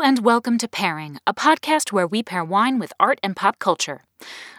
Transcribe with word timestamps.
and 0.00 0.24
welcome 0.24 0.58
to 0.58 0.66
Pairing, 0.66 1.18
a 1.26 1.32
podcast 1.32 1.92
where 1.92 2.06
we 2.06 2.22
pair 2.22 2.44
wine 2.44 2.78
with 2.78 2.92
art 2.98 3.20
and 3.22 3.36
pop 3.36 3.58
culture. 3.58 4.02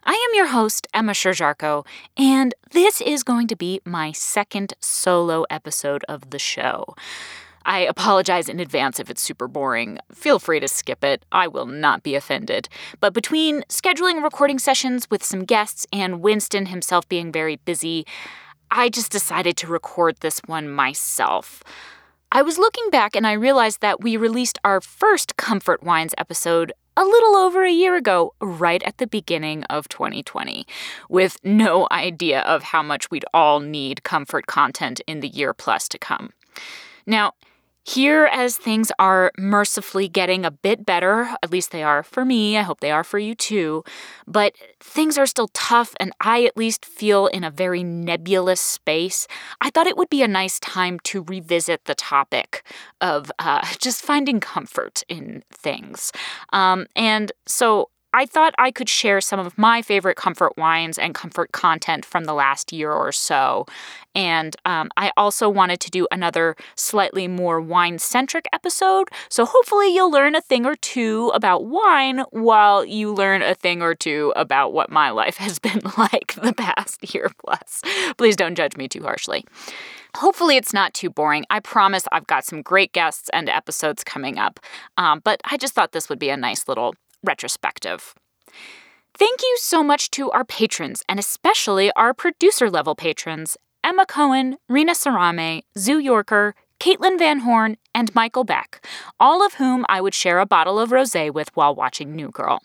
I 0.04 0.14
am 0.14 0.36
your 0.36 0.48
host, 0.48 0.88
Emma 0.94 1.12
Sherr-Ziarko, 1.12 1.86
and 2.16 2.56
this 2.72 3.02
is 3.02 3.22
going 3.22 3.48
to 3.48 3.56
be 3.56 3.82
my 3.86 4.12
second 4.12 4.74
solo 4.80 5.46
episode 5.50 6.04
of 6.08 6.30
the 6.30 6.40
show. 6.40 6.96
I 7.66 7.80
apologize 7.80 8.48
in 8.48 8.60
advance 8.60 9.00
if 9.00 9.10
it's 9.10 9.22
super 9.22 9.48
boring. 9.48 10.00
Feel 10.12 10.40
free 10.40 10.60
to 10.62 10.68
skip 10.68 11.04
it. 11.04 11.26
I 11.32 11.48
will 11.48 11.66
not 11.66 12.02
be 12.02 12.16
offended. 12.16 12.70
But 13.00 13.14
between 13.14 13.64
scheduling 13.64 14.24
recording 14.24 14.58
sessions 14.58 15.10
with 15.12 15.24
some 15.24 15.44
guests 15.44 15.86
and 15.92 16.22
Winston 16.22 16.68
himself 16.68 17.10
being 17.10 17.32
very 17.32 17.58
busy, 17.58 18.06
I 18.72 18.90
just 18.90 19.12
decided 19.12 19.58
to 19.58 19.68
record 19.68 20.18
this 20.22 20.40
one 20.46 20.70
myself. 20.70 21.62
I 22.36 22.42
was 22.42 22.58
looking 22.58 22.90
back 22.90 23.16
and 23.16 23.26
I 23.26 23.32
realized 23.32 23.80
that 23.80 24.02
we 24.02 24.18
released 24.18 24.60
our 24.66 24.82
first 24.82 25.38
Comfort 25.38 25.82
Wines 25.84 26.14
episode 26.18 26.74
a 26.98 27.06
little 27.06 27.38
over 27.38 27.64
a 27.64 27.72
year 27.72 27.96
ago, 27.96 28.34
right 28.42 28.84
at 28.84 28.98
the 28.98 29.08
beginning 29.08 29.64
of 29.70 29.88
2020, 29.88 30.68
with 31.08 31.38
no 31.46 31.88
idea 31.92 32.42
of 32.42 32.62
how 32.62 32.84
much 32.84 33.10
we'd 33.10 33.24
all 33.34 33.62
need 33.62 34.04
comfort 34.04 34.48
content 34.48 35.00
in 35.08 35.22
the 35.22 35.30
year 35.30 35.54
plus 35.54 35.88
to 35.88 35.98
come. 35.98 36.34
Now, 37.06 37.36
here, 37.88 38.26
as 38.32 38.58
things 38.58 38.92
are 38.98 39.32
mercifully 39.38 40.08
getting 40.08 40.44
a 40.44 40.50
bit 40.50 40.88
better, 40.88 41.30
at 41.44 41.52
least 41.52 41.70
they 41.70 41.84
are 41.84 42.02
for 42.02 42.26
me, 42.26 42.58
I 42.58 42.64
hope 42.64 42.80
they 42.80 42.90
are 42.90 43.04
for 43.04 43.20
you 43.20 43.36
too, 43.36 43.84
but 44.26 44.56
things 44.80 45.20
are 45.20 45.28
still 45.28 45.50
tough 45.50 45.94
and 46.00 46.12
I 46.20 46.46
at 46.46 46.58
least 46.58 46.84
feel 46.84 47.28
in 47.28 47.44
a 47.44 47.52
very 47.52 47.84
nebulous 47.84 48.60
space. 48.60 49.28
I 49.62 49.70
thought 49.70 49.86
it 49.86 49.98
would 49.98 50.10
be 50.10 50.24
a 50.24 50.28
nice 50.28 50.60
time 50.60 51.00
to 51.02 51.24
revisit 51.28 51.86
the 51.86 51.94
topic 51.94 52.64
of 53.02 53.32
uh, 53.38 53.64
just 53.80 54.02
finding 54.02 54.40
comfort 54.40 55.04
in 55.08 55.44
things. 55.52 56.12
Um, 56.52 56.88
and 56.96 57.32
so 57.46 57.90
I 58.16 58.26
thought 58.26 58.56
I 58.58 58.72
could 58.72 58.88
share 58.88 59.20
some 59.20 59.42
of 59.42 59.58
my 59.58 59.82
favorite 59.82 60.16
comfort 60.16 60.56
wines 60.56 60.98
and 60.98 61.14
comfort 61.14 61.52
content 61.52 62.06
from 62.06 62.24
the 62.24 62.34
last 62.34 62.72
year 62.72 62.90
or 62.90 63.12
so. 63.12 63.66
And 64.16 64.56
um, 64.64 64.90
I 64.96 65.12
also 65.18 65.50
wanted 65.50 65.82
to 65.82 65.92
do 65.92 66.08
another 66.14 66.56
slightly 66.76 67.28
more 67.28 67.60
wine 67.60 68.00
centric 68.00 68.46
episode. 68.54 69.10
So 69.28 69.44
hopefully 69.46 69.94
you'll 69.94 70.12
learn 70.12 70.34
a 70.34 70.40
thing 70.40 70.66
or 70.66 70.78
two 70.78 71.30
about 71.36 71.66
wine 71.66 72.24
while 72.30 72.86
you 72.86 73.14
learn 73.14 73.42
a 73.42 73.54
thing 73.54 73.82
or 73.82 73.94
two 73.94 74.32
about 74.38 74.72
what 74.72 74.90
my 74.90 75.10
life 75.10 75.36
has 75.36 75.60
been 75.60 75.82
like 75.98 76.36
the 76.42 76.54
past 76.54 77.14
year 77.14 77.30
plus. 77.46 77.82
Please 78.18 78.38
don't 78.38 78.56
judge 78.56 78.78
me 78.78 78.88
too 78.88 79.04
harshly. 79.04 79.44
Hopefully, 80.16 80.56
it's 80.56 80.74
not 80.74 80.94
too 80.94 81.10
boring. 81.10 81.44
I 81.50 81.60
promise 81.60 82.06
I've 82.10 82.28
got 82.28 82.46
some 82.46 82.62
great 82.62 82.94
guests 82.94 83.30
and 83.34 83.50
episodes 83.50 84.02
coming 84.02 84.40
up. 84.40 84.62
Um, 84.96 85.20
but 85.26 85.42
I 85.44 85.58
just 85.58 85.74
thought 85.74 85.92
this 85.92 86.08
would 86.08 86.20
be 86.20 86.30
a 86.30 86.38
nice 86.38 86.70
little 86.70 86.96
retrospective. 87.26 88.14
Thank 89.18 89.42
you 89.42 89.58
so 89.60 89.84
much 89.84 90.12
to 90.12 90.30
our 90.32 90.44
patrons, 90.44 91.04
and 91.08 91.20
especially 91.20 91.92
our 91.94 92.14
producer 92.14 92.70
level 92.70 92.96
patrons 92.96 93.58
Emma 93.84 94.06
Cohen, 94.06 94.58
Rena 94.68 94.94
Sarame, 94.94 95.62
Zoo 95.78 96.00
Yorker, 96.00 96.56
Caitlin 96.80 97.20
Van 97.20 97.40
Horn, 97.40 97.78
and 97.94 98.14
Michael 98.16 98.44
Beck, 98.44 98.86
all 99.20 99.46
of 99.46 99.54
whom 99.56 99.86
I 99.88 100.02
would 100.02 100.14
share 100.14 100.40
a 100.40 100.46
bottle 100.46 100.80
of 100.80 100.90
rosé 100.90 101.32
with 101.34 101.50
while 101.56 101.76
watching 101.76 102.16
New 102.16 102.30
Girl. 102.32 102.60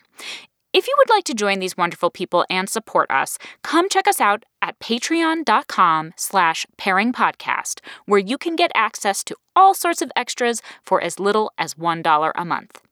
If 0.73 0.87
you 0.87 0.95
would 0.99 1.11
like 1.11 1.25
to 1.25 1.35
join 1.35 1.59
these 1.59 1.77
wonderful 1.77 2.11
people 2.11 2.47
and 2.49 2.69
support 2.69 3.11
us, 3.11 3.39
come 3.63 3.89
check 3.89 4.07
us 4.07 4.21
out 4.21 4.45
at 4.63 4.79
patreon.com 4.79 6.13
slash 6.17 6.65
pairingpodcast, 6.79 7.81
where 8.07 8.21
you 8.21 8.39
can 8.39 8.55
get 8.55 8.71
access 8.75 9.25
to 9.25 9.37
all 9.57 9.75
sorts 9.75 10.01
of 10.01 10.13
extras 10.15 10.63
for 10.83 11.01
as 11.03 11.19
little 11.19 11.53
as 11.59 11.75
$1 11.75 12.33
a 12.35 12.45
month. 12.45 12.83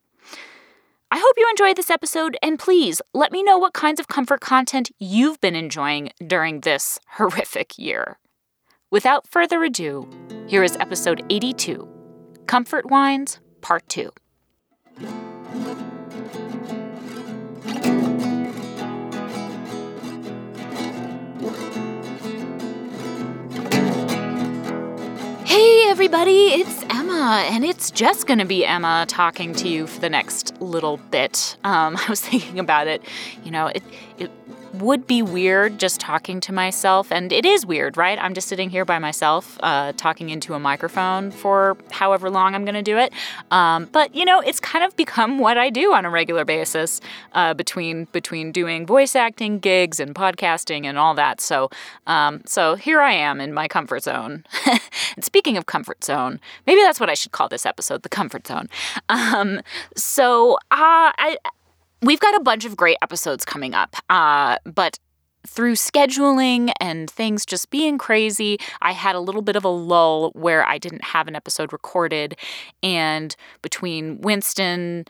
I 1.11 1.17
hope 1.17 1.33
you 1.37 1.47
enjoyed 1.49 1.75
this 1.75 1.89
episode, 1.89 2.37
and 2.43 2.59
please 2.59 3.01
let 3.15 3.31
me 3.31 3.41
know 3.41 3.57
what 3.57 3.73
kinds 3.73 3.99
of 3.99 4.07
comfort 4.07 4.41
content 4.41 4.91
you've 4.99 5.41
been 5.41 5.55
enjoying 5.55 6.11
during 6.25 6.61
this 6.61 6.99
horrific 7.13 7.79
year. 7.79 8.19
Without 8.91 9.27
further 9.27 9.63
ado, 9.63 10.07
here 10.47 10.63
is 10.63 10.75
episode 10.77 11.23
82 11.31 11.87
Comfort 12.45 12.91
Wines, 12.91 13.39
Part 13.61 13.87
2. 13.89 14.11
Everybody, 25.99 26.45
it's 26.53 26.81
Emma, 26.83 27.43
and 27.49 27.65
it's 27.65 27.91
just 27.91 28.25
gonna 28.25 28.45
be 28.45 28.65
Emma 28.65 29.03
talking 29.09 29.53
to 29.53 29.67
you 29.67 29.85
for 29.85 29.99
the 29.99 30.09
next 30.09 30.53
little 30.61 30.95
bit. 30.95 31.57
Um, 31.65 31.97
I 31.99 32.05
was 32.07 32.21
thinking 32.21 32.57
about 32.57 32.87
it. 32.87 33.01
You 33.43 33.51
know, 33.51 33.67
it, 33.67 33.83
it 34.17 34.31
would 34.81 35.07
be 35.07 35.21
weird 35.21 35.79
just 35.79 35.99
talking 35.99 36.39
to 36.41 36.53
myself, 36.53 37.11
and 37.11 37.31
it 37.31 37.45
is 37.45 37.65
weird, 37.65 37.97
right? 37.97 38.17
I'm 38.19 38.33
just 38.33 38.47
sitting 38.47 38.69
here 38.69 38.85
by 38.85 38.99
myself, 38.99 39.57
uh, 39.61 39.93
talking 39.93 40.29
into 40.29 40.53
a 40.53 40.59
microphone 40.59 41.31
for 41.31 41.77
however 41.91 42.29
long 42.29 42.55
I'm 42.55 42.65
going 42.65 42.75
to 42.75 42.81
do 42.81 42.97
it. 42.97 43.13
Um, 43.51 43.89
but 43.91 44.15
you 44.15 44.25
know, 44.25 44.39
it's 44.39 44.59
kind 44.59 44.83
of 44.83 44.95
become 44.95 45.39
what 45.39 45.57
I 45.57 45.69
do 45.69 45.93
on 45.93 46.05
a 46.05 46.09
regular 46.09 46.45
basis 46.45 47.01
uh, 47.33 47.53
between 47.53 48.05
between 48.11 48.51
doing 48.51 48.85
voice 48.85 49.15
acting 49.15 49.59
gigs 49.59 49.99
and 49.99 50.15
podcasting 50.15 50.85
and 50.85 50.97
all 50.97 51.13
that. 51.15 51.41
So, 51.41 51.69
um, 52.07 52.41
so 52.45 52.75
here 52.75 53.01
I 53.01 53.13
am 53.13 53.39
in 53.39 53.53
my 53.53 53.67
comfort 53.67 54.03
zone. 54.03 54.43
and 54.65 54.79
speaking 55.23 55.57
of 55.57 55.65
comfort 55.65 56.03
zone, 56.03 56.39
maybe 56.65 56.81
that's 56.81 56.99
what 56.99 57.09
I 57.09 57.13
should 57.13 57.31
call 57.31 57.49
this 57.49 57.65
episode, 57.65 58.03
the 58.03 58.09
comfort 58.09 58.47
zone. 58.47 58.69
Um, 59.09 59.61
so, 59.95 60.55
uh, 60.71 61.11
I 61.17 61.37
we've 62.01 62.19
got 62.19 62.35
a 62.35 62.39
bunch 62.39 62.65
of 62.65 62.75
great 62.75 62.97
episodes 63.01 63.45
coming 63.45 63.73
up, 63.73 63.95
uh, 64.09 64.57
but 64.65 64.99
through 65.47 65.73
scheduling 65.73 66.71
and 66.79 67.09
things 67.09 67.45
just 67.45 67.69
being 67.69 67.97
crazy, 67.97 68.57
I 68.81 68.91
had 68.91 69.15
a 69.15 69.19
little 69.19 69.41
bit 69.41 69.55
of 69.55 69.63
a 69.63 69.69
lull 69.69 70.31
where 70.31 70.65
I 70.65 70.77
didn't 70.77 71.03
have 71.03 71.27
an 71.27 71.35
episode 71.35 71.71
recorded. 71.71 72.35
And 72.83 73.35
between 73.61 74.19
Winston, 74.21 75.05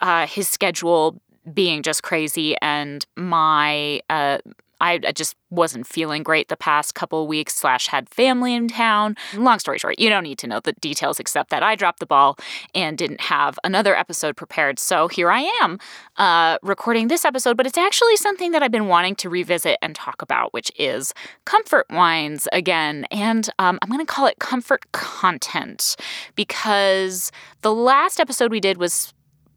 uh, 0.00 0.26
his 0.26 0.48
schedule 0.48 1.20
being 1.52 1.82
just 1.82 2.02
crazy, 2.02 2.56
and 2.60 3.04
my 3.16 4.00
uh, 4.10 4.38
I, 4.80 4.98
just 4.98 5.36
wasn't 5.50 5.86
feeling 5.86 6.22
great 6.22 6.48
the 6.48 6.56
past 6.56 6.94
couple 6.94 7.26
weeks, 7.26 7.54
slash, 7.56 7.86
had 7.88 8.08
family 8.08 8.54
in 8.54 8.68
town. 8.68 9.16
Long 9.34 9.58
story 9.58 9.78
short, 9.78 9.98
you 9.98 10.08
don't 10.08 10.22
need 10.22 10.38
to 10.38 10.46
know 10.46 10.60
the 10.60 10.74
details 10.74 11.18
except 11.18 11.50
that 11.50 11.62
I 11.62 11.74
dropped 11.74 12.00
the 12.00 12.06
ball 12.06 12.36
and 12.74 12.98
didn't 12.98 13.22
have 13.22 13.58
another 13.64 13.96
episode 13.96 14.36
prepared. 14.36 14.78
So 14.78 15.08
here 15.08 15.30
I 15.30 15.40
am 15.62 15.78
uh, 16.16 16.58
recording 16.62 17.08
this 17.08 17.24
episode, 17.24 17.56
but 17.56 17.66
it's 17.66 17.78
actually 17.78 18.16
something 18.16 18.52
that 18.52 18.62
I've 18.62 18.70
been 18.70 18.88
wanting 18.88 19.14
to 19.16 19.30
revisit 19.30 19.78
and 19.82 19.94
talk 19.94 20.22
about, 20.22 20.52
which 20.52 20.70
is 20.76 21.14
comfort 21.44 21.86
wines 21.90 22.46
again. 22.52 23.06
And 23.10 23.48
um, 23.58 23.78
I'm 23.82 23.88
going 23.88 24.04
to 24.04 24.12
call 24.12 24.26
it 24.26 24.38
comfort 24.38 24.90
content 24.92 25.96
because 26.34 27.32
the 27.62 27.72
last 27.72 28.20
episode 28.20 28.50
we 28.50 28.60
did 28.60 28.76
was 28.76 29.12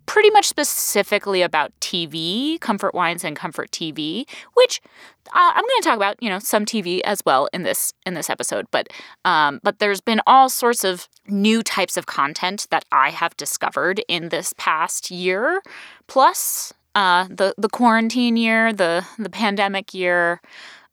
pretty 0.05 0.29
much 0.31 0.47
specifically 0.47 1.41
about 1.41 1.71
TV, 1.79 2.59
comfort 2.59 2.93
wines 2.93 3.23
and 3.23 3.35
comfort 3.35 3.71
TV, 3.71 4.27
which 4.53 4.81
uh, 5.27 5.51
I'm 5.55 5.63
going 5.63 5.81
to 5.81 5.83
talk 5.83 5.95
about, 5.95 6.21
you 6.21 6.29
know, 6.29 6.39
some 6.39 6.65
TV 6.65 7.01
as 7.01 7.21
well 7.25 7.47
in 7.53 7.63
this 7.63 7.93
in 8.05 8.13
this 8.13 8.29
episode. 8.29 8.65
But 8.71 8.87
um, 9.25 9.59
but 9.63 9.79
there's 9.79 10.01
been 10.01 10.21
all 10.27 10.49
sorts 10.49 10.83
of 10.83 11.07
new 11.27 11.63
types 11.63 11.97
of 11.97 12.05
content 12.05 12.67
that 12.71 12.85
I 12.91 13.11
have 13.11 13.35
discovered 13.37 14.01
in 14.07 14.29
this 14.29 14.53
past 14.57 15.11
year, 15.11 15.61
plus 16.07 16.73
uh, 16.95 17.27
the 17.29 17.53
the 17.57 17.69
quarantine 17.69 18.37
year, 18.37 18.73
the 18.73 19.05
the 19.17 19.29
pandemic 19.29 19.93
year, 19.93 20.41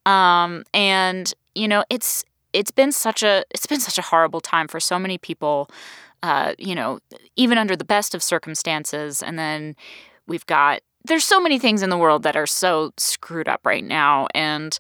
um, 0.06 0.64
and 0.72 1.32
you 1.54 1.66
know, 1.66 1.84
it's 1.90 2.24
it's 2.52 2.70
been 2.70 2.92
such 2.92 3.22
a 3.22 3.44
it's 3.50 3.66
been 3.66 3.80
such 3.80 3.98
a 3.98 4.02
horrible 4.02 4.40
time 4.40 4.68
for 4.68 4.80
so 4.80 4.98
many 4.98 5.18
people 5.18 5.68
uh, 6.22 6.54
you 6.58 6.74
know, 6.74 6.98
even 7.36 7.58
under 7.58 7.76
the 7.76 7.84
best 7.84 8.14
of 8.14 8.22
circumstances. 8.22 9.22
And 9.22 9.38
then 9.38 9.76
we've 10.26 10.46
got, 10.46 10.80
there's 11.04 11.24
so 11.24 11.40
many 11.40 11.58
things 11.58 11.82
in 11.82 11.90
the 11.90 11.98
world 11.98 12.22
that 12.24 12.36
are 12.36 12.46
so 12.46 12.92
screwed 12.96 13.48
up 13.48 13.64
right 13.64 13.84
now. 13.84 14.26
And 14.34 14.78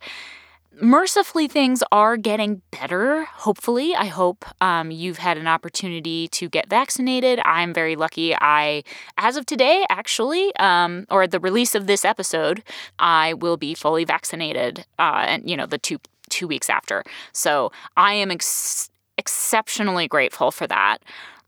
mercifully, 0.80 1.48
things 1.48 1.82
are 1.90 2.16
getting 2.16 2.62
better. 2.70 3.24
Hopefully, 3.24 3.94
I 3.94 4.06
hope 4.06 4.44
um, 4.60 4.90
you've 4.90 5.18
had 5.18 5.38
an 5.38 5.46
opportunity 5.46 6.28
to 6.28 6.48
get 6.48 6.68
vaccinated. 6.68 7.40
I'm 7.44 7.72
very 7.72 7.96
lucky. 7.96 8.34
I, 8.34 8.82
as 9.16 9.36
of 9.36 9.46
today, 9.46 9.84
actually, 9.88 10.54
um, 10.56 11.06
or 11.10 11.26
the 11.26 11.40
release 11.40 11.74
of 11.74 11.86
this 11.86 12.04
episode, 12.04 12.62
I 12.98 13.34
will 13.34 13.56
be 13.56 13.74
fully 13.74 14.04
vaccinated. 14.04 14.84
Uh, 14.98 15.24
and 15.26 15.48
you 15.48 15.56
know, 15.56 15.66
the 15.66 15.78
two 15.78 15.98
two 16.28 16.46
weeks 16.46 16.68
after. 16.68 17.02
So 17.32 17.72
I 17.96 18.12
am 18.12 18.30
ex- 18.30 18.90
exceptionally 19.18 20.08
grateful 20.08 20.50
for 20.50 20.66
that. 20.66 20.98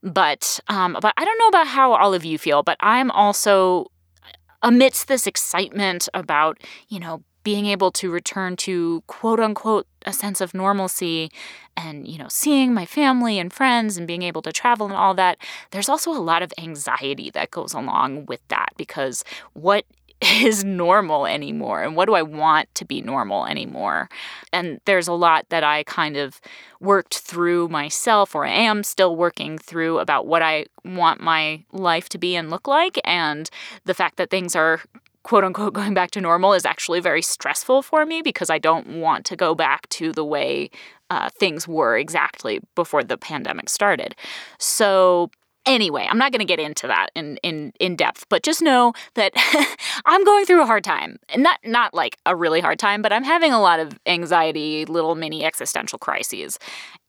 But 0.02 0.60
um, 0.68 0.96
but 1.00 1.14
I 1.16 1.24
don't 1.24 1.38
know 1.38 1.48
about 1.48 1.68
how 1.68 1.92
all 1.92 2.14
of 2.14 2.24
you 2.24 2.38
feel, 2.38 2.62
but 2.62 2.76
I'm 2.80 3.10
also 3.10 3.86
amidst 4.62 5.08
this 5.08 5.26
excitement 5.26 6.08
about 6.12 6.58
you 6.88 7.00
know 7.00 7.22
being 7.42 7.66
able 7.66 7.90
to 7.90 8.10
return 8.10 8.56
to 8.56 9.02
quote 9.06 9.40
unquote 9.40 9.86
a 10.06 10.12
sense 10.12 10.40
of 10.40 10.54
normalcy 10.54 11.30
and 11.76 12.06
you 12.06 12.18
know 12.18 12.28
seeing 12.28 12.72
my 12.74 12.84
family 12.84 13.38
and 13.38 13.52
friends 13.52 13.96
and 13.96 14.06
being 14.06 14.22
able 14.22 14.42
to 14.42 14.52
travel 14.52 14.86
and 14.86 14.94
all 14.94 15.14
that 15.14 15.38
there's 15.70 15.88
also 15.88 16.10
a 16.10 16.20
lot 16.20 16.42
of 16.42 16.52
anxiety 16.58 17.30
that 17.30 17.50
goes 17.50 17.72
along 17.72 18.26
with 18.26 18.40
that 18.48 18.70
because 18.76 19.24
what 19.52 19.84
is 20.42 20.64
normal 20.64 21.26
anymore 21.26 21.82
and 21.82 21.96
what 21.96 22.06
do 22.06 22.14
I 22.14 22.22
want 22.22 22.72
to 22.74 22.84
be 22.84 23.00
normal 23.00 23.46
anymore. 23.46 24.08
And 24.52 24.80
there's 24.84 25.08
a 25.08 25.14
lot 25.14 25.46
that 25.48 25.64
I 25.64 25.84
kind 25.84 26.16
of 26.16 26.40
worked 26.80 27.18
through 27.18 27.68
myself 27.68 28.34
or 28.34 28.44
I 28.44 28.50
am 28.50 28.82
still 28.82 29.16
working 29.16 29.56
through 29.56 29.98
about 29.98 30.26
what 30.26 30.42
I 30.42 30.66
want 30.84 31.20
my 31.20 31.64
life 31.72 32.08
to 32.10 32.18
be 32.18 32.36
and 32.36 32.50
look 32.50 32.68
like. 32.68 33.00
And 33.04 33.48
the 33.84 33.94
fact 33.94 34.16
that 34.16 34.30
things 34.30 34.54
are 34.54 34.80
quote 35.22 35.44
unquote 35.44 35.72
going 35.80 35.94
back 35.94 36.10
to 36.12 36.20
normal 36.20 36.52
is 36.52 36.66
actually 36.66 37.00
very 37.00 37.22
stressful 37.22 37.82
for 37.82 38.04
me 38.04 38.20
because 38.20 38.50
I 38.50 38.58
don't 38.58 39.00
want 39.00 39.24
to 39.26 39.36
go 39.36 39.54
back 39.54 39.88
to 39.90 40.12
the 40.12 40.24
way 40.24 40.70
uh, 41.08 41.28
things 41.30 41.66
were 41.66 41.98
exactly 41.98 42.60
before 42.74 43.02
the 43.02 43.18
pandemic 43.18 43.68
started. 43.68 44.14
So 44.58 45.30
Anyway, 45.66 46.06
I'm 46.10 46.18
not 46.18 46.32
going 46.32 46.40
to 46.40 46.46
get 46.46 46.58
into 46.58 46.86
that 46.86 47.10
in, 47.14 47.36
in, 47.42 47.72
in 47.78 47.94
depth, 47.94 48.24
but 48.28 48.42
just 48.42 48.62
know 48.62 48.92
that 49.14 49.32
I'm 50.06 50.24
going 50.24 50.46
through 50.46 50.62
a 50.62 50.66
hard 50.66 50.84
time. 50.84 51.18
Not, 51.36 51.58
not 51.64 51.92
like 51.92 52.16
a 52.24 52.34
really 52.34 52.60
hard 52.60 52.78
time, 52.78 53.02
but 53.02 53.12
I'm 53.12 53.24
having 53.24 53.52
a 53.52 53.60
lot 53.60 53.78
of 53.78 53.98
anxiety, 54.06 54.86
little 54.86 55.14
mini 55.14 55.44
existential 55.44 55.98
crises. 55.98 56.58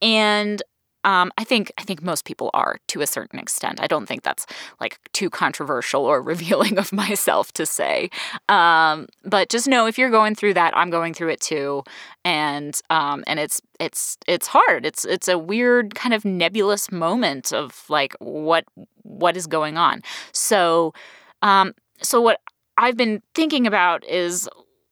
And 0.02 0.62
um, 1.04 1.32
I 1.38 1.44
think 1.44 1.72
I 1.78 1.84
think 1.84 2.04
most 2.04 2.26
people 2.26 2.50
are 2.54 2.80
to 2.88 3.02
a 3.02 3.08
certain 3.08 3.40
extent. 3.40 3.80
I 3.82 3.88
don't 3.88 4.06
think 4.06 4.24
that's 4.24 4.46
like 4.80 5.00
too 5.14 5.30
controversial 5.30 6.06
or 6.06 6.22
revealing 6.34 6.78
of 6.78 6.92
myself 6.94 7.52
to 7.54 7.66
say. 7.66 8.10
Um, 8.50 9.08
but 9.24 9.50
just 9.50 9.68
know 9.68 9.88
if 9.88 9.98
you're 9.98 10.10
going 10.10 10.36
through 10.36 10.54
that, 10.56 10.76
I'm 10.76 10.90
going 10.90 11.14
through 11.14 11.30
it 11.30 11.42
too, 11.42 11.84
and 12.24 12.80
um, 12.90 13.24
and 13.28 13.40
it's 13.40 13.62
it's 13.80 14.18
it's 14.28 14.48
hard. 14.48 14.86
It's 14.86 15.06
it's 15.06 15.28
a 15.28 15.38
weird 15.38 15.96
kind 15.96 16.14
of 16.14 16.26
nebulous 16.26 16.92
moment 16.92 17.52
of 17.52 17.84
like 17.90 18.16
what 18.20 18.66
what 19.04 19.36
is 19.36 19.48
going 19.48 19.78
on. 19.78 20.02
So 20.32 20.94
um, 21.42 21.74
so 22.02 22.22
what 22.22 22.42
I've 22.78 22.98
been 22.98 23.22
thinking 23.34 23.68
about 23.68 24.06
is 24.06 24.48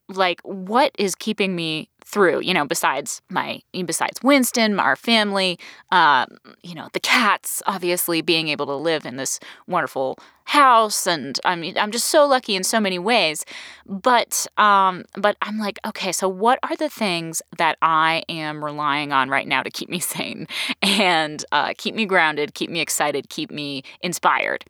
like 0.09 0.41
what 0.41 0.91
is 0.97 1.15
keeping 1.15 1.55
me 1.55 1.89
through, 2.09 2.41
you 2.41 2.55
know, 2.55 2.65
besides 2.65 3.21
my, 3.29 3.61
besides 3.85 4.19
Winston, 4.23 4.79
our 4.79 4.95
family, 4.95 5.59
uh, 5.91 6.25
you 6.63 6.73
know, 6.73 6.87
the 6.93 6.99
cats, 6.99 7.61
obviously 7.67 8.21
being 8.21 8.47
able 8.47 8.65
to 8.65 8.75
live 8.75 9.05
in 9.05 9.15
this 9.17 9.39
wonderful 9.67 10.17
house. 10.45 11.05
And 11.05 11.39
I 11.45 11.55
mean, 11.55 11.77
I'm 11.77 11.91
just 11.91 12.07
so 12.07 12.25
lucky 12.25 12.55
in 12.55 12.63
so 12.63 12.79
many 12.79 12.97
ways. 12.97 13.45
But, 13.85 14.47
um, 14.57 15.05
but 15.13 15.37
I'm 15.43 15.59
like, 15.59 15.77
okay, 15.85 16.11
so 16.11 16.27
what 16.27 16.57
are 16.63 16.75
the 16.75 16.89
things 16.89 17.43
that 17.59 17.77
I 17.83 18.23
am 18.27 18.65
relying 18.65 19.11
on 19.11 19.29
right 19.29 19.47
now 19.47 19.61
to 19.61 19.69
keep 19.69 19.89
me 19.89 19.99
sane 19.99 20.47
and 20.81 21.45
uh, 21.51 21.73
keep 21.77 21.93
me 21.93 22.07
grounded, 22.07 22.55
keep 22.55 22.71
me 22.71 22.79
excited, 22.79 23.29
keep 23.29 23.51
me 23.51 23.83
inspired? 24.01 24.65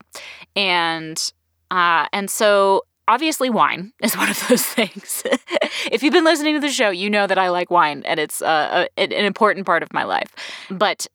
And, 0.58 1.32
uh, 1.72 2.08
and 2.12 2.30
so 2.30 2.84
obviously 3.10 3.50
wine 3.50 3.92
is 4.04 4.16
one 4.16 4.30
of 4.30 4.48
those 4.48 4.66
things. 4.66 5.24
if 5.92 6.02
you've 6.02 6.14
been 6.14 6.24
listening 6.24 6.54
to 6.54 6.62
the 6.62 6.70
show, 6.70 6.90
you 6.90 7.10
know 7.10 7.28
that 7.28 7.38
I 7.38 7.50
like 7.50 7.70
wine 7.70 8.04
and 8.06 8.20
it's 8.20 8.42
uh, 8.42 8.88
a, 8.98 9.02
an 9.02 9.26
important 9.26 9.66
part 9.66 9.84
of 9.84 9.92
my 9.92 10.04
life. 10.04 10.34
But 10.70 11.08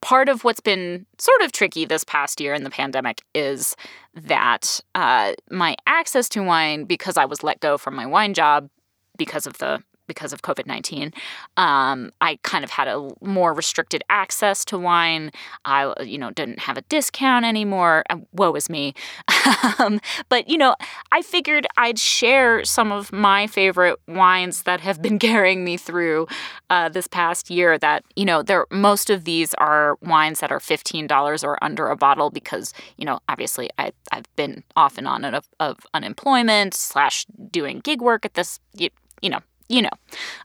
part 0.00 0.28
of 0.28 0.42
what's 0.42 0.60
been 0.60 1.06
sort 1.18 1.42
of 1.42 1.52
tricky 1.52 1.84
this 1.84 2.04
past 2.04 2.40
year 2.40 2.54
in 2.54 2.64
the 2.64 2.70
pandemic 2.70 3.22
is 3.34 3.76
that 4.14 4.80
uh, 4.94 5.34
my 5.50 5.76
access 5.86 6.28
to 6.30 6.42
wine, 6.42 6.84
because 6.84 7.16
I 7.16 7.26
was 7.26 7.44
let 7.44 7.60
go 7.60 7.78
from 7.78 7.94
my 7.94 8.06
wine 8.06 8.34
job 8.34 8.68
because 9.16 9.46
of 9.46 9.58
the 9.58 9.82
because 10.06 10.32
of 10.32 10.42
COVID 10.42 10.66
19. 10.66 11.12
Um, 11.56 12.10
I 12.20 12.38
kind 12.42 12.64
of 12.64 12.70
had 12.70 12.88
a 12.88 13.10
more 13.20 13.54
restricted 13.54 14.02
access 14.08 14.64
to 14.66 14.78
wine. 14.78 15.30
I, 15.64 15.92
you 16.02 16.18
know, 16.18 16.30
didn't 16.30 16.60
have 16.60 16.76
a 16.76 16.82
discount 16.82 17.44
anymore. 17.44 18.04
Woe 18.32 18.54
is 18.54 18.68
me. 18.68 18.94
um, 19.78 20.00
but, 20.28 20.48
you 20.48 20.58
know, 20.58 20.74
I 21.10 21.22
figured 21.22 21.66
I'd 21.76 21.98
share 21.98 22.64
some 22.64 22.92
of 22.92 23.12
my 23.12 23.46
favorite 23.46 23.98
wines 24.08 24.62
that 24.62 24.80
have 24.80 25.00
been 25.00 25.18
carrying 25.32 25.64
me 25.64 25.76
through 25.76 26.26
uh, 26.70 26.88
this 26.88 27.06
past 27.06 27.50
year. 27.50 27.78
That, 27.78 28.04
you 28.16 28.24
know, 28.24 28.42
there 28.42 28.66
most 28.70 29.10
of 29.10 29.24
these 29.24 29.54
are 29.54 29.96
wines 30.02 30.40
that 30.40 30.52
are 30.52 30.58
$15 30.58 31.44
or 31.44 31.62
under 31.62 31.88
a 31.88 31.96
bottle 31.96 32.30
because, 32.30 32.72
you 32.96 33.04
know, 33.04 33.20
obviously 33.28 33.70
I, 33.78 33.92
I've 34.10 34.26
been 34.36 34.64
off 34.76 34.98
and 34.98 35.06
on 35.06 35.24
of, 35.24 35.48
of 35.60 35.78
unemployment 35.94 36.74
slash 36.74 37.26
doing 37.50 37.80
gig 37.80 38.00
work 38.00 38.24
at 38.24 38.34
this, 38.34 38.58
you, 38.74 38.88
you 39.20 39.30
know, 39.30 39.40
you 39.68 39.82
know. 39.82 39.90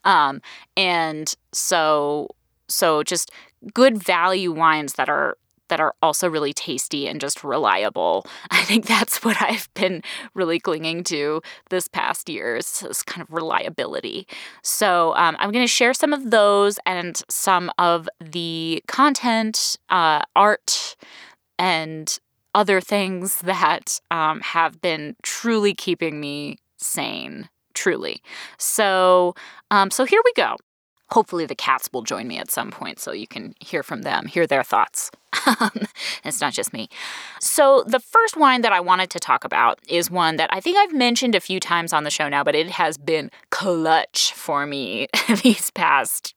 Um, 0.04 0.42
and 0.75 1.34
so 1.54 2.30
so 2.68 3.04
just 3.04 3.31
good 3.74 4.02
value 4.02 4.52
wines 4.52 4.94
that 4.94 5.10
are 5.10 5.38
that 5.69 5.80
are 5.81 5.94
also 6.02 6.30
really 6.30 6.54
tasty 6.54 7.08
and 7.08 7.19
just 7.19 7.44
reliable. 7.44 8.25
I 8.52 8.64
think 8.64 8.86
that's 8.86 9.24
what 9.24 9.42
I've 9.42 9.68
been 9.74 10.02
really 10.34 10.60
clinging 10.60 11.04
to 11.06 11.42
this 11.69 11.88
past 11.88 12.30
year 12.30 12.56
is 12.58 12.80
this 12.80 13.04
kind 13.04 13.22
of 13.22 13.34
reliability. 13.34 14.28
So 14.62 15.14
um, 15.16 15.36
I'm 15.40 15.52
going 15.52 15.63
to 15.63 15.72
share 15.72 15.94
some 15.94 16.13
of 16.13 16.31
those 16.31 16.80
and 16.86 17.22
some 17.30 17.72
of 17.78 18.08
the 18.20 18.84
content, 18.88 19.78
uh, 19.90 20.22
art, 20.36 20.96
and 21.60 22.18
other 22.56 22.80
things 22.81 23.40
that 23.42 24.00
um, 24.12 24.42
have 24.42 24.81
been 24.81 25.16
truly 25.22 25.74
keeping 25.74 26.20
me 26.20 26.58
sane 26.78 27.50
truly. 27.77 28.21
So, 28.57 29.35
um, 29.71 29.91
so 29.91 30.03
here 30.03 30.21
we 30.25 30.33
go. 30.33 30.57
Hopefully, 31.12 31.45
the 31.45 31.56
cats 31.56 31.89
will 31.94 32.01
join 32.01 32.27
me 32.27 32.38
at 32.38 32.51
some 32.51 32.69
point 32.69 33.00
so 33.00 33.13
you 33.13 33.27
can 33.27 33.53
hear 33.62 33.81
from 33.81 34.01
them, 34.01 34.25
hear 34.25 34.45
their 34.45 34.63
thoughts. 34.63 35.09
it's 36.25 36.41
not 36.41 36.51
just 36.51 36.74
me. 36.74 36.89
So, 37.39 37.85
the 37.88 38.01
first 38.01 38.35
wine 38.35 38.62
that 38.62 38.74
I 38.74 38.81
wanted 38.81 39.09
to 39.12 39.19
talk 39.19 39.45
about 39.45 39.79
is 39.88 40.12
one 40.12 40.35
that 40.35 40.50
I 40.51 40.59
think 40.59 40.77
I've 40.77 40.94
mentioned 40.94 41.33
a 41.33 41.39
few 41.39 41.62
times 41.62 41.94
on 41.94 42.03
the 42.03 42.09
show 42.09 42.27
now, 42.27 42.44
but 42.44 42.56
it 42.56 42.71
has 42.71 42.97
been 42.97 43.31
clutch 43.51 44.33
for 44.33 44.65
me 44.65 45.07
these 45.44 45.71
past, 45.71 46.35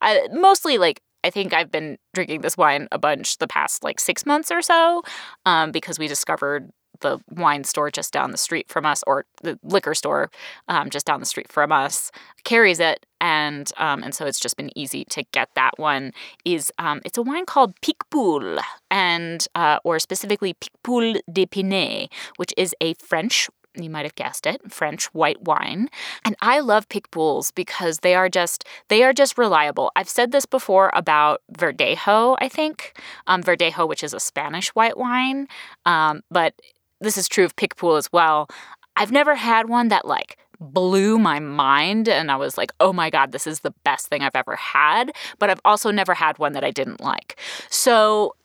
uh, 0.00 0.14
mostly 0.30 0.78
like 0.78 1.00
I 1.24 1.30
think 1.30 1.52
I've 1.52 1.70
been 1.70 1.98
drinking 2.14 2.40
this 2.42 2.56
wine 2.56 2.88
a 2.92 2.98
bunch 2.98 3.38
the 3.38 3.48
past 3.48 3.84
like 3.84 4.00
six 4.00 4.26
months 4.26 4.50
or 4.50 4.62
so 4.62 5.02
um, 5.46 5.70
because 5.72 5.98
we 5.98 6.08
discovered 6.08 6.70
the 7.02 7.20
wine 7.30 7.64
store 7.64 7.90
just 7.90 8.12
down 8.12 8.30
the 8.30 8.38
street 8.38 8.68
from 8.68 8.86
us, 8.86 9.04
or 9.06 9.24
the 9.42 9.58
liquor 9.62 9.94
store 9.94 10.30
um, 10.68 10.90
just 10.90 11.06
down 11.06 11.20
the 11.20 11.26
street 11.26 11.50
from 11.52 11.70
us, 11.70 12.10
carries 12.44 12.80
it, 12.80 13.04
and 13.20 13.70
um, 13.76 14.02
and 14.02 14.14
so 14.14 14.26
it's 14.26 14.40
just 14.40 14.56
been 14.56 14.76
easy 14.76 15.04
to 15.06 15.22
get 15.32 15.50
that 15.54 15.78
one. 15.78 16.12
Is 16.44 16.72
um, 16.78 17.00
it's 17.04 17.18
a 17.18 17.22
wine 17.22 17.46
called 17.46 17.78
Picpoul, 17.80 18.60
and 18.90 19.46
uh, 19.54 19.78
or 19.84 19.98
specifically 19.98 20.54
Picpoul 20.54 21.20
de 21.30 21.46
Pinet, 21.46 22.10
which 22.36 22.54
is 22.56 22.74
a 22.80 22.94
French 22.94 23.48
you 23.74 23.90
might 23.90 24.04
have 24.04 24.14
guessed 24.14 24.46
it, 24.46 24.60
French 24.70 25.06
white 25.14 25.42
wine. 25.42 25.88
And 26.24 26.36
I 26.40 26.60
love 26.60 26.88
Picpouls 26.88 27.54
because 27.54 27.98
they 27.98 28.14
are 28.14 28.28
just 28.28 28.64
they 28.88 29.02
are 29.02 29.12
just 29.12 29.38
reliable. 29.38 29.90
I've 29.96 30.08
said 30.08 30.32
this 30.32 30.46
before 30.46 30.90
about 30.94 31.42
Verdejo, 31.52 32.36
I 32.40 32.48
think. 32.48 32.98
Um, 33.26 33.42
Verdejo, 33.42 33.88
which 33.88 34.04
is 34.04 34.14
a 34.14 34.20
Spanish 34.20 34.68
white 34.70 34.98
wine. 34.98 35.48
Um, 35.86 36.22
but 36.30 36.54
this 37.02 37.18
is 37.18 37.28
true 37.28 37.44
of 37.44 37.56
Picpoul 37.56 37.98
as 37.98 38.10
well. 38.12 38.48
I've 38.96 39.12
never 39.12 39.34
had 39.34 39.68
one 39.68 39.88
that 39.88 40.06
like 40.06 40.38
blew 40.60 41.18
my 41.18 41.40
mind 41.40 42.08
and 42.08 42.30
I 42.30 42.36
was 42.36 42.56
like, 42.56 42.72
oh 42.80 42.92
my 42.92 43.10
God, 43.10 43.32
this 43.32 43.46
is 43.46 43.60
the 43.60 43.74
best 43.84 44.06
thing 44.06 44.22
I've 44.22 44.36
ever 44.36 44.56
had. 44.56 45.12
But 45.38 45.50
I've 45.50 45.60
also 45.64 45.90
never 45.90 46.14
had 46.14 46.38
one 46.38 46.52
that 46.52 46.64
I 46.64 46.70
didn't 46.70 47.00
like. 47.00 47.38
So 47.68 48.36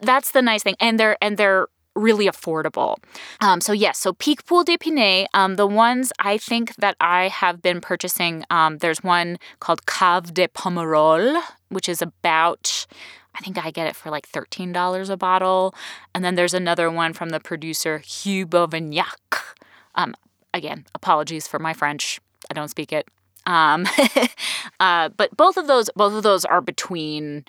that's 0.00 0.32
the 0.32 0.42
nice 0.42 0.62
thing. 0.62 0.76
And 0.80 0.98
they're 0.98 1.16
and 1.20 1.36
they're 1.36 1.66
really 1.94 2.26
affordable. 2.26 2.96
Um, 3.40 3.60
so 3.60 3.72
yes, 3.72 3.98
so 3.98 4.12
Picpoul 4.12 4.64
de 4.64 4.76
Pinet, 4.76 5.28
um, 5.32 5.56
the 5.56 5.66
ones 5.66 6.12
I 6.18 6.38
think 6.38 6.74
that 6.76 6.96
I 7.00 7.28
have 7.28 7.62
been 7.62 7.80
purchasing, 7.80 8.44
um, 8.50 8.78
there's 8.78 9.02
one 9.02 9.38
called 9.60 9.86
Cave 9.86 10.34
de 10.34 10.48
Pomerol, 10.48 11.40
which 11.68 11.88
is 11.88 12.02
about 12.02 12.86
I 13.34 13.40
think 13.40 13.58
I 13.58 13.70
get 13.70 13.86
it 13.86 13.96
for 13.96 14.10
like 14.10 14.30
$13 14.30 15.10
a 15.10 15.16
bottle. 15.16 15.74
And 16.14 16.24
then 16.24 16.34
there's 16.34 16.54
another 16.54 16.90
one 16.90 17.12
from 17.12 17.30
the 17.30 17.40
producer 17.40 17.98
Hugh 17.98 18.46
Beauvignac. 18.46 19.56
Um, 19.94 20.14
again, 20.52 20.86
apologies 20.94 21.46
for 21.46 21.58
my 21.58 21.72
French. 21.72 22.20
I 22.50 22.54
don't 22.54 22.68
speak 22.68 22.92
it. 22.92 23.08
Um, 23.46 23.86
uh, 24.80 25.10
but 25.10 25.36
both 25.36 25.56
of 25.56 25.66
those, 25.66 25.90
both 25.96 26.14
of 26.14 26.22
those 26.22 26.44
are 26.44 26.60
between, 26.60 27.44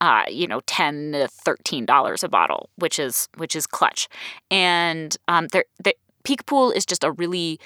uh, 0.00 0.24
you 0.28 0.46
know, 0.46 0.60
ten 0.66 1.12
to 1.12 1.28
thirteen 1.28 1.86
dollars 1.86 2.22
a 2.22 2.28
bottle, 2.28 2.68
which 2.76 2.98
is 2.98 3.28
which 3.36 3.56
is 3.56 3.66
clutch. 3.66 4.08
And 4.50 5.16
um, 5.26 5.48
the 5.48 5.64
Picpoul 6.24 6.74
is 6.74 6.84
just 6.84 7.04
a 7.04 7.12
really 7.12 7.58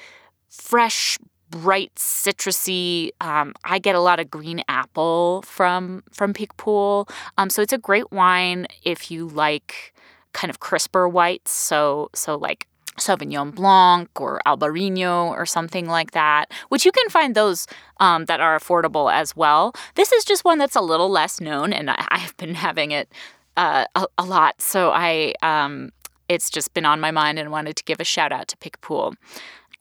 fresh, 0.48 1.18
bright 1.52 1.94
citrusy. 1.94 3.10
Um, 3.20 3.54
I 3.64 3.78
get 3.78 3.94
a 3.94 4.00
lot 4.00 4.18
of 4.18 4.30
green 4.30 4.62
apple 4.68 5.44
from 5.46 6.02
from 6.10 6.34
Picpoul. 6.34 7.08
Um, 7.38 7.50
so 7.50 7.62
it's 7.62 7.72
a 7.72 7.78
great 7.78 8.10
wine 8.10 8.66
if 8.82 9.10
you 9.10 9.28
like 9.28 9.94
kind 10.32 10.50
of 10.50 10.58
crisper 10.58 11.08
whites. 11.08 11.52
So 11.52 12.10
so 12.14 12.36
like 12.36 12.66
Sauvignon 12.98 13.54
Blanc 13.54 14.08
or 14.20 14.40
Albarino 14.46 15.28
or 15.28 15.46
something 15.46 15.86
like 15.86 16.10
that, 16.12 16.50
which 16.68 16.84
you 16.84 16.92
can 16.92 17.08
find 17.08 17.34
those 17.34 17.66
um, 18.00 18.26
that 18.26 18.40
are 18.40 18.58
affordable 18.58 19.12
as 19.12 19.36
well. 19.36 19.72
This 19.94 20.12
is 20.12 20.24
just 20.24 20.44
one 20.44 20.58
that's 20.58 20.76
a 20.76 20.80
little 20.80 21.08
less 21.08 21.40
known, 21.40 21.72
and 21.72 21.90
I, 21.90 22.18
have 22.18 22.36
been 22.36 22.54
having 22.54 22.90
it 22.90 23.10
uh, 23.56 23.86
a, 23.94 24.06
a, 24.18 24.24
lot. 24.24 24.60
So 24.60 24.90
I, 24.90 25.32
um, 25.42 25.90
it's 26.28 26.50
just 26.50 26.74
been 26.74 26.84
on 26.84 27.00
my 27.00 27.10
mind 27.10 27.38
and 27.38 27.50
wanted 27.50 27.76
to 27.76 27.84
give 27.84 27.98
a 27.98 28.04
shout 28.04 28.30
out 28.30 28.48
to 28.48 28.56
Picpoul. 28.58 29.14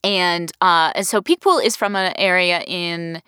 And 0.03 0.51
uh, 0.61 0.91
and 0.95 1.05
so 1.05 1.21
Picpoul 1.21 1.63
is 1.63 1.75
from 1.75 1.95
an 1.95 2.13
area 2.17 2.61
in 2.65 3.21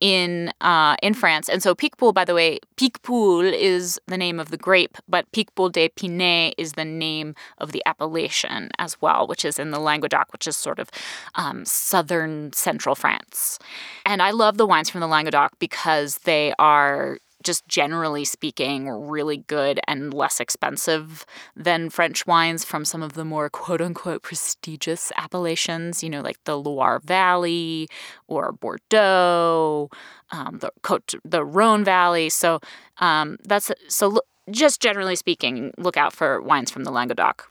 in 0.00 0.50
uh, 0.60 0.96
in 1.02 1.14
France. 1.14 1.48
And 1.48 1.62
so 1.62 1.74
Picpoul, 1.74 2.12
by 2.12 2.24
the 2.24 2.34
way, 2.34 2.58
Picpoul 2.76 3.52
is 3.52 4.00
the 4.06 4.16
name 4.16 4.40
of 4.40 4.50
the 4.50 4.56
grape, 4.56 4.96
but 5.08 5.30
Picpoul 5.32 5.70
de 5.70 5.88
Pinet 5.90 6.54
is 6.58 6.72
the 6.72 6.84
name 6.84 7.34
of 7.58 7.72
the 7.72 7.82
appellation 7.86 8.70
as 8.78 9.00
well, 9.00 9.26
which 9.26 9.44
is 9.44 9.58
in 9.58 9.70
the 9.70 9.78
Languedoc, 9.78 10.32
which 10.32 10.46
is 10.46 10.56
sort 10.56 10.78
of 10.78 10.90
um, 11.34 11.64
southern 11.64 12.52
central 12.52 12.94
France. 12.94 13.58
And 14.04 14.22
I 14.22 14.30
love 14.30 14.56
the 14.56 14.66
wines 14.66 14.90
from 14.90 15.00
the 15.00 15.06
Languedoc 15.06 15.58
because 15.58 16.18
they 16.18 16.54
are 16.58 17.18
just 17.42 17.66
generally 17.68 18.24
speaking, 18.24 18.88
really 18.88 19.38
good 19.38 19.80
and 19.86 20.12
less 20.12 20.40
expensive 20.40 21.24
than 21.56 21.90
French 21.90 22.26
wines 22.26 22.64
from 22.64 22.84
some 22.84 23.02
of 23.02 23.14
the 23.14 23.24
more 23.24 23.48
quote 23.48 23.80
unquote 23.80 24.22
prestigious 24.22 25.12
appellations, 25.16 26.02
you 26.02 26.10
know, 26.10 26.20
like 26.20 26.42
the 26.44 26.58
Loire 26.58 27.00
Valley 27.00 27.88
or 28.28 28.52
Bordeaux, 28.52 29.88
um, 30.30 30.58
the 30.58 30.70
Côte, 30.82 31.18
the 31.24 31.44
Rhone 31.44 31.84
Valley. 31.84 32.28
So 32.28 32.60
um, 32.98 33.36
that's 33.44 33.70
so 33.88 34.20
just 34.50 34.80
generally 34.80 35.16
speaking, 35.16 35.72
look 35.78 35.96
out 35.96 36.12
for 36.12 36.40
wines 36.40 36.70
from 36.70 36.84
the 36.84 36.90
Languedoc. 36.90 37.50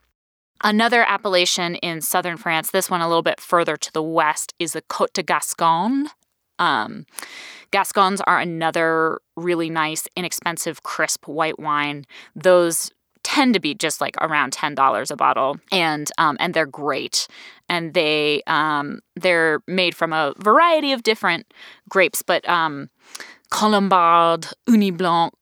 Another 0.61 1.03
appellation 1.03 1.75
in 1.75 2.01
southern 2.01 2.35
France, 2.35 2.71
this 2.71 2.89
one 2.89 2.99
a 2.99 3.07
little 3.07 3.23
bit 3.23 3.39
further 3.39 3.77
to 3.77 3.93
the 3.93 4.03
west, 4.03 4.53
is 4.59 4.73
the 4.73 4.81
Côte 4.81 5.13
de 5.13 5.23
Gascon. 5.23 6.09
Um, 6.59 7.05
Gascons 7.71 8.21
are 8.21 8.39
another 8.39 9.19
really 9.35 9.69
nice, 9.69 10.07
inexpensive, 10.15 10.83
crisp 10.83 11.27
white 11.27 11.59
wine. 11.59 12.05
Those 12.35 12.91
tend 13.23 13.53
to 13.53 13.59
be 13.59 13.75
just 13.75 14.01
like 14.01 14.15
around 14.21 14.53
ten 14.53 14.75
dollars 14.75 15.11
a 15.11 15.15
bottle, 15.15 15.57
and 15.71 16.09
um, 16.17 16.37
and 16.39 16.53
they're 16.53 16.65
great. 16.65 17.27
And 17.67 17.93
they 17.93 18.41
um, 18.47 19.01
they're 19.15 19.61
made 19.67 19.95
from 19.95 20.13
a 20.13 20.33
variety 20.37 20.91
of 20.91 21.03
different 21.03 21.53
grapes, 21.89 22.21
but 22.21 22.47
um, 22.49 22.89
Colombard, 23.51 24.47
Ugni 24.67 24.95
Blanc, 24.95 25.33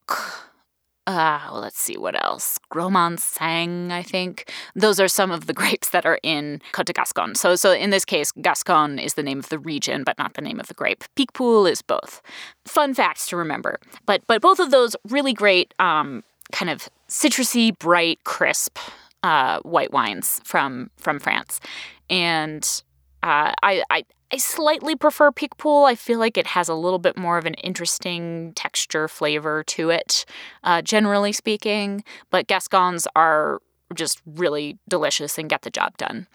uh, 1.07 1.39
well, 1.51 1.61
let's 1.61 1.81
see 1.81 1.97
what 1.97 2.21
else. 2.21 2.59
Gros 2.69 2.91
Manseng, 2.91 3.91
I 3.91 4.03
think. 4.03 4.51
Those 4.75 4.99
are 4.99 5.07
some 5.07 5.31
of 5.31 5.47
the 5.47 5.53
grapes 5.61 5.89
that 5.89 6.05
are 6.05 6.19
in 6.21 6.61
Côte 6.73 6.85
de 6.85 6.93
Gascon. 6.93 7.33
So, 7.33 7.55
so 7.55 7.71
in 7.71 7.89
this 7.89 8.03
case, 8.03 8.33
Gascon 8.33 8.99
is 8.99 9.13
the 9.13 9.23
name 9.23 9.39
of 9.39 9.47
the 9.47 9.57
region, 9.57 10.03
but 10.03 10.17
not 10.17 10.33
the 10.33 10.41
name 10.41 10.59
of 10.59 10.67
the 10.67 10.73
grape. 10.73 11.05
Picpoul 11.15 11.69
is 11.69 11.81
both. 11.81 12.21
Fun 12.65 12.93
facts 12.93 13.27
to 13.29 13.37
remember. 13.37 13.79
But 14.05 14.21
but 14.27 14.41
both 14.41 14.59
of 14.59 14.69
those 14.69 14.95
really 15.07 15.33
great, 15.33 15.73
um, 15.79 16.23
kind 16.51 16.69
of 16.69 16.89
citrusy, 17.07 17.77
bright, 17.79 18.23
crisp 18.25 18.77
uh, 19.23 19.59
white 19.61 19.93
wines 19.93 20.41
from 20.43 20.89
from 20.97 21.19
France, 21.19 21.61
and 22.09 22.83
uh, 23.23 23.53
I, 23.63 23.83
I 23.89 24.03
I 24.31 24.37
slightly 24.37 24.95
prefer 24.95 25.31
Picpoul. 25.31 25.87
I 25.87 25.95
feel 25.95 26.19
like 26.19 26.37
it 26.37 26.47
has 26.47 26.67
a 26.67 26.73
little 26.73 26.99
bit 26.99 27.17
more 27.17 27.37
of 27.37 27.45
an 27.45 27.53
interesting 27.55 28.51
texture 28.55 29.07
flavor 29.07 29.63
to 29.63 29.89
it, 29.89 30.25
uh, 30.63 30.81
generally 30.81 31.31
speaking. 31.31 32.03
But 32.29 32.47
Gascons 32.47 33.07
are 33.15 33.61
just 33.93 34.21
really 34.25 34.77
delicious 34.89 35.37
and 35.37 35.49
get 35.49 35.61
the 35.61 35.69
job 35.69 35.97
done. 35.97 36.27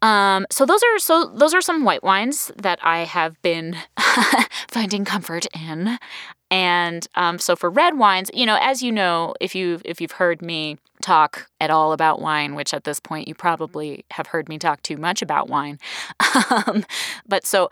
Um, 0.00 0.46
so 0.50 0.64
those 0.64 0.80
are 0.82 0.98
so 0.98 1.24
those 1.24 1.54
are 1.54 1.60
some 1.60 1.84
white 1.84 2.04
wines 2.04 2.52
that 2.56 2.78
I 2.82 3.00
have 3.00 3.40
been 3.42 3.76
finding 4.68 5.04
comfort 5.04 5.46
in, 5.54 5.98
and 6.50 7.06
um, 7.14 7.38
so 7.38 7.56
for 7.56 7.70
red 7.70 7.98
wines, 7.98 8.30
you 8.32 8.46
know, 8.46 8.58
as 8.60 8.82
you 8.82 8.90
know, 8.92 9.34
if 9.40 9.54
you 9.54 9.80
if 9.84 10.00
you've 10.00 10.12
heard 10.12 10.40
me 10.40 10.78
talk 11.00 11.48
at 11.60 11.70
all 11.70 11.92
about 11.92 12.20
wine, 12.20 12.54
which 12.54 12.74
at 12.74 12.84
this 12.84 13.00
point 13.00 13.28
you 13.28 13.34
probably 13.34 14.04
have 14.10 14.28
heard 14.28 14.48
me 14.48 14.58
talk 14.58 14.82
too 14.82 14.96
much 14.96 15.22
about 15.22 15.48
wine. 15.48 15.78
Um, 16.50 16.84
but 17.26 17.44
so, 17.44 17.68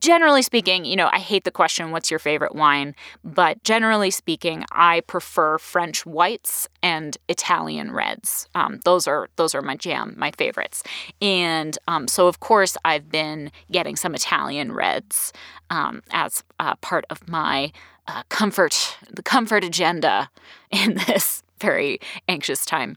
generally 0.00 0.42
speaking, 0.42 0.84
you 0.84 0.96
know, 0.96 1.08
I 1.12 1.18
hate 1.18 1.44
the 1.44 1.50
question, 1.50 1.92
what's 1.92 2.10
your 2.10 2.18
favorite 2.18 2.54
wine? 2.54 2.94
But 3.22 3.62
generally 3.62 4.10
speaking, 4.10 4.64
I 4.72 5.00
prefer 5.00 5.56
French 5.58 6.04
whites 6.04 6.68
and 6.82 7.16
Italian 7.28 7.92
reds. 7.92 8.48
Um, 8.54 8.80
those 8.84 9.06
are 9.06 9.28
those 9.36 9.54
are 9.54 9.62
my 9.62 9.76
jam, 9.76 10.14
my 10.18 10.30
favorites. 10.32 10.82
And 11.22 11.78
um, 11.86 12.08
so, 12.08 12.26
of 12.26 12.40
course, 12.40 12.76
I've 12.84 13.10
been 13.10 13.50
getting 13.70 13.96
some 13.96 14.14
Italian 14.14 14.72
reds 14.72 15.32
um, 15.70 16.02
as 16.10 16.42
uh, 16.58 16.74
part 16.76 17.04
of 17.08 17.28
my 17.28 17.72
uh, 18.08 18.22
comfort, 18.28 18.96
the 19.08 19.22
comfort 19.22 19.62
agenda 19.62 20.30
in 20.70 20.94
this 21.06 21.42
very 21.60 22.00
anxious 22.28 22.64
time. 22.64 22.96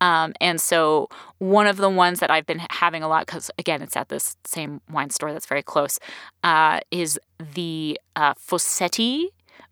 Um, 0.00 0.32
and 0.40 0.60
so, 0.60 1.08
one 1.38 1.66
of 1.66 1.76
the 1.76 1.88
ones 1.88 2.20
that 2.20 2.30
I've 2.30 2.46
been 2.46 2.60
having 2.70 3.02
a 3.02 3.08
lot, 3.08 3.26
because 3.26 3.50
again, 3.58 3.82
it's 3.82 3.96
at 3.96 4.08
this 4.08 4.36
same 4.44 4.80
wine 4.90 5.10
store 5.10 5.32
that's 5.32 5.46
very 5.46 5.62
close, 5.62 6.00
uh, 6.42 6.80
is 6.90 7.20
the 7.54 8.00
uh, 8.16 8.34
Fossetti 8.34 9.26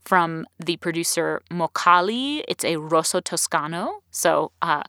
from 0.04 0.46
the 0.64 0.76
producer 0.76 1.42
Mocali. 1.50 2.44
It's 2.46 2.64
a 2.64 2.76
Rosso 2.76 3.20
Toscano. 3.20 4.02
So, 4.10 4.52
uh, 4.62 4.84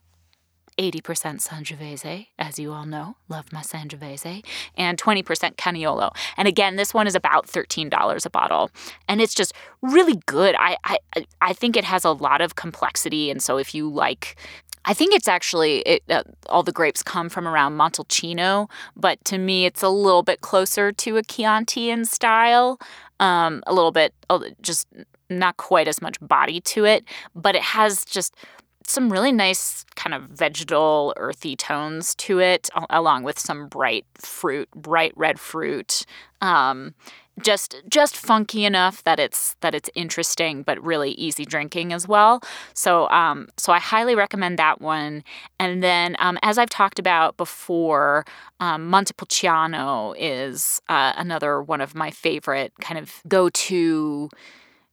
80% 0.82 1.46
Sangiovese, 1.46 2.26
as 2.38 2.58
you 2.58 2.72
all 2.72 2.84
know, 2.84 3.16
love 3.28 3.52
my 3.52 3.60
Sangiovese, 3.60 4.44
and 4.76 4.98
20% 4.98 5.22
Canaiolo. 5.56 6.10
And 6.36 6.48
again, 6.48 6.76
this 6.76 6.92
one 6.92 7.06
is 7.06 7.14
about 7.14 7.46
$13 7.46 8.26
a 8.26 8.30
bottle, 8.30 8.70
and 9.08 9.20
it's 9.20 9.34
just 9.34 9.52
really 9.80 10.20
good. 10.26 10.54
I 10.58 10.76
I 10.84 10.98
I 11.40 11.52
think 11.52 11.76
it 11.76 11.84
has 11.84 12.04
a 12.04 12.10
lot 12.10 12.40
of 12.40 12.56
complexity, 12.56 13.30
and 13.30 13.42
so 13.42 13.58
if 13.58 13.74
you 13.74 13.88
like 13.88 14.36
I 14.84 14.94
think 14.94 15.14
it's 15.14 15.28
actually 15.28 15.80
it, 15.82 16.02
uh, 16.10 16.24
all 16.48 16.64
the 16.64 16.72
grapes 16.72 17.02
come 17.02 17.28
from 17.28 17.46
around 17.46 17.78
Montalcino, 17.78 18.68
but 18.96 19.24
to 19.26 19.38
me, 19.38 19.64
it's 19.64 19.82
a 19.82 19.88
little 19.88 20.24
bit 20.24 20.40
closer 20.40 20.90
to 20.90 21.16
a 21.16 21.22
Chianti 21.22 21.90
in 21.90 22.04
style. 22.04 22.80
Um, 23.20 23.62
a 23.68 23.72
little 23.72 23.92
bit, 23.92 24.12
just 24.60 24.88
not 25.30 25.56
quite 25.56 25.86
as 25.86 26.02
much 26.02 26.18
body 26.20 26.60
to 26.60 26.84
it, 26.84 27.04
but 27.36 27.54
it 27.54 27.62
has 27.62 28.04
just 28.04 28.34
some 28.86 29.12
really 29.12 29.32
nice 29.32 29.84
kind 29.94 30.14
of 30.14 30.22
vegetal 30.24 31.14
earthy 31.16 31.56
tones 31.56 32.14
to 32.16 32.38
it 32.40 32.68
along 32.90 33.22
with 33.22 33.38
some 33.38 33.68
bright 33.68 34.06
fruit 34.14 34.68
bright 34.74 35.12
red 35.16 35.38
fruit. 35.38 36.04
Um, 36.40 36.94
just 37.40 37.82
just 37.88 38.16
funky 38.16 38.64
enough 38.64 39.02
that 39.04 39.18
it's 39.18 39.54
that 39.60 39.74
it's 39.74 39.88
interesting 39.94 40.62
but 40.62 40.82
really 40.82 41.12
easy 41.12 41.44
drinking 41.44 41.92
as 41.92 42.06
well. 42.06 42.42
So 42.74 43.08
um, 43.08 43.48
so 43.56 43.72
i 43.72 43.78
highly 43.78 44.14
recommend 44.14 44.58
that 44.58 44.80
one. 44.80 45.24
And 45.58 45.82
then 45.82 46.16
um, 46.18 46.38
as 46.42 46.58
i've 46.58 46.70
talked 46.70 46.98
about 46.98 47.36
before 47.36 48.24
um, 48.60 48.88
montepulciano 48.90 50.14
is 50.18 50.80
uh, 50.88 51.12
another 51.16 51.62
one 51.62 51.80
of 51.80 51.94
my 51.94 52.10
favorite 52.10 52.72
kind 52.80 52.98
of 52.98 53.22
go-to 53.28 54.28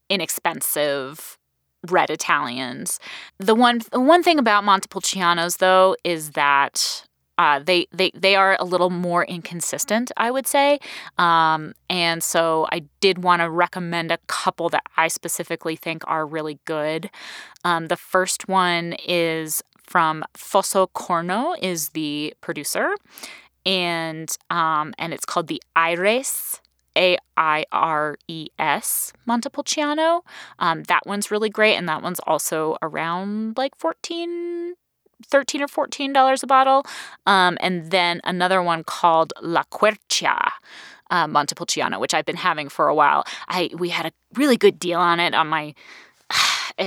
inexpensive 0.10 1.39
red 1.88 2.10
Italians. 2.10 3.00
The 3.38 3.56
one 3.56 3.82
one 3.94 4.24
thing 4.24 4.40
about 4.40 4.64
Montepulcianos 4.64 5.58
though 5.58 5.96
is 6.04 6.32
that 6.32 7.06
uh, 7.38 7.60
they 7.60 7.88
they 7.94 8.12
they 8.14 8.36
are 8.36 8.58
a 8.60 8.66
little 8.66 8.90
more 8.90 9.24
inconsistent, 9.24 10.12
I 10.18 10.30
would 10.30 10.46
say, 10.46 10.80
um, 11.18 11.74
and 11.90 12.22
so 12.22 12.68
I 12.72 12.84
did 13.00 13.24
want 13.24 13.42
to 13.42 13.50
recommend 13.50 14.12
a 14.12 14.18
couple 14.28 14.68
that 14.70 14.84
I 14.98 15.08
specifically 15.08 15.78
think 15.78 16.04
are 16.06 16.26
really 16.26 16.60
good. 16.66 17.10
Um, 17.64 17.88
the 17.88 17.96
first 17.96 18.50
one 18.50 18.94
is 19.08 19.64
from 19.78 20.24
Fosso 20.36 20.88
Corno, 20.88 21.56
is 21.62 21.90
the 21.90 22.34
producer, 22.42 22.94
and 23.66 24.30
um, 24.50 24.94
and 24.98 25.14
it's 25.14 25.26
called 25.26 25.48
the 25.48 25.62
Aires 25.78 26.60
a 26.98 27.18
I 27.38 27.66
R 27.72 28.18
E 28.28 28.48
S 28.58 29.14
Montepulciano. 29.26 30.24
Um, 30.60 30.84
that 30.84 31.06
one's 31.06 31.32
really 31.32 31.50
great, 31.50 31.76
and 31.76 31.88
that 31.90 32.02
one's 32.02 32.20
also 32.22 32.78
around 32.82 33.58
like 33.58 33.76
14 33.78 34.76
13 35.28 35.62
or 35.62 35.68
14 35.68 36.14
dollars 36.14 36.44
a 36.44 36.48
bottle 36.48 36.86
um, 37.26 37.58
and 37.60 37.92
then 37.92 38.22
another 38.24 38.64
one 38.64 38.84
called 38.86 39.34
la 39.42 39.64
quercia 39.64 40.50
uh, 41.12 41.28
montepulciano 41.28 42.00
which 42.00 42.14
i've 42.14 42.26
been 42.26 42.38
having 42.38 42.70
for 42.70 42.88
a 42.88 42.96
while 42.96 43.26
i 43.50 43.70
we 43.78 43.90
had 43.90 44.06
a 44.06 44.12
really 44.36 44.56
good 44.56 44.80
deal 44.80 45.00
on 45.00 45.20
it 45.20 45.34
on 45.34 45.46
my 45.48 45.74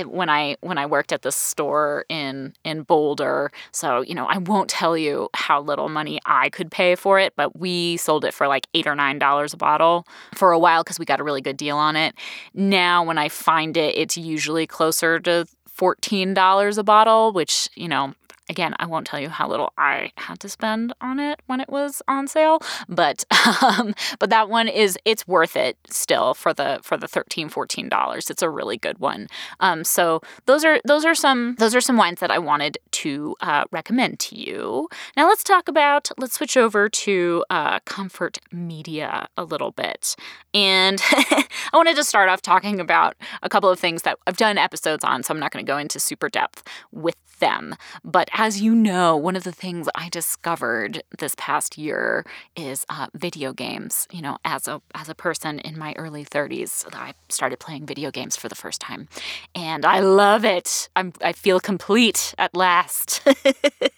when 0.05 0.29
I 0.29 0.57
when 0.61 0.77
I 0.77 0.85
worked 0.85 1.11
at 1.11 1.21
the 1.21 1.31
store 1.31 2.05
in 2.09 2.53
in 2.63 2.83
Boulder. 2.83 3.51
So 3.71 4.01
you 4.01 4.15
know 4.15 4.25
I 4.25 4.37
won't 4.37 4.69
tell 4.69 4.97
you 4.97 5.29
how 5.33 5.61
little 5.61 5.89
money 5.89 6.19
I 6.25 6.49
could 6.49 6.71
pay 6.71 6.95
for 6.95 7.19
it, 7.19 7.33
but 7.35 7.57
we 7.57 7.97
sold 7.97 8.25
it 8.25 8.33
for 8.33 8.47
like 8.47 8.67
eight 8.73 8.87
or 8.87 8.95
nine 8.95 9.19
dollars 9.19 9.53
a 9.53 9.57
bottle 9.57 10.07
for 10.35 10.51
a 10.51 10.59
while 10.59 10.83
because 10.83 10.99
we 10.99 11.05
got 11.05 11.19
a 11.19 11.23
really 11.23 11.41
good 11.41 11.57
deal 11.57 11.77
on 11.77 11.95
it. 11.95 12.15
Now 12.53 13.03
when 13.03 13.17
I 13.17 13.29
find 13.29 13.77
it, 13.77 13.97
it's 13.97 14.17
usually 14.17 14.67
closer 14.67 15.19
to 15.21 15.45
fourteen 15.67 16.33
dollars 16.33 16.77
a 16.77 16.83
bottle, 16.83 17.31
which 17.31 17.69
you 17.75 17.87
know 17.87 18.13
again, 18.49 18.75
I 18.79 18.85
won't 18.85 19.07
tell 19.07 19.19
you 19.19 19.29
how 19.29 19.47
little 19.47 19.73
I 19.77 20.11
had 20.17 20.39
to 20.41 20.49
spend 20.49 20.93
on 21.01 21.19
it 21.19 21.41
when 21.47 21.59
it 21.59 21.69
was 21.69 22.01
on 22.07 22.27
sale, 22.27 22.59
but 22.89 23.23
um, 23.61 23.93
but 24.19 24.29
that 24.29 24.49
one 24.49 24.67
is 24.67 24.97
it's 25.05 25.27
worth 25.27 25.55
it 25.55 25.77
still 25.89 26.33
for 26.33 26.53
the 26.53 26.79
for 26.83 26.97
the 26.97 27.07
13 27.07 27.49
14 27.49 27.89
dollars. 27.89 28.29
It's 28.29 28.41
a 28.41 28.49
really 28.49 28.77
good 28.77 28.99
one. 28.99 29.27
Um, 29.59 29.83
so 29.83 30.21
those 30.45 30.65
are 30.65 30.79
those 30.85 31.05
are 31.05 31.15
some 31.15 31.55
those 31.59 31.75
are 31.75 31.81
some 31.81 31.97
wines 31.97 32.19
that 32.19 32.31
I 32.31 32.39
wanted 32.39 32.77
to 32.91 33.35
uh, 33.41 33.65
recommend 33.71 34.19
to 34.19 34.35
you. 34.35 34.89
Now 35.15 35.27
let's 35.27 35.43
talk 35.43 35.67
about 35.67 36.09
let's 36.17 36.35
switch 36.35 36.57
over 36.57 36.89
to 36.89 37.45
uh, 37.49 37.79
comfort 37.81 38.39
media 38.51 39.27
a 39.37 39.43
little 39.43 39.71
bit, 39.71 40.15
and 40.53 41.01
I 41.11 41.45
wanted 41.73 41.95
to 41.95 42.03
start 42.03 42.29
off 42.29 42.41
talking 42.41 42.79
about 42.79 43.15
a 43.41 43.49
couple 43.49 43.69
of 43.69 43.79
things 43.79 44.03
that 44.03 44.17
I've 44.27 44.37
done 44.37 44.57
episodes 44.57 45.03
on. 45.03 45.23
So 45.23 45.33
I'm 45.33 45.39
not 45.39 45.51
going 45.51 45.65
to 45.65 45.69
go 45.69 45.77
into 45.77 45.99
super 45.99 46.29
depth 46.29 46.63
with 46.91 47.15
them, 47.43 47.75
but 48.05 48.29
as 48.31 48.61
you 48.61 48.73
know, 48.73 49.17
one 49.17 49.35
of 49.35 49.43
the 49.43 49.51
things 49.51 49.89
I 49.95 50.07
discovered 50.07 51.03
this 51.19 51.35
past 51.37 51.77
year 51.77 52.25
is 52.55 52.85
uh, 52.87 53.07
video 53.13 53.51
games. 53.51 54.07
You 54.11 54.21
know, 54.21 54.37
as 54.45 54.65
a 54.69 54.81
as 54.95 55.09
a 55.09 55.15
person 55.15 55.59
in 55.59 55.77
my 55.77 55.93
early 55.97 56.23
30s, 56.23 56.85
I 56.93 57.13
started 57.27 57.59
playing 57.59 57.85
video 57.85 58.11
games 58.11 58.37
for 58.37 58.47
the 58.47 58.55
first 58.55 58.79
time, 58.79 59.09
and 59.53 59.85
I 59.85 59.99
love 59.99 60.45
it. 60.45 60.87
I'm 60.95 61.11
I 61.21 61.33
feel 61.33 61.59
complete 61.59 62.33
at 62.37 62.55
last. 62.55 63.27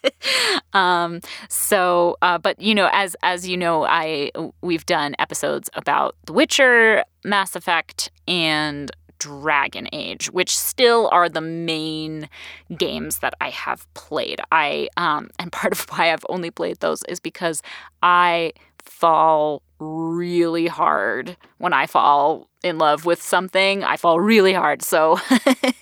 um, 0.72 1.20
so, 1.48 2.16
uh, 2.22 2.38
but 2.38 2.60
you 2.60 2.74
know, 2.74 2.88
as 2.92 3.14
as 3.22 3.46
you 3.46 3.56
know, 3.56 3.84
I 3.84 4.32
we've 4.60 4.86
done 4.86 5.14
episodes 5.20 5.70
about 5.74 6.16
The 6.24 6.32
Witcher, 6.32 7.04
Mass 7.24 7.54
Effect, 7.54 8.10
and 8.26 8.90
Dragon 9.18 9.88
Age, 9.92 10.30
which 10.30 10.56
still 10.56 11.08
are 11.12 11.28
the 11.28 11.40
main 11.40 12.28
games 12.76 13.18
that 13.18 13.34
I 13.40 13.50
have 13.50 13.92
played. 13.94 14.40
I 14.52 14.88
um, 14.96 15.30
and 15.38 15.52
part 15.60 15.72
of 15.72 15.80
why 15.90 16.12
I've 16.12 16.26
only 16.28 16.50
played 16.50 16.80
those 16.80 17.02
is 17.04 17.20
because 17.20 17.62
I 18.02 18.52
fall 18.78 19.62
really 19.78 20.66
hard 20.66 21.36
when 21.58 21.72
I 21.72 21.86
fall 21.86 22.48
in 22.62 22.78
love 22.78 23.04
with 23.04 23.22
something. 23.22 23.84
I 23.84 23.96
fall 23.96 24.18
really 24.18 24.52
hard. 24.52 24.82
So, 24.82 25.18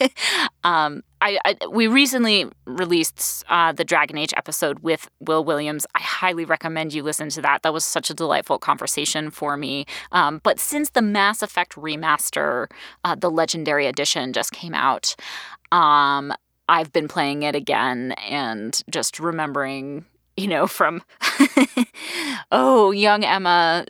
um, 0.65 1.03
I, 1.21 1.39
I, 1.45 1.57
we 1.71 1.87
recently 1.87 2.47
released 2.67 3.45
uh, 3.49 3.73
the 3.73 3.85
Dragon 3.85 4.19
Age 4.19 4.35
episode 4.37 4.81
with 4.81 5.09
Will 5.21 5.45
Williams. 5.45 5.87
I 5.95 6.03
highly 6.03 6.45
recommend 6.45 6.93
you 6.93 7.03
listen 7.03 7.31
to 7.31 7.43
that. 7.43 7.63
That 7.63 7.73
was 7.73 7.85
such 7.85 8.11
a 8.11 8.15
delightful 8.15 8.59
conversation 8.59 9.31
for 9.31 9.57
me. 9.57 9.87
Um, 10.13 10.41
but 10.43 10.61
since 10.61 10.91
the 10.91 11.03
Mass 11.03 11.43
Effect 11.43 11.75
remaster, 11.77 12.67
uh, 13.05 13.15
the 13.15 13.31
Legendary 13.31 13.87
Edition, 13.87 14.33
just 14.33 14.53
came 14.53 14.75
out, 14.75 15.15
um, 15.73 16.33
I've 16.69 16.93
been 16.93 17.09
playing 17.09 17.43
it 17.43 17.55
again 17.55 18.13
and 18.13 18.83
just 18.91 19.21
remembering 19.21 20.05
you 20.37 20.49
know, 20.49 20.67
from, 20.67 21.03
oh, 22.53 22.91
young 22.91 23.25
Emma 23.25 23.87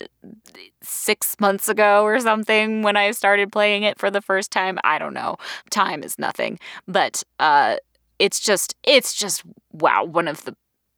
six 0.82 1.36
months 1.40 1.68
ago 1.68 2.02
or 2.04 2.20
something 2.20 2.82
when 2.82 2.96
I 2.96 3.10
started 3.12 3.52
playing 3.52 3.82
it 3.82 3.98
for 3.98 4.10
the 4.10 4.20
first 4.22 4.50
time. 4.50 4.78
I 4.84 4.98
don't 4.98 5.14
know. 5.14 5.36
Time 5.70 6.02
is 6.02 6.18
nothing. 6.18 6.58
But 6.86 7.22
uh, 7.38 7.76
it's 8.18 8.40
just, 8.40 8.74
it's 8.84 9.14
just, 9.14 9.42
wow, 9.72 10.04
one 10.04 10.28
of 10.28 10.44
the 10.44 10.56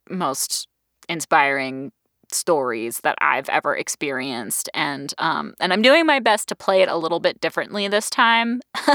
most 0.09 0.67
inspiring 1.09 1.91
stories 2.31 2.99
that 3.01 3.17
I've 3.21 3.49
ever 3.49 3.75
experienced, 3.75 4.69
and 4.73 5.13
um, 5.17 5.53
and 5.59 5.73
I'm 5.73 5.81
doing 5.81 6.05
my 6.05 6.19
best 6.19 6.47
to 6.49 6.55
play 6.55 6.81
it 6.81 6.89
a 6.89 6.97
little 6.97 7.19
bit 7.19 7.39
differently 7.41 7.87
this 7.87 8.09
time, 8.09 8.61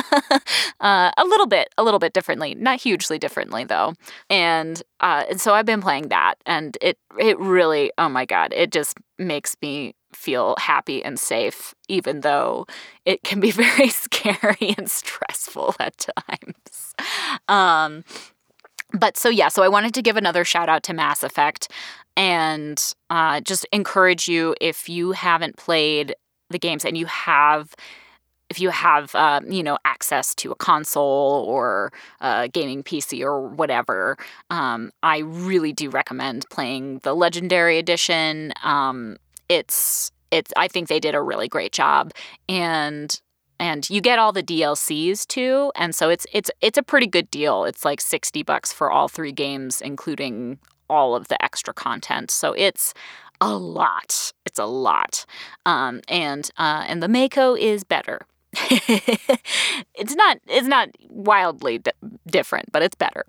uh, 0.81 1.11
a 1.17 1.25
little 1.25 1.47
bit, 1.47 1.69
a 1.79 1.83
little 1.83 2.01
bit 2.01 2.13
differently, 2.13 2.55
not 2.55 2.81
hugely 2.81 3.19
differently 3.19 3.65
though, 3.65 3.95
and 4.31 4.83
uh, 5.01 5.25
and 5.31 5.41
so 5.41 5.55
I've 5.55 5.67
been 5.67 5.83
playing 5.83 6.09
that, 6.09 6.35
and 6.47 6.77
it 6.81 6.99
it 7.19 7.39
really, 7.39 7.93
oh 7.99 8.09
my 8.09 8.25
god, 8.25 8.53
it 8.53 8.73
just 8.73 8.99
makes 9.19 9.57
me 9.63 9.95
feel 10.15 10.55
happy 10.59 11.05
and 11.05 11.19
safe, 11.19 11.75
even 11.89 12.21
though 12.21 12.67
it 13.05 13.23
can 13.23 13.41
be 13.41 13.51
very 13.51 13.89
scary 13.89 14.75
and 14.77 14.91
stressful 14.91 15.75
at 15.79 16.07
times. 16.29 16.95
Um, 17.49 18.05
but 18.93 19.17
so 19.17 19.29
yeah, 19.29 19.49
so 19.49 19.63
I 19.63 19.69
wanted 19.69 19.95
to 19.95 20.03
give 20.03 20.17
another 20.17 20.45
shout 20.45 20.69
out 20.69 20.83
to 20.85 20.93
Mass 20.95 21.23
Effect 21.23 21.71
and 22.17 22.95
uh, 23.11 23.41
just 23.41 23.67
encourage 23.73 24.29
you 24.29 24.55
if 24.61 24.89
you 24.89 25.13
haven't 25.13 25.57
played 25.57 26.15
the 26.51 26.59
games 26.59 26.85
and 26.85 26.97
you 26.97 27.07
have 27.07 27.75
if 28.51 28.61
you 28.61 28.69
have 28.69 29.15
uh, 29.15 29.41
you 29.49 29.63
know 29.63 29.79
access 29.87 30.35
to 30.35 30.53
a 30.53 30.55
console 30.55 31.47
or 31.49 31.91
a 32.21 32.49
gaming 32.49 32.83
PC 32.83 33.23
or 33.23 33.49
whatever, 33.49 34.19
um, 34.51 34.93
I 35.03 35.19
really 35.21 35.73
do 35.73 35.89
recommend 35.89 36.45
playing 36.51 36.99
the 36.99 37.15
Legendary 37.15 37.79
Edition. 37.79 38.53
Um, 38.63 39.17
it's 39.49 40.13
it's 40.31 40.53
I 40.55 40.69
think 40.69 40.89
they 40.89 41.01
did 41.01 41.15
a 41.15 41.23
really 41.23 41.49
great 41.49 41.73
job, 41.73 42.13
and 42.47 43.19
and 43.63 43.89
you 43.89 44.01
get 44.01 44.19
all 44.19 44.33
the 44.33 44.43
DLCs 44.43 45.25
too, 45.25 45.71
and 45.77 45.95
so 45.95 46.11
it's 46.11 46.27
it's 46.33 46.51
it's 46.61 46.77
a 46.77 46.83
pretty 46.83 47.07
good 47.07 47.31
deal. 47.31 47.65
It's 47.65 47.85
like 47.85 48.01
sixty 48.01 48.43
bucks 48.43 48.73
for 48.73 48.91
all 48.91 49.07
three 49.07 49.31
games, 49.31 49.81
including 49.81 50.59
all 50.91 51.15
of 51.15 51.29
the 51.29 51.43
extra 51.43 51.73
content. 51.73 52.33
So 52.33 52.55
it's 52.55 52.93
a 53.41 53.55
lot. 53.57 54.33
It's 54.45 54.59
a 54.59 54.65
lot. 54.65 55.25
Um, 55.65 56.01
and 56.09 56.51
uh, 56.59 56.85
and 56.89 57.01
the 57.01 57.09
Mako 57.09 57.55
is 57.55 57.85
better. 57.85 58.23
it's 58.55 60.15
not 60.17 60.39
it's 60.49 60.67
not 60.67 60.89
wildly 61.09 61.81
different, 62.27 62.73
but 62.73 62.83
it's 62.83 62.97
better. 62.97 63.25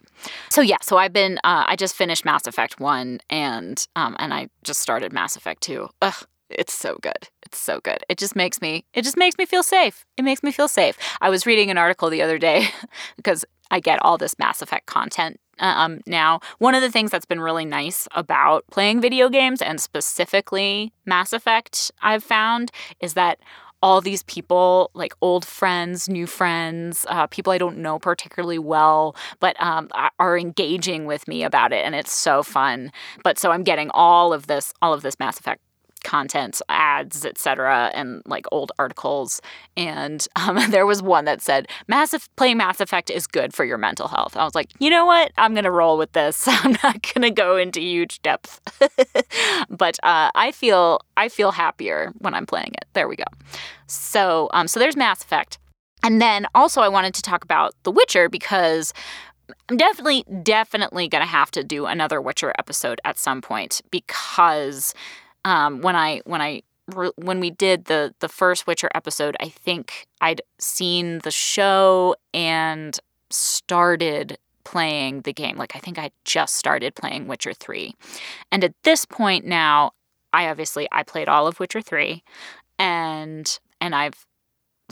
So 0.50 0.62
yeah, 0.62 0.78
so 0.82 0.98
I've 0.98 1.14
been 1.14 1.38
uh, 1.44 1.66
I 1.68 1.76
just 1.76 1.96
finished 1.96 2.26
Mass 2.26 2.48
Effect 2.48 2.80
one 2.80 3.20
and 3.30 3.88
um, 3.96 4.16
and 4.18 4.34
I 4.34 4.50
just 4.64 4.80
started 4.80 5.14
Mass 5.14 5.36
Effect 5.36 5.62
two. 5.62 5.90
Ugh, 6.02 6.26
it's 6.58 6.74
so 6.74 6.98
good. 7.02 7.30
It's 7.46 7.58
so 7.58 7.80
good. 7.82 8.04
It 8.10 8.18
just 8.18 8.36
makes 8.36 8.62
me 8.62 8.86
it 8.94 9.04
just 9.04 9.18
makes 9.18 9.38
me 9.38 9.46
feel 9.46 9.64
safe. 9.64 10.06
It 10.18 10.24
makes 10.24 10.44
me 10.44 10.52
feel 10.52 10.68
safe. 10.68 10.98
I 11.22 11.30
was 11.30 11.46
reading 11.46 11.70
an 11.70 11.78
article 11.78 12.10
the 12.10 12.22
other 12.22 12.38
day 12.38 12.68
because 13.16 13.46
I 13.72 13.80
get 13.80 14.00
all 14.04 14.18
this 14.18 14.38
Mass 14.38 14.62
Effect 14.62 14.86
content 14.86 15.40
um, 15.60 16.02
now. 16.06 16.40
One 16.60 16.76
of 16.76 16.82
the 16.82 16.92
things 16.92 17.12
that's 17.12 17.26
been 17.26 17.40
really 17.40 17.66
nice 17.66 18.08
about 18.12 18.66
playing 18.72 19.02
video 19.02 19.30
games 19.30 19.62
and 19.62 19.80
specifically 19.80 20.94
Mass 21.06 21.34
Effect, 21.34 21.92
I've 22.02 22.24
found, 22.24 22.72
is 23.00 23.14
that 23.16 23.40
all 23.82 24.00
these 24.00 24.24
people, 24.24 24.92
like 24.94 25.14
old 25.22 25.44
friends, 25.44 26.08
new 26.08 26.26
friends, 26.26 27.06
uh, 27.10 27.28
people 27.28 27.52
I 27.52 27.58
don't 27.58 27.80
know 27.80 28.00
particularly 28.00 28.58
well, 28.58 29.14
but 29.42 29.62
um, 29.62 29.90
are 30.20 30.38
engaging 30.38 31.06
with 31.06 31.28
me 31.28 31.44
about 31.44 31.74
it, 31.74 31.86
and 31.86 31.94
it's 31.94 32.14
so 32.14 32.44
fun. 32.44 32.94
But 33.26 33.38
so 33.38 33.52
I'm 33.52 33.64
getting 33.64 33.90
all 33.94 34.32
of 34.32 34.48
this, 34.48 34.74
all 34.82 34.94
of 34.94 35.02
this 35.02 35.20
Mass 35.20 35.38
Effect 35.38 35.62
content, 36.04 36.62
ads, 36.70 37.26
etc., 37.26 37.92
and 37.94 38.22
like 38.26 38.46
old 38.52 38.72
articles. 38.80 39.42
And 39.76 40.26
um, 40.36 40.60
there 40.70 40.86
was 40.86 41.02
one 41.02 41.26
that 41.26 41.42
said, 41.42 41.68
"Massive 41.88 42.30
playing 42.36 42.58
Mass 42.58 42.80
Effect 42.80 43.10
is 43.10 43.28
good 43.28 43.54
for 43.54 43.66
your 43.66 43.78
mental 43.78 44.08
health." 44.08 44.38
I 44.38 44.44
was 44.44 44.56
like, 44.56 44.72
you 44.80 44.90
know 44.90 45.06
what? 45.06 45.32
I'm 45.38 45.54
gonna 45.54 45.72
roll 45.72 45.98
with 45.98 46.14
this. 46.14 46.48
I'm 46.48 46.78
not 46.84 47.14
gonna 47.14 47.32
go 47.32 47.58
into 47.58 47.80
huge 47.80 48.22
depth, 48.22 48.62
but 49.70 49.98
uh, 50.04 50.32
I 50.36 50.52
feel 50.52 51.02
I 51.18 51.30
feel 51.30 51.52
happier 51.52 52.12
when 52.20 52.34
I'm 52.34 52.46
playing 52.46 52.74
it. 52.74 52.86
There 52.94 53.08
we 53.08 53.16
go. 53.16 53.26
So 53.88 54.50
um, 54.54 54.68
so 54.68 54.80
there's 54.80 54.98
Mass 54.98 55.24
Effect. 55.24 55.58
And 56.06 56.22
then 56.22 56.46
also, 56.54 56.82
I 56.82 56.90
wanted 56.90 57.14
to 57.14 57.22
talk 57.22 57.46
about 57.46 57.74
The 57.84 57.92
Witcher 57.92 58.28
because 58.28 58.94
I'm 59.70 59.78
definitely, 59.78 60.26
definitely 60.44 61.08
going 61.08 61.24
to 61.24 61.30
have 61.30 61.52
to 61.52 61.64
do 61.64 61.86
another 61.86 62.22
Witcher 62.22 62.54
episode 62.60 63.00
at 63.06 63.18
some 63.18 63.42
point 63.42 63.82
because 63.92 64.94
um, 65.46 65.82
when 65.82 65.96
I 65.96 66.22
when 66.26 66.42
I 66.42 66.64
when 67.16 67.40
we 67.40 67.50
did 67.50 67.86
the 67.86 68.14
the 68.20 68.30
first 68.30 68.68
Witcher 68.68 68.90
episode, 68.94 69.36
I 69.40 69.50
think 69.50 70.08
I'd 70.22 70.42
seen 70.60 71.20
the 71.20 71.32
show 71.32 72.16
and 72.34 72.98
started 73.30 74.38
playing 74.64 75.22
the 75.22 75.34
game. 75.34 75.58
Like 75.58 75.76
I 75.76 75.80
think 75.80 75.98
I 75.98 76.12
just 76.26 76.56
started 76.56 76.96
playing 76.96 77.28
Witcher 77.28 77.54
3. 77.54 77.94
And 78.52 78.64
at 78.64 78.74
this 78.84 79.06
point 79.06 79.46
now, 79.46 79.92
I 80.32 80.48
obviously 80.48 80.88
I 80.92 81.04
played 81.04 81.28
all 81.28 81.48
of 81.48 81.60
Witcher 81.60 81.82
3 81.82 82.24
and 82.80 83.60
and 83.82 83.96
I've 83.96 84.26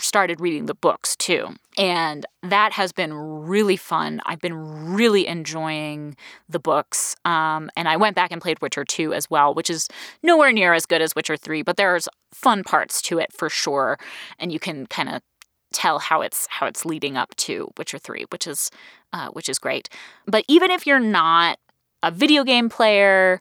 started 0.03 0.39
reading 0.39 0.65
the 0.65 0.75
books 0.75 1.15
too. 1.15 1.55
And 1.77 2.25
that 2.43 2.73
has 2.73 2.91
been 2.91 3.13
really 3.13 3.77
fun. 3.77 4.21
I've 4.25 4.41
been 4.41 4.93
really 4.93 5.27
enjoying 5.27 6.15
the 6.49 6.59
books. 6.59 7.15
Um, 7.23 7.69
and 7.75 7.87
I 7.87 7.97
went 7.97 8.15
back 8.15 8.31
and 8.31 8.41
played 8.41 8.61
Witcher 8.61 8.83
2 8.83 9.13
as 9.13 9.29
well, 9.29 9.53
which 9.53 9.69
is 9.69 9.87
nowhere 10.21 10.51
near 10.51 10.73
as 10.73 10.85
good 10.85 11.01
as 11.01 11.15
Witcher 11.15 11.37
3, 11.37 11.61
but 11.61 11.77
there's 11.77 12.07
fun 12.33 12.63
parts 12.63 13.01
to 13.03 13.19
it 13.19 13.31
for 13.31 13.49
sure. 13.49 13.97
And 14.37 14.51
you 14.51 14.59
can 14.59 14.85
kind 14.87 15.09
of 15.09 15.21
tell 15.73 15.99
how 15.99 16.21
it's 16.21 16.47
how 16.49 16.67
it's 16.67 16.85
leading 16.85 17.15
up 17.15 17.35
to 17.37 17.71
Witcher 17.77 17.97
3, 17.97 18.25
which 18.29 18.45
is 18.45 18.69
uh, 19.13 19.29
which 19.29 19.49
is 19.49 19.59
great. 19.59 19.89
But 20.25 20.43
even 20.47 20.71
if 20.71 20.85
you're 20.85 20.99
not 20.99 21.57
a 22.03 22.11
video 22.11 22.43
game 22.43 22.69
player, 22.69 23.39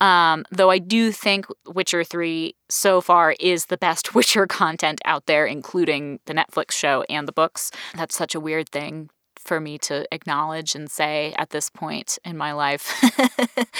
um, 0.00 0.44
though 0.50 0.70
I 0.70 0.78
do 0.78 1.12
think 1.12 1.46
Witcher 1.66 2.04
3 2.04 2.54
so 2.68 3.00
far 3.00 3.34
is 3.38 3.66
the 3.66 3.76
best 3.76 4.14
Witcher 4.14 4.46
content 4.46 5.00
out 5.04 5.26
there, 5.26 5.46
including 5.46 6.20
the 6.26 6.34
Netflix 6.34 6.72
show 6.72 7.04
and 7.08 7.28
the 7.28 7.32
books. 7.32 7.70
That's 7.94 8.16
such 8.16 8.34
a 8.34 8.40
weird 8.40 8.68
thing 8.68 9.10
for 9.38 9.58
me 9.58 9.78
to 9.78 10.06
acknowledge 10.12 10.74
and 10.74 10.90
say 10.90 11.34
at 11.38 11.50
this 11.50 11.70
point 11.70 12.18
in 12.24 12.36
my 12.36 12.52
life. 12.52 12.92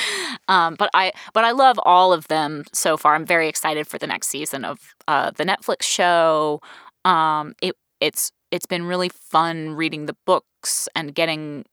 um, 0.49 0.75
but 0.77 0.91
I 0.95 1.13
but 1.35 1.45
I 1.45 1.51
love 1.53 1.79
all 1.85 2.13
of 2.13 2.29
them 2.29 2.65
so 2.73 2.97
far. 2.97 3.15
I'm 3.15 3.27
very 3.27 3.49
excited 3.49 3.87
for 3.87 3.99
the 3.99 4.07
next 4.07 4.29
season 4.29 4.65
of 4.65 4.95
uh, 5.07 5.31
the 5.31 5.45
Netflix 5.45 5.83
show. 5.83 6.61
Um, 7.05 7.55
it 7.61 7.77
it's 8.01 8.33
it's 8.51 8.67
been 8.67 8.85
really 8.85 9.11
fun 9.11 9.71
reading 9.71 10.07
the 10.07 10.17
books 10.27 10.89
and 10.95 11.15
getting 11.15 11.65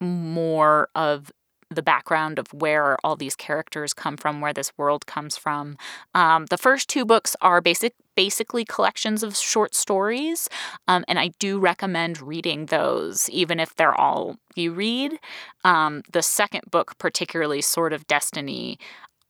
more 0.00 0.88
of 0.94 1.30
the 1.70 1.82
background 1.82 2.38
of 2.38 2.52
where 2.52 2.96
all 3.04 3.16
these 3.16 3.36
characters 3.36 3.94
come 3.94 4.16
from, 4.16 4.40
where 4.40 4.52
this 4.52 4.72
world 4.76 5.06
comes 5.06 5.36
from. 5.36 5.76
Um, 6.14 6.46
the 6.46 6.58
first 6.58 6.88
two 6.88 7.04
books 7.04 7.36
are 7.40 7.60
basic, 7.60 7.94
basically 8.16 8.64
collections 8.64 9.22
of 9.22 9.36
short 9.36 9.74
stories, 9.74 10.48
um, 10.88 11.04
and 11.06 11.18
I 11.18 11.30
do 11.38 11.58
recommend 11.60 12.20
reading 12.20 12.66
those, 12.66 13.30
even 13.30 13.60
if 13.60 13.74
they're 13.76 13.94
all 13.94 14.36
you 14.56 14.72
read. 14.72 15.18
Um, 15.64 16.02
the 16.12 16.22
second 16.22 16.62
book, 16.70 16.98
particularly 16.98 17.60
Sword 17.60 17.92
of 17.92 18.06
Destiny, 18.08 18.78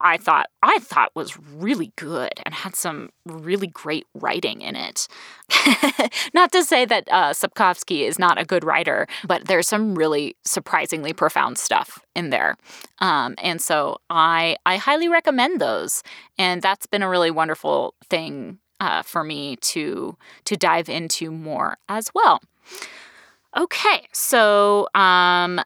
I 0.00 0.16
thought 0.16 0.48
I 0.62 0.78
thought 0.78 1.10
was 1.14 1.38
really 1.38 1.92
good 1.96 2.32
and 2.44 2.54
had 2.54 2.74
some 2.74 3.10
really 3.26 3.66
great 3.66 4.06
writing 4.14 4.62
in 4.62 4.76
it. 4.76 5.08
not 6.34 6.52
to 6.52 6.64
say 6.64 6.84
that 6.84 7.08
uh, 7.10 7.30
Sapkowski 7.30 8.06
is 8.06 8.18
not 8.18 8.40
a 8.40 8.44
good 8.44 8.64
writer, 8.64 9.06
but 9.26 9.46
there's 9.46 9.68
some 9.68 9.94
really 9.94 10.36
surprisingly 10.44 11.12
profound 11.12 11.58
stuff 11.58 11.98
in 12.14 12.30
there, 12.30 12.56
um, 13.00 13.34
and 13.42 13.60
so 13.60 13.98
I 14.08 14.56
I 14.64 14.76
highly 14.76 15.08
recommend 15.08 15.60
those. 15.60 16.02
And 16.38 16.62
that's 16.62 16.86
been 16.86 17.02
a 17.02 17.08
really 17.08 17.30
wonderful 17.30 17.94
thing 18.08 18.58
uh, 18.80 19.02
for 19.02 19.22
me 19.22 19.56
to 19.56 20.16
to 20.44 20.56
dive 20.56 20.88
into 20.88 21.30
more 21.30 21.76
as 21.88 22.10
well. 22.14 22.40
Okay, 23.56 24.06
so 24.12 24.88
um, 24.94 25.60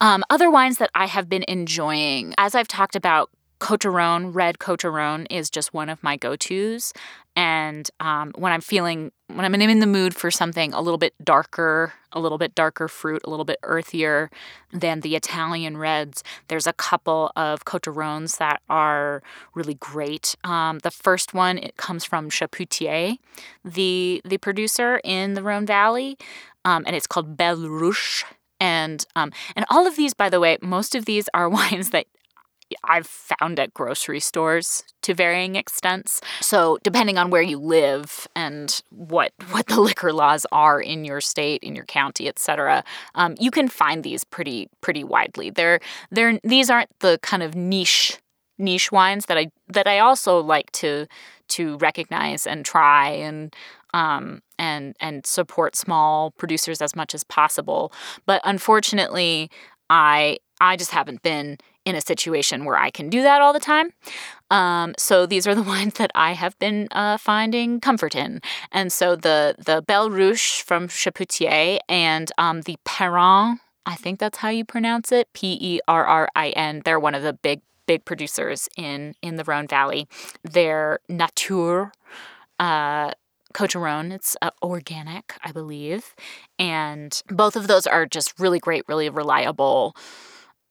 um, 0.00 0.22
other 0.28 0.50
wines 0.50 0.78
that 0.78 0.90
I 0.94 1.06
have 1.06 1.28
been 1.28 1.44
enjoying, 1.48 2.34
as 2.36 2.54
I've 2.54 2.68
talked 2.68 2.96
about 2.96 3.30
Côtes 3.64 3.80
du 3.80 3.88
Rhône, 3.88 4.34
red 4.34 4.58
Côtes 4.58 4.80
du 4.80 4.88
Rhône, 4.88 5.26
is 5.30 5.48
just 5.48 5.72
one 5.72 5.88
of 5.88 6.02
my 6.02 6.18
go 6.18 6.36
tos. 6.36 6.92
And 7.34 7.90
um, 7.98 8.32
when 8.36 8.52
I'm 8.52 8.60
feeling, 8.60 9.10
when 9.28 9.42
I'm 9.46 9.54
in 9.54 9.78
the 9.78 9.86
mood 9.86 10.14
for 10.14 10.30
something 10.30 10.74
a 10.74 10.82
little 10.82 10.98
bit 10.98 11.14
darker, 11.24 11.94
a 12.12 12.20
little 12.20 12.36
bit 12.36 12.54
darker 12.54 12.88
fruit, 12.88 13.22
a 13.24 13.30
little 13.30 13.46
bit 13.46 13.58
earthier 13.62 14.30
than 14.70 15.00
the 15.00 15.16
Italian 15.16 15.78
reds, 15.78 16.22
there's 16.48 16.66
a 16.66 16.74
couple 16.74 17.32
of 17.36 17.64
Côtes 17.64 17.84
du 17.84 17.90
Rhônes 17.90 18.36
that 18.36 18.60
are 18.68 19.22
really 19.54 19.76
great. 19.76 20.36
Um, 20.44 20.80
the 20.80 20.90
first 20.90 21.32
one 21.32 21.56
it 21.56 21.78
comes 21.78 22.04
from 22.04 22.28
Chapoutier, 22.28 23.16
the 23.64 24.20
the 24.26 24.36
producer 24.36 25.00
in 25.04 25.32
the 25.32 25.42
Rhone 25.42 25.64
Valley, 25.64 26.18
um, 26.66 26.84
and 26.86 26.94
it's 26.94 27.06
called 27.06 27.38
Belleruche 27.38 28.24
and 28.60 29.04
um, 29.16 29.32
and 29.56 29.64
all 29.68 29.86
of 29.86 29.96
these, 29.96 30.14
by 30.14 30.28
the 30.28 30.40
way, 30.40 30.58
most 30.62 30.94
of 30.94 31.04
these 31.04 31.28
are 31.34 31.48
wines 31.58 31.90
that 31.90 32.06
I've 32.84 33.06
found 33.06 33.58
at 33.58 33.74
grocery 33.74 34.20
stores 34.20 34.84
to 35.02 35.14
varying 35.14 35.56
extents. 35.56 36.20
So 36.40 36.78
depending 36.82 37.18
on 37.18 37.30
where 37.30 37.42
you 37.42 37.58
live 37.58 38.26
and 38.34 38.82
what 38.90 39.32
what 39.50 39.66
the 39.66 39.80
liquor 39.88 40.12
laws 40.12 40.46
are 40.52 40.80
in 40.80 41.04
your 41.04 41.20
state, 41.20 41.62
in 41.62 41.74
your 41.74 41.84
county, 41.84 42.28
etc., 42.28 42.84
um, 43.14 43.34
you 43.38 43.50
can 43.50 43.68
find 43.68 44.02
these 44.02 44.24
pretty 44.24 44.68
pretty 44.80 45.04
widely. 45.04 45.50
They're 45.50 45.80
they're 46.10 46.38
these 46.42 46.70
aren't 46.70 46.90
the 47.00 47.18
kind 47.22 47.42
of 47.42 47.54
niche 47.54 48.18
niche 48.58 48.92
wines 48.92 49.26
that 49.26 49.38
I 49.38 49.50
that 49.68 49.86
I 49.86 49.98
also 49.98 50.40
like 50.40 50.70
to 50.72 51.06
to 51.48 51.76
recognize 51.78 52.46
and 52.46 52.64
try 52.64 53.10
and 53.10 53.54
um, 53.92 54.42
and 54.58 54.96
and 55.00 55.26
support 55.26 55.76
small 55.76 56.32
producers 56.32 56.82
as 56.82 56.96
much 56.96 57.14
as 57.14 57.24
possible. 57.24 57.92
But 58.26 58.40
unfortunately, 58.44 59.50
I 59.90 60.38
I 60.60 60.76
just 60.76 60.90
haven't 60.90 61.22
been 61.22 61.58
in 61.84 61.94
a 61.94 62.00
situation 62.00 62.64
where 62.64 62.76
I 62.76 62.90
can 62.90 63.10
do 63.10 63.22
that 63.22 63.40
all 63.40 63.52
the 63.52 63.60
time. 63.60 63.90
Um, 64.50 64.94
so 64.98 65.26
these 65.26 65.46
are 65.46 65.54
the 65.54 65.62
wines 65.72 65.94
that 65.94 66.10
I 66.14 66.32
have 66.32 66.58
been 66.58 66.88
uh, 66.92 67.18
finding 67.18 67.80
comfort 67.80 68.14
in. 68.14 68.40
And 68.72 68.92
so 68.92 69.16
the 69.16 69.54
the 69.58 69.82
Belleruche 69.82 70.62
from 70.62 70.88
Chapoutier 70.88 71.78
and 71.88 72.30
um, 72.38 72.62
the 72.62 72.76
Perrin, 72.84 73.60
I 73.86 73.94
think 73.96 74.18
that's 74.18 74.38
how 74.38 74.48
you 74.48 74.64
pronounce 74.64 75.12
it, 75.12 75.28
P 75.32 75.58
E 75.60 75.80
R 75.88 76.04
R 76.04 76.28
I 76.34 76.50
N. 76.50 76.82
They're 76.84 77.00
one 77.00 77.14
of 77.14 77.22
the 77.22 77.32
big 77.32 77.60
big 77.86 78.04
producers 78.04 78.68
in 78.76 79.14
in 79.22 79.36
the 79.36 79.44
Rhone 79.44 79.66
Valley. 79.66 80.08
They're 80.42 81.00
Nature. 81.08 81.92
Uh, 82.58 83.10
Côtes 83.54 83.70
du 83.70 83.78
Rhône. 83.78 84.12
It's 84.12 84.36
uh, 84.42 84.50
organic, 84.62 85.34
I 85.44 85.52
believe. 85.52 86.14
And 86.58 87.22
both 87.28 87.54
of 87.54 87.68
those 87.68 87.86
are 87.86 88.04
just 88.04 88.38
really 88.40 88.58
great, 88.58 88.82
really 88.88 89.08
reliable. 89.08 89.94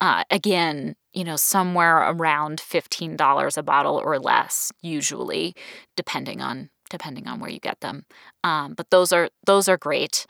Uh, 0.03 0.25
again, 0.29 0.97
you 1.13 1.23
know, 1.23 1.37
somewhere 1.37 1.99
around 2.11 2.59
$15 2.59 3.57
a 3.57 3.63
bottle 3.63 4.01
or 4.03 4.19
less, 4.19 4.69
usually, 4.81 5.55
depending 5.95 6.41
on 6.41 6.69
depending 6.89 7.25
on 7.25 7.39
where 7.39 7.49
you 7.49 7.59
get 7.59 7.79
them. 7.79 8.05
Um, 8.43 8.73
but 8.73 8.89
those 8.89 9.13
are 9.13 9.29
those 9.45 9.69
are 9.69 9.77
great. 9.77 10.25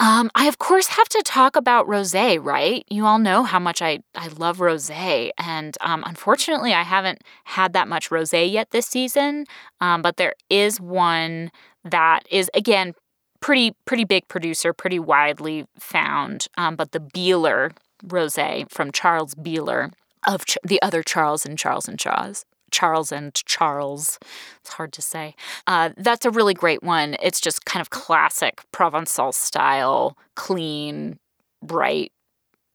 Um, 0.00 0.32
I 0.34 0.48
of 0.48 0.58
course 0.58 0.88
have 0.88 1.08
to 1.10 1.22
talk 1.24 1.54
about 1.54 1.86
rosé, 1.86 2.44
right? 2.44 2.84
You 2.90 3.06
all 3.06 3.20
know 3.20 3.44
how 3.44 3.60
much 3.60 3.80
I 3.80 4.00
I 4.16 4.26
love 4.26 4.58
rosé, 4.58 5.30
and 5.38 5.78
um, 5.80 6.02
unfortunately, 6.04 6.74
I 6.74 6.82
haven't 6.82 7.22
had 7.44 7.74
that 7.74 7.86
much 7.86 8.10
rosé 8.10 8.50
yet 8.50 8.72
this 8.72 8.88
season. 8.88 9.46
Um, 9.80 10.02
but 10.02 10.16
there 10.16 10.34
is 10.50 10.80
one 10.80 11.52
that 11.84 12.26
is 12.28 12.50
again 12.52 12.94
pretty 13.40 13.76
pretty 13.84 14.04
big 14.04 14.26
producer, 14.26 14.72
pretty 14.72 14.98
widely 14.98 15.66
found. 15.78 16.48
Um, 16.56 16.74
but 16.74 16.90
the 16.90 17.00
Bieler 17.00 17.70
rosé 18.06 18.70
from 18.70 18.92
Charles 18.92 19.34
Bieler 19.34 19.92
of 20.26 20.44
Ch- 20.46 20.58
the 20.64 20.80
other 20.82 21.02
Charles 21.02 21.44
and 21.46 21.58
Charles 21.58 21.88
and 21.88 21.98
Charles. 21.98 22.44
Charles 22.70 23.12
and 23.12 23.34
Charles. 23.34 24.18
It's 24.60 24.72
hard 24.72 24.92
to 24.94 25.02
say. 25.02 25.34
Uh, 25.66 25.90
that's 25.96 26.24
a 26.24 26.30
really 26.30 26.54
great 26.54 26.82
one. 26.82 27.16
It's 27.22 27.40
just 27.40 27.66
kind 27.66 27.82
of 27.82 27.90
classic 27.90 28.62
Provençal 28.72 29.34
style, 29.34 30.16
clean, 30.36 31.18
bright, 31.62 32.12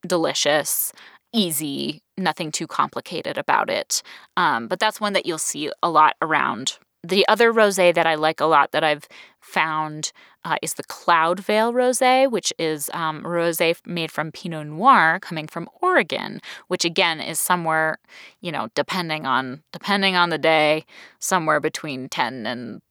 delicious, 0.05 0.93
easy, 1.33 2.01
nothing 2.17 2.51
too 2.51 2.67
complicated 2.67 3.37
about 3.37 3.69
it. 3.69 4.01
Um, 4.37 4.67
but 4.67 4.79
that's 4.79 5.01
one 5.01 5.13
that 5.13 5.25
you'll 5.25 5.37
see 5.39 5.71
a 5.81 5.89
lot 5.89 6.15
around 6.21 6.77
the 7.03 7.27
other 7.27 7.53
rosé 7.53 7.93
that 7.93 8.07
I 8.07 8.15
like 8.15 8.39
a 8.39 8.45
lot 8.45 8.71
that 8.71 8.83
I've 8.83 9.07
found 9.39 10.11
uh, 10.43 10.57
is 10.61 10.73
the 10.73 10.83
Cloud 10.83 11.39
Veil 11.39 11.73
Rosé, 11.73 12.29
which 12.29 12.53
is 12.57 12.89
um, 12.93 13.23
rosé 13.23 13.75
made 13.85 14.11
from 14.11 14.31
Pinot 14.31 14.67
Noir 14.67 15.19
coming 15.21 15.47
from 15.47 15.69
Oregon, 15.81 16.41
which 16.67 16.85
again 16.85 17.19
is 17.19 17.39
somewhere, 17.39 17.99
you 18.41 18.51
know, 18.51 18.69
depending 18.75 19.25
on 19.25 19.63
depending 19.73 20.15
on 20.15 20.29
the 20.29 20.37
day, 20.37 20.85
somewhere 21.19 21.59
between 21.59 22.09
ten 22.09 22.45
and 22.45 22.81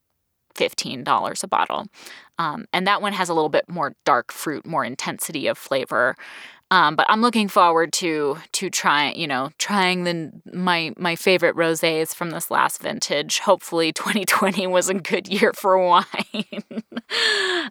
fifteen 0.55 1.05
dollars 1.05 1.43
a 1.43 1.49
bottle. 1.49 1.87
Um, 2.39 2.67
and 2.73 2.87
that 2.87 3.01
one 3.03 3.13
has 3.13 3.29
a 3.29 3.35
little 3.35 3.49
bit 3.49 3.69
more 3.69 3.95
dark 4.05 4.33
fruit, 4.33 4.67
more 4.67 4.85
intensity 4.85 5.47
of 5.47 5.57
flavor. 5.59 6.15
Um, 6.71 6.97
but 6.97 7.07
I'm 7.09 7.23
looking 7.23 7.47
forward 7.49 7.93
to 7.95 8.39
to 8.53 8.71
trying, 8.71 9.17
you 9.17 9.29
know, 9.29 9.51
trying 9.59 10.05
the 10.05 10.33
my 10.53 10.93
my 10.97 11.15
favorite 11.15 11.55
rosés 11.55 12.15
from 12.15 12.31
this 12.31 12.51
last 12.51 12.83
vintage. 12.83 13.39
Hopefully, 13.41 13.93
2020 13.93 14.67
was 14.67 14.89
a 14.89 14.95
good 14.95 15.29
year 15.29 15.53
for 15.55 15.79
wine. 15.79 16.05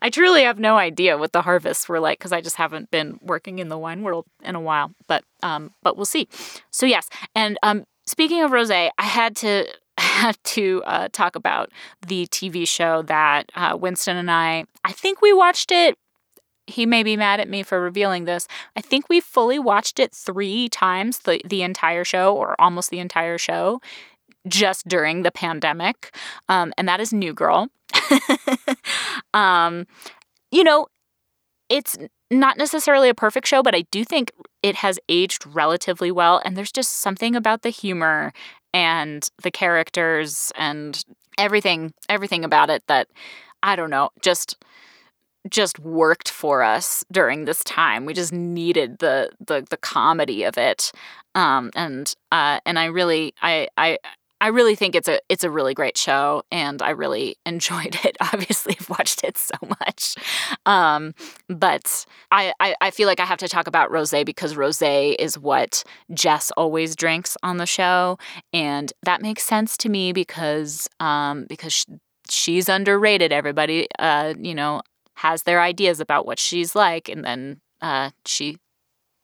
I 0.01 0.09
truly 0.11 0.43
have 0.43 0.59
no 0.59 0.77
idea 0.77 1.17
what 1.17 1.33
the 1.33 1.41
harvests 1.41 1.89
were 1.89 1.99
like 1.99 2.19
because 2.19 2.31
I 2.31 2.39
just 2.39 2.55
haven't 2.55 2.89
been 2.89 3.19
working 3.21 3.59
in 3.59 3.67
the 3.67 3.77
wine 3.77 4.01
world 4.01 4.25
in 4.43 4.55
a 4.55 4.61
while. 4.61 4.91
But 5.07 5.25
um, 5.43 5.73
but 5.83 5.97
we'll 5.97 6.05
see. 6.05 6.29
So 6.71 6.85
yes, 6.85 7.09
and 7.35 7.57
um, 7.63 7.85
speaking 8.05 8.43
of 8.43 8.51
rosé, 8.51 8.91
I 8.97 9.03
had 9.03 9.35
to 9.37 9.67
had 9.97 10.37
to 10.43 10.81
uh, 10.85 11.09
talk 11.11 11.35
about 11.35 11.69
the 12.07 12.27
TV 12.27 12.65
show 12.65 13.01
that 13.03 13.51
uh, 13.55 13.77
Winston 13.79 14.15
and 14.15 14.31
I. 14.31 14.65
I 14.85 14.93
think 14.93 15.21
we 15.21 15.33
watched 15.33 15.71
it 15.71 15.97
he 16.67 16.85
may 16.85 17.03
be 17.03 17.15
mad 17.15 17.39
at 17.39 17.49
me 17.49 17.63
for 17.63 17.79
revealing 17.79 18.25
this. 18.25 18.47
I 18.75 18.81
think 18.81 19.07
we 19.09 19.19
fully 19.19 19.59
watched 19.59 19.99
it 19.99 20.13
three 20.13 20.69
times, 20.69 21.19
the, 21.19 21.41
the 21.45 21.61
entire 21.61 22.03
show, 22.03 22.35
or 22.35 22.59
almost 22.59 22.89
the 22.89 22.99
entire 22.99 23.37
show, 23.37 23.81
just 24.47 24.87
during 24.87 25.21
the 25.23 25.31
pandemic. 25.31 26.15
Um, 26.49 26.73
and 26.77 26.87
that 26.87 26.99
is 26.99 27.13
New 27.13 27.33
Girl. 27.33 27.67
um, 29.33 29.85
you 30.51 30.63
know, 30.63 30.87
it's 31.69 31.97
not 32.31 32.57
necessarily 32.57 33.09
a 33.09 33.15
perfect 33.15 33.47
show, 33.47 33.61
but 33.61 33.75
I 33.75 33.81
do 33.91 34.03
think 34.03 34.31
it 34.63 34.75
has 34.75 34.99
aged 35.09 35.45
relatively 35.45 36.11
well. 36.11 36.41
And 36.43 36.57
there's 36.57 36.71
just 36.71 36.93
something 36.93 37.35
about 37.35 37.61
the 37.61 37.69
humor 37.69 38.33
and 38.73 39.27
the 39.41 39.51
characters 39.51 40.51
and 40.55 41.03
everything, 41.37 41.93
everything 42.09 42.43
about 42.43 42.69
it 42.69 42.83
that 42.87 43.07
I 43.63 43.75
don't 43.75 43.89
know, 43.89 44.09
just 44.21 44.57
just 45.49 45.79
worked 45.79 46.29
for 46.29 46.63
us 46.63 47.03
during 47.11 47.45
this 47.45 47.63
time. 47.63 48.05
We 48.05 48.13
just 48.13 48.33
needed 48.33 48.99
the 48.99 49.31
the 49.45 49.65
the 49.69 49.77
comedy 49.77 50.43
of 50.43 50.57
it, 50.57 50.91
um, 51.33 51.71
and 51.75 52.13
uh, 52.31 52.59
and 52.65 52.79
I 52.79 52.85
really 52.85 53.33
I 53.41 53.67
I 53.77 53.97
I 54.41 54.49
really 54.49 54.75
think 54.75 54.95
it's 54.95 55.07
a 55.07 55.19
it's 55.29 55.43
a 55.43 55.49
really 55.49 55.73
great 55.73 55.97
show, 55.97 56.43
and 56.51 56.81
I 56.81 56.89
really 56.91 57.37
enjoyed 57.45 57.97
it. 58.03 58.17
Obviously, 58.19 58.75
I've 58.79 58.89
watched 58.89 59.23
it 59.23 59.37
so 59.37 59.55
much, 59.81 60.15
um, 60.65 61.13
but 61.47 62.05
I, 62.31 62.53
I, 62.59 62.75
I 62.81 62.91
feel 62.91 63.07
like 63.07 63.19
I 63.19 63.25
have 63.25 63.39
to 63.39 63.47
talk 63.47 63.67
about 63.67 63.89
rosé 63.91 64.25
because 64.25 64.53
rosé 64.55 65.15
is 65.19 65.39
what 65.39 65.83
Jess 66.13 66.51
always 66.57 66.95
drinks 66.95 67.37
on 67.43 67.57
the 67.57 67.65
show, 67.65 68.17
and 68.51 68.91
that 69.03 69.21
makes 69.21 69.43
sense 69.43 69.77
to 69.77 69.89
me 69.89 70.11
because 70.11 70.87
um, 70.99 71.45
because 71.47 71.85
she's 72.29 72.67
underrated. 72.67 73.31
Everybody, 73.31 73.87
uh, 73.99 74.33
you 74.37 74.53
know, 74.53 74.81
has 75.15 75.43
their 75.43 75.61
ideas 75.61 75.99
about 75.99 76.25
what 76.25 76.39
she's 76.39 76.75
like, 76.75 77.09
and 77.09 77.23
then 77.23 77.61
uh, 77.81 78.11
she 78.25 78.57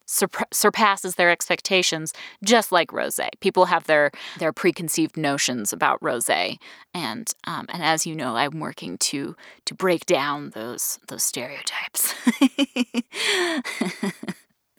surpasses 0.06 1.16
their 1.16 1.30
expectations, 1.30 2.14
just 2.44 2.72
like 2.72 2.90
rosé. 2.90 3.30
People 3.40 3.66
have 3.66 3.86
their 3.86 4.12
their 4.40 4.52
preconceived 4.52 5.18
notions 5.18 5.72
about 5.72 6.00
rosé, 6.02 6.58
and 6.94 7.32
um, 7.46 7.66
and 7.70 7.84
as 7.84 8.06
you 8.06 8.16
know, 8.16 8.36
I'm 8.36 8.60
working 8.60 8.98
to 9.00 9.36
to 9.66 9.74
break 9.74 10.06
down 10.06 10.52
those 10.52 11.00
those 11.08 11.24
stereotypes. 11.24 12.14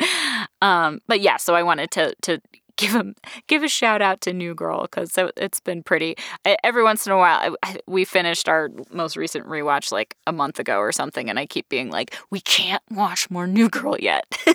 um, 0.62 1.01
but 1.07 1.20
yeah, 1.20 1.37
so 1.38 1.55
I 1.55 1.62
wanted 1.62 1.90
to 1.92 2.14
to 2.22 2.40
give 2.77 2.95
a 2.95 3.15
give 3.47 3.63
a 3.63 3.69
shout 3.69 4.03
out 4.03 4.21
to 4.23 4.33
New 4.33 4.55
Girl 4.55 4.83
because 4.83 5.13
it's 5.37 5.61
been 5.61 5.83
pretty. 5.83 6.17
Every 6.65 6.83
once 6.83 7.07
in 7.07 7.13
a 7.13 7.19
while, 7.19 7.57
we 7.87 8.05
finished 8.05 8.49
our 8.49 8.71
most 8.91 9.17
recent 9.17 9.47
rewatch 9.47 9.93
like 9.93 10.17
a 10.27 10.33
month 10.33 10.59
ago 10.59 10.79
or 10.79 10.93
something, 10.93 11.29
and 11.29 11.39
I 11.39 11.47
keep 11.47 11.69
being 11.69 11.91
like, 11.91 12.15
we 12.31 12.41
can't 12.41 12.83
watch 12.91 13.31
more 13.31 13.47
New 13.47 13.69
Girl 13.69 13.97
yet. 13.99 14.25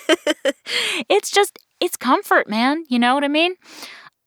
it's 1.10 1.32
just 1.32 1.60
it's 1.80 1.98
comfort, 1.98 2.50
man. 2.50 2.84
You 2.90 3.00
know 3.00 3.14
what 3.14 3.24
I 3.24 3.30
mean? 3.30 3.56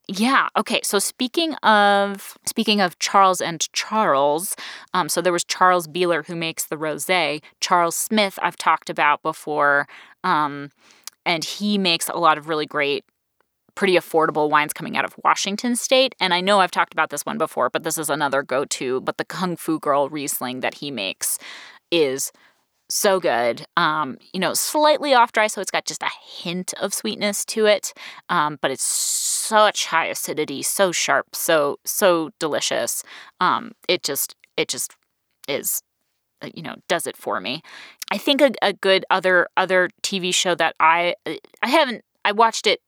Yeah. 0.08 0.48
Okay. 0.56 0.80
So 0.82 0.98
speaking 0.98 1.54
of 1.62 2.36
speaking 2.44 2.80
of 2.80 2.98
Charles 2.98 3.40
and 3.40 3.72
Charles, 3.72 4.56
um, 4.92 5.08
so 5.08 5.20
there 5.20 5.32
was 5.32 5.44
Charles 5.44 5.86
Bieler 5.86 6.26
who 6.26 6.34
makes 6.34 6.66
the 6.66 6.76
rosé. 6.76 7.40
Charles 7.60 7.94
Smith 7.94 8.38
I've 8.42 8.56
talked 8.56 8.90
about 8.90 9.22
before, 9.22 9.86
um, 10.24 10.70
and 11.24 11.44
he 11.44 11.78
makes 11.78 12.08
a 12.08 12.16
lot 12.16 12.38
of 12.38 12.48
really 12.48 12.66
great 12.66 13.04
pretty 13.74 13.94
affordable 13.94 14.50
wines 14.50 14.72
coming 14.72 14.96
out 14.96 15.04
of 15.04 15.14
Washington 15.24 15.76
state. 15.76 16.14
And 16.20 16.34
I 16.34 16.40
know 16.40 16.60
I've 16.60 16.70
talked 16.70 16.92
about 16.92 17.10
this 17.10 17.26
one 17.26 17.38
before, 17.38 17.70
but 17.70 17.82
this 17.82 17.98
is 17.98 18.10
another 18.10 18.42
go 18.42 18.64
to. 18.64 19.00
But 19.00 19.18
the 19.18 19.24
Kung 19.24 19.56
Fu 19.56 19.78
Girl 19.78 20.08
Riesling 20.08 20.60
that 20.60 20.74
he 20.74 20.90
makes 20.90 21.38
is 21.90 22.32
so 22.88 23.20
good. 23.20 23.66
Um, 23.76 24.18
you 24.32 24.40
know, 24.40 24.54
slightly 24.54 25.14
off 25.14 25.32
dry, 25.32 25.46
so 25.46 25.60
it's 25.60 25.70
got 25.70 25.84
just 25.84 26.02
a 26.02 26.10
hint 26.22 26.74
of 26.80 26.92
sweetness 26.92 27.44
to 27.46 27.66
it. 27.66 27.92
Um, 28.28 28.58
but 28.60 28.70
it's 28.70 28.84
such 28.84 29.86
high 29.86 30.06
acidity, 30.06 30.62
so 30.62 30.92
sharp, 30.92 31.34
so 31.34 31.78
so 31.84 32.30
delicious. 32.38 33.02
Um, 33.40 33.72
it 33.88 34.02
just 34.02 34.34
it 34.56 34.68
just 34.68 34.94
is 35.48 35.82
uh, 36.42 36.48
you 36.54 36.62
know 36.62 36.76
does 36.88 37.06
it 37.06 37.16
for 37.16 37.40
me 37.40 37.62
i 38.10 38.18
think 38.18 38.40
a, 38.40 38.52
a 38.62 38.72
good 38.72 39.04
other 39.10 39.48
other 39.56 39.90
tv 40.02 40.34
show 40.34 40.54
that 40.54 40.74
i 40.80 41.14
i 41.26 41.68
haven't 41.68 42.02
i 42.24 42.32
watched 42.32 42.66
it 42.66 42.80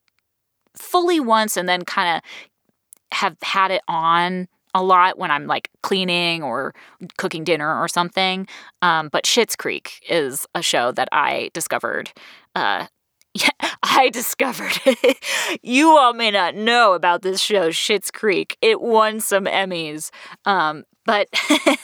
fully 0.75 1.19
once 1.19 1.57
and 1.57 1.67
then 1.67 1.83
kind 1.83 2.17
of 2.17 3.17
have 3.17 3.37
had 3.41 3.71
it 3.71 3.81
on 3.87 4.47
a 4.73 4.83
lot 4.83 5.19
when 5.19 5.31
I'm 5.31 5.45
like 5.45 5.69
cleaning 5.81 6.41
or 6.41 6.73
cooking 7.17 7.43
dinner 7.43 7.79
or 7.79 7.87
something. 7.87 8.47
Um, 8.81 9.09
but 9.11 9.25
Schitt's 9.25 9.55
Creek 9.55 10.03
is 10.09 10.47
a 10.55 10.61
show 10.61 10.91
that 10.93 11.09
I 11.11 11.51
discovered. 11.53 12.11
Uh, 12.55 12.87
yeah, 13.33 13.49
I 13.81 14.09
discovered 14.09 14.79
it. 14.85 15.17
you 15.63 15.89
all 15.89 16.13
may 16.13 16.31
not 16.31 16.55
know 16.55 16.93
about 16.93 17.21
this 17.21 17.41
show, 17.41 17.69
Schitt's 17.69 18.11
Creek. 18.11 18.57
It 18.61 18.81
won 18.81 19.19
some 19.19 19.45
Emmys. 19.45 20.11
Um, 20.45 20.83
but 21.05 21.27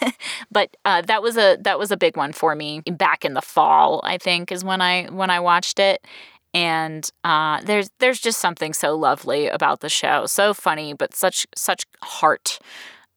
but 0.52 0.78
uh, 0.86 1.02
that 1.02 1.22
was 1.22 1.38
a 1.38 1.58
that 1.62 1.78
was 1.78 1.92
a 1.92 1.98
big 1.98 2.16
one 2.16 2.32
for 2.32 2.56
me 2.56 2.82
back 2.82 3.26
in 3.26 3.34
the 3.34 3.42
fall. 3.42 4.02
I 4.04 4.18
think 4.18 4.52
is 4.52 4.64
when 4.64 4.82
I 4.82 5.06
when 5.08 5.30
I 5.30 5.40
watched 5.40 5.80
it, 5.80 6.06
and 6.54 7.10
uh, 7.24 7.62
there's 7.62 7.90
there's 8.00 8.20
just 8.20 8.40
something 8.40 8.74
so 8.74 8.96
lovely 8.96 9.48
about 9.48 9.82
the 9.82 9.90
show, 9.90 10.26
so 10.26 10.54
funny, 10.54 10.94
but 10.94 11.16
such 11.16 11.46
such 11.56 11.86
heart. 12.02 12.60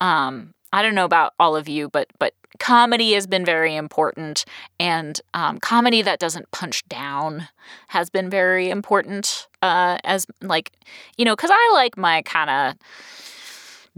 Um, 0.01 0.55
I 0.73 0.83
don't 0.83 0.95
know 0.95 1.05
about 1.05 1.35
all 1.39 1.57
of 1.57 1.69
you, 1.69 1.89
but 1.89 2.09
but 2.19 2.35
comedy 2.59 3.13
has 3.13 3.27
been 3.27 3.45
very 3.45 3.75
important, 3.75 4.45
and 4.79 5.21
um, 5.35 5.59
comedy 5.59 6.03
that 6.03 6.19
doesn't 6.19 6.51
punch 6.51 6.87
down 6.89 7.49
has 7.89 8.11
been 8.11 8.29
very 8.31 8.71
important. 8.71 9.49
Uh, 9.63 9.99
as 10.05 10.27
like 10.41 10.73
you 11.17 11.25
know, 11.25 11.35
because 11.35 11.51
I 11.53 11.71
like 11.75 11.97
my 11.97 12.23
kind 12.23 12.51
of 12.51 12.77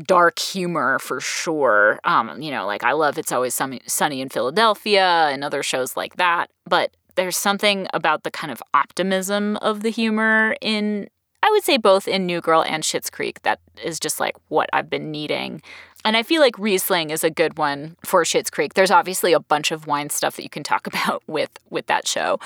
dark 0.06 0.38
humor 0.38 0.98
for 0.98 1.20
sure. 1.20 2.00
Um, 2.04 2.40
you 2.40 2.50
know, 2.50 2.66
like 2.66 2.84
I 2.84 2.92
love 2.92 3.18
It's 3.18 3.32
Always 3.32 3.54
Sunny 3.54 4.20
in 4.20 4.28
Philadelphia 4.28 5.28
and 5.30 5.44
other 5.44 5.62
shows 5.62 5.96
like 5.96 6.16
that. 6.16 6.50
But 6.66 6.92
there's 7.14 7.36
something 7.36 7.86
about 7.92 8.22
the 8.22 8.30
kind 8.30 8.50
of 8.50 8.62
optimism 8.72 9.56
of 9.58 9.82
the 9.82 9.90
humor 9.90 10.56
in 10.60 11.08
I 11.42 11.50
would 11.50 11.62
say 11.62 11.76
both 11.76 12.08
in 12.08 12.24
New 12.24 12.40
Girl 12.40 12.64
and 12.64 12.82
Schitt's 12.82 13.10
Creek 13.10 13.42
that 13.42 13.60
is 13.82 14.00
just 14.00 14.18
like 14.18 14.34
what 14.48 14.70
I've 14.72 14.88
been 14.88 15.10
needing. 15.10 15.60
And 16.02 16.16
I 16.16 16.22
feel 16.22 16.40
like 16.40 16.58
Riesling 16.58 17.10
is 17.10 17.22
a 17.22 17.30
good 17.30 17.58
one 17.58 17.96
for 18.02 18.22
Schitt's 18.24 18.48
Creek. 18.48 18.72
There's 18.72 18.90
obviously 18.90 19.34
a 19.34 19.40
bunch 19.40 19.70
of 19.70 19.86
wine 19.86 20.08
stuff 20.08 20.36
that 20.36 20.42
you 20.42 20.48
can 20.48 20.62
talk 20.62 20.86
about 20.92 21.22
with 21.26 21.50
with 21.68 21.86
that 21.86 22.08
show. 22.08 22.38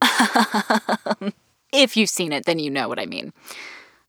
if 1.72 1.96
you've 1.96 2.10
seen 2.10 2.32
it, 2.32 2.44
then 2.44 2.60
you 2.60 2.70
know 2.70 2.88
what 2.88 3.00
I 3.00 3.06
mean. 3.06 3.32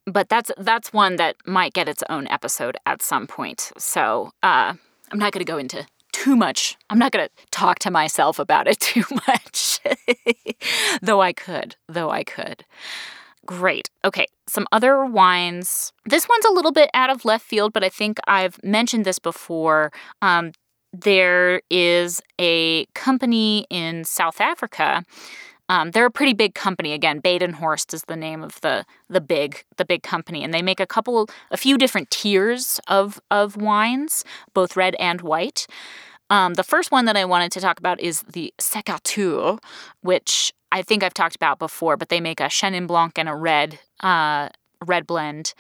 But 0.06 0.30
that's 0.30 0.52
that's 0.58 0.94
one 0.94 1.16
that 1.16 1.36
might 1.48 1.74
get 1.74 1.90
its 1.90 2.04
own 2.10 2.28
episode 2.28 2.78
at 2.86 3.02
some 3.02 3.26
point. 3.26 3.72
So 3.80 4.32
uh, 4.44 4.74
I'm 5.12 5.20
not 5.20 5.32
going 5.32 5.44
to 5.44 5.52
go 5.52 5.58
into 5.58 5.88
too 6.16 6.36
much. 6.36 6.78
I'm 6.90 6.98
not 6.98 7.12
going 7.12 7.28
to 7.28 7.46
talk 7.52 7.80
to 7.80 7.92
myself 7.92 8.40
about 8.40 8.68
it 8.68 8.80
too 8.92 9.04
much. 9.28 9.80
though 11.02 11.22
I 11.22 11.34
could, 11.34 11.76
though 11.90 12.10
I 12.10 12.24
could. 12.24 12.64
Great. 13.46 13.90
Okay, 14.04 14.26
some 14.48 14.66
other 14.72 15.06
wines. 15.06 15.92
This 16.06 16.28
one's 16.28 16.46
a 16.46 16.54
little 16.54 16.72
bit 16.72 16.90
out 16.94 17.10
of 17.10 17.26
left 17.26 17.46
field, 17.46 17.74
but 17.74 17.84
I 17.84 17.90
think 17.90 18.18
I've 18.28 18.58
mentioned 18.64 19.06
this 19.06 19.20
before. 19.20 19.92
Um, 20.22 20.54
there 20.94 21.62
is 21.70 22.22
a 22.40 22.86
company 22.96 23.68
in 23.70 24.06
South 24.06 24.40
Africa 24.40 25.04
um, 25.70 25.92
they're 25.92 26.06
a 26.06 26.12
pretty 26.12 26.34
big 26.34 26.54
company. 26.54 26.94
Again, 26.94 27.22
Badenhorst 27.22 27.94
is 27.94 28.04
the 28.04 28.16
name 28.16 28.44
of 28.44 28.62
the 28.62 28.86
the 29.10 29.22
big 29.22 29.64
the 29.78 29.86
big 29.86 30.04
company, 30.04 30.44
and 30.44 30.54
they 30.54 30.62
make 30.62 30.80
a 30.80 30.86
couple, 30.86 31.28
a 31.52 31.58
few 31.58 31.78
different 31.78 32.12
tiers 32.12 32.80
of 32.88 33.20
of 33.32 33.58
wines, 33.58 34.24
both 34.54 34.76
red 34.76 34.96
and 35.00 35.22
white. 35.22 35.68
Um, 36.30 36.56
the 36.56 36.64
first 36.64 36.92
one 36.92 37.06
that 37.06 37.18
I 37.18 37.26
wanted 37.26 37.52
to 37.54 37.62
talk 37.62 37.80
about 37.80 38.00
is 38.00 38.22
the 38.22 38.54
Secateurs, 38.60 39.60
which 40.02 40.54
I 40.72 40.82
think 40.82 41.04
I've 41.04 41.14
talked 41.14 41.36
about 41.36 41.60
before, 41.60 41.98
but 41.98 42.10
they 42.10 42.20
make 42.20 42.40
a 42.40 42.46
Chenin 42.46 42.88
Blanc 42.88 43.18
and 43.18 43.30
a 43.30 43.36
red 43.36 43.80
uh, 44.02 44.50
red 44.86 45.08
blend, 45.08 45.54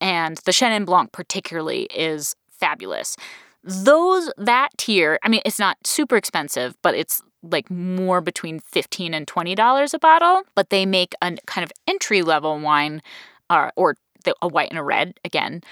and 0.00 0.36
the 0.38 0.52
Chenin 0.52 0.84
Blanc 0.84 1.12
particularly 1.12 1.84
is 1.94 2.34
fabulous. 2.50 3.16
Those 3.62 4.30
that 4.36 4.70
tier, 4.76 5.18
I 5.22 5.28
mean, 5.28 5.40
it's 5.44 5.58
not 5.58 5.78
super 5.86 6.16
expensive, 6.16 6.76
but 6.82 6.94
it's 6.94 7.22
like 7.50 7.70
more 7.70 8.20
between 8.20 8.60
15 8.60 9.14
and 9.14 9.26
$20 9.26 9.94
a 9.94 9.98
bottle, 9.98 10.42
but 10.54 10.70
they 10.70 10.86
make 10.86 11.14
a 11.22 11.36
kind 11.46 11.64
of 11.64 11.72
entry 11.86 12.22
level 12.22 12.58
wine 12.58 13.02
uh, 13.50 13.70
or 13.76 13.96
the, 14.24 14.34
a 14.42 14.48
white 14.48 14.70
and 14.70 14.78
a 14.78 14.82
red 14.82 15.14
again 15.24 15.62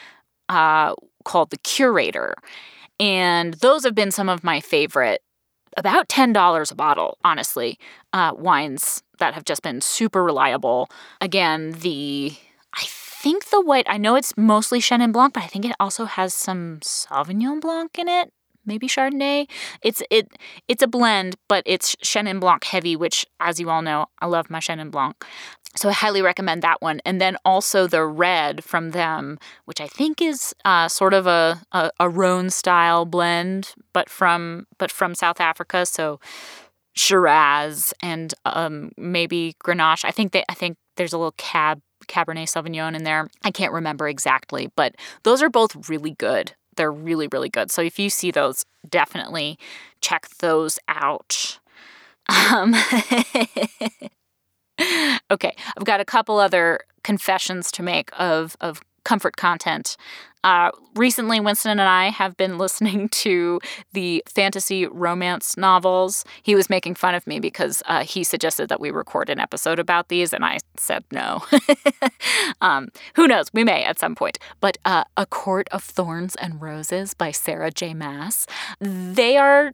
uh, 0.48 0.94
called 1.24 1.50
the 1.50 1.58
Curator. 1.58 2.34
And 3.00 3.54
those 3.54 3.84
have 3.84 3.94
been 3.94 4.10
some 4.10 4.28
of 4.28 4.44
my 4.44 4.60
favorite, 4.60 5.22
about 5.76 6.08
$10 6.08 6.72
a 6.72 6.74
bottle, 6.74 7.18
honestly, 7.24 7.78
uh, 8.12 8.32
wines 8.36 9.02
that 9.18 9.34
have 9.34 9.44
just 9.44 9.62
been 9.62 9.80
super 9.80 10.22
reliable. 10.22 10.90
Again, 11.20 11.72
the, 11.72 12.34
I 12.74 12.84
think 12.86 13.48
the 13.50 13.60
white, 13.60 13.86
I 13.88 13.96
know 13.96 14.14
it's 14.14 14.36
mostly 14.36 14.80
Chenin 14.80 15.12
Blanc, 15.12 15.34
but 15.34 15.42
I 15.42 15.46
think 15.46 15.64
it 15.64 15.74
also 15.80 16.04
has 16.04 16.34
some 16.34 16.80
Sauvignon 16.80 17.60
Blanc 17.60 17.98
in 17.98 18.08
it 18.08 18.32
maybe 18.64 18.88
Chardonnay. 18.88 19.48
It's 19.82 20.02
it 20.10 20.28
it's 20.68 20.82
a 20.82 20.86
blend, 20.86 21.36
but 21.48 21.62
it's 21.66 21.96
Chenin 21.96 22.40
Blanc 22.40 22.64
heavy, 22.64 22.96
which, 22.96 23.26
as 23.40 23.60
you 23.60 23.70
all 23.70 23.82
know, 23.82 24.06
I 24.20 24.26
love 24.26 24.50
my 24.50 24.60
Chenin 24.60 24.90
Blanc. 24.90 25.16
So 25.76 25.88
I 25.88 25.92
highly 25.92 26.20
recommend 26.20 26.62
that 26.62 26.82
one. 26.82 27.00
And 27.04 27.20
then 27.20 27.36
also 27.44 27.86
the 27.86 28.04
red 28.04 28.62
from 28.62 28.90
them, 28.90 29.38
which 29.64 29.80
I 29.80 29.86
think 29.86 30.20
is 30.20 30.54
uh, 30.64 30.88
sort 30.88 31.14
of 31.14 31.26
a, 31.26 31.62
a, 31.72 31.90
a 31.98 32.10
Rhone 32.10 32.50
style 32.50 33.06
blend, 33.06 33.74
but 33.92 34.10
from 34.10 34.66
but 34.78 34.90
from 34.90 35.14
South 35.14 35.40
Africa. 35.40 35.86
So 35.86 36.20
Shiraz 36.94 37.94
and 38.02 38.34
um, 38.44 38.92
maybe 38.98 39.56
Grenache. 39.64 40.04
I 40.04 40.10
think 40.10 40.32
they 40.32 40.44
I 40.48 40.54
think 40.54 40.76
there's 40.96 41.12
a 41.12 41.18
little 41.18 41.34
cab 41.38 41.80
Cabernet 42.06 42.48
Sauvignon 42.48 42.94
in 42.94 43.04
there. 43.04 43.28
I 43.42 43.50
can't 43.50 43.72
remember 43.72 44.08
exactly, 44.08 44.70
but 44.76 44.96
those 45.22 45.42
are 45.42 45.48
both 45.48 45.88
really 45.88 46.10
good 46.12 46.54
they're 46.76 46.92
really, 46.92 47.28
really 47.32 47.48
good. 47.48 47.70
So 47.70 47.82
if 47.82 47.98
you 47.98 48.10
see 48.10 48.30
those, 48.30 48.64
definitely 48.88 49.58
check 50.00 50.28
those 50.40 50.78
out. 50.88 51.58
Um, 52.28 52.74
okay, 55.30 55.54
I've 55.76 55.84
got 55.84 56.00
a 56.00 56.04
couple 56.04 56.38
other 56.38 56.80
confessions 57.02 57.72
to 57.72 57.82
make 57.82 58.10
of 58.18 58.56
of 58.60 58.80
comfort 59.04 59.36
content. 59.36 59.96
Uh, 60.44 60.70
recently, 60.94 61.40
Winston 61.40 61.72
and 61.72 61.82
I 61.82 62.10
have 62.10 62.36
been 62.36 62.58
listening 62.62 63.08
to 63.10 63.60
the 63.92 64.22
fantasy 64.28 64.86
romance 64.86 65.56
novels. 65.56 66.24
He 66.42 66.54
was 66.54 66.68
making 66.68 66.96
fun 66.96 67.14
of 67.14 67.26
me 67.26 67.40
because 67.40 67.82
uh, 67.86 68.04
he 68.04 68.24
suggested 68.24 68.68
that 68.68 68.80
we 68.80 68.90
record 68.90 69.30
an 69.30 69.38
episode 69.38 69.78
about 69.78 70.08
these, 70.08 70.32
and 70.32 70.44
I 70.44 70.58
said 70.76 71.04
no. 71.12 71.42
um, 72.60 72.88
who 73.14 73.28
knows? 73.28 73.46
We 73.52 73.64
may 73.64 73.84
at 73.84 73.98
some 73.98 74.14
point. 74.14 74.38
But 74.60 74.78
uh, 74.84 75.04
A 75.16 75.26
Court 75.26 75.68
of 75.72 75.82
Thorns 75.82 76.34
and 76.36 76.60
Roses 76.60 77.14
by 77.14 77.30
Sarah 77.30 77.70
J. 77.70 77.94
Maas. 77.94 78.46
They 78.80 79.36
are 79.36 79.72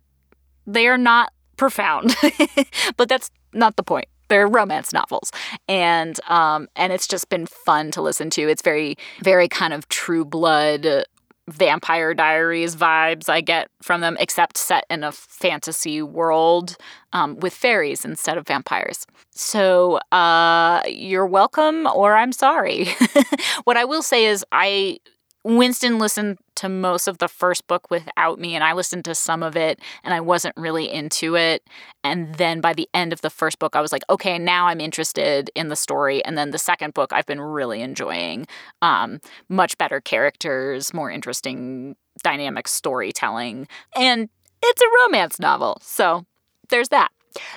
they 0.66 0.86
are 0.86 0.98
not 0.98 1.32
profound, 1.56 2.14
but 2.96 3.08
that's 3.08 3.30
not 3.54 3.76
the 3.76 3.82
point 3.82 4.06
they're 4.28 4.48
romance 4.48 4.92
novels. 4.92 5.30
And 5.68 6.18
um 6.28 6.68
and 6.76 6.92
it's 6.92 7.06
just 7.06 7.28
been 7.28 7.46
fun 7.46 7.90
to 7.92 8.02
listen 8.02 8.30
to. 8.30 8.48
It's 8.48 8.62
very 8.62 8.96
very 9.22 9.48
kind 9.48 9.72
of 9.72 9.88
true 9.88 10.24
blood 10.24 11.04
vampire 11.48 12.12
diaries 12.12 12.76
vibes 12.76 13.28
i 13.28 13.40
get 13.40 13.70
from 13.82 14.02
them 14.02 14.18
except 14.20 14.58
set 14.58 14.84
in 14.90 15.02
a 15.02 15.10
fantasy 15.10 16.02
world 16.02 16.76
um, 17.14 17.40
with 17.40 17.54
fairies 17.54 18.04
instead 18.04 18.36
of 18.36 18.46
vampires. 18.46 19.06
So 19.30 19.96
uh, 20.12 20.82
you're 20.86 21.26
welcome 21.26 21.86
or 21.86 22.14
i'm 22.14 22.32
sorry. 22.32 22.88
What 23.64 23.76
i 23.76 23.84
will 23.84 24.02
say 24.02 24.26
is 24.26 24.44
i 24.52 24.98
Winston 25.44 25.98
listened 25.98 26.38
to 26.58 26.68
most 26.68 27.08
of 27.08 27.18
the 27.18 27.28
first 27.28 27.66
book 27.66 27.90
without 27.90 28.38
me, 28.38 28.54
and 28.54 28.62
I 28.62 28.72
listened 28.72 29.04
to 29.06 29.14
some 29.14 29.42
of 29.42 29.56
it, 29.56 29.80
and 30.04 30.14
I 30.14 30.20
wasn't 30.20 30.56
really 30.56 30.90
into 30.90 31.36
it. 31.36 31.62
And 32.04 32.34
then 32.36 32.60
by 32.60 32.72
the 32.72 32.88
end 32.94 33.12
of 33.12 33.20
the 33.20 33.30
first 33.30 33.58
book, 33.58 33.74
I 33.74 33.80
was 33.80 33.92
like, 33.92 34.04
okay, 34.08 34.38
now 34.38 34.66
I'm 34.66 34.80
interested 34.80 35.50
in 35.54 35.68
the 35.68 35.76
story. 35.76 36.24
And 36.24 36.36
then 36.36 36.50
the 36.50 36.58
second 36.58 36.94
book, 36.94 37.12
I've 37.12 37.26
been 37.26 37.40
really 37.40 37.80
enjoying. 37.80 38.46
Um, 38.82 39.20
much 39.48 39.78
better 39.78 40.00
characters, 40.00 40.94
more 40.94 41.10
interesting 41.10 41.96
dynamic 42.22 42.68
storytelling, 42.68 43.68
and 43.96 44.28
it's 44.62 44.82
a 44.82 45.04
romance 45.04 45.38
novel. 45.38 45.78
So 45.82 46.26
there's 46.68 46.88
that. 46.88 47.10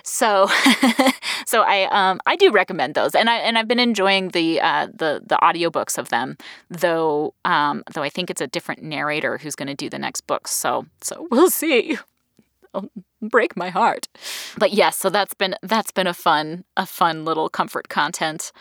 So, 0.03 0.47
so 1.45 1.61
I 1.61 1.83
um 1.91 2.19
I 2.25 2.35
do 2.35 2.51
recommend 2.51 2.95
those, 2.95 3.15
and 3.15 3.29
I 3.29 3.37
and 3.37 3.57
I've 3.57 3.67
been 3.67 3.79
enjoying 3.79 4.29
the 4.29 4.59
uh, 4.61 4.87
the 4.93 5.21
the 5.25 5.37
audiobooks 5.41 5.97
of 5.97 6.09
them, 6.09 6.37
though 6.69 7.33
um 7.45 7.83
though 7.93 8.03
I 8.03 8.09
think 8.09 8.29
it's 8.29 8.41
a 8.41 8.47
different 8.47 8.83
narrator 8.83 9.37
who's 9.37 9.55
going 9.55 9.67
to 9.67 9.75
do 9.75 9.89
the 9.89 9.99
next 9.99 10.21
book. 10.27 10.47
So 10.47 10.85
so 11.01 11.27
we'll 11.31 11.49
see. 11.51 11.97
It'll 12.73 12.89
break 13.21 13.57
my 13.57 13.69
heart, 13.69 14.07
but 14.57 14.71
yes. 14.71 14.95
So 14.97 15.09
that's 15.09 15.33
been 15.33 15.55
that's 15.61 15.91
been 15.91 16.07
a 16.07 16.13
fun 16.13 16.63
a 16.77 16.85
fun 16.85 17.25
little 17.25 17.49
comfort 17.49 17.89
content. 17.89 18.51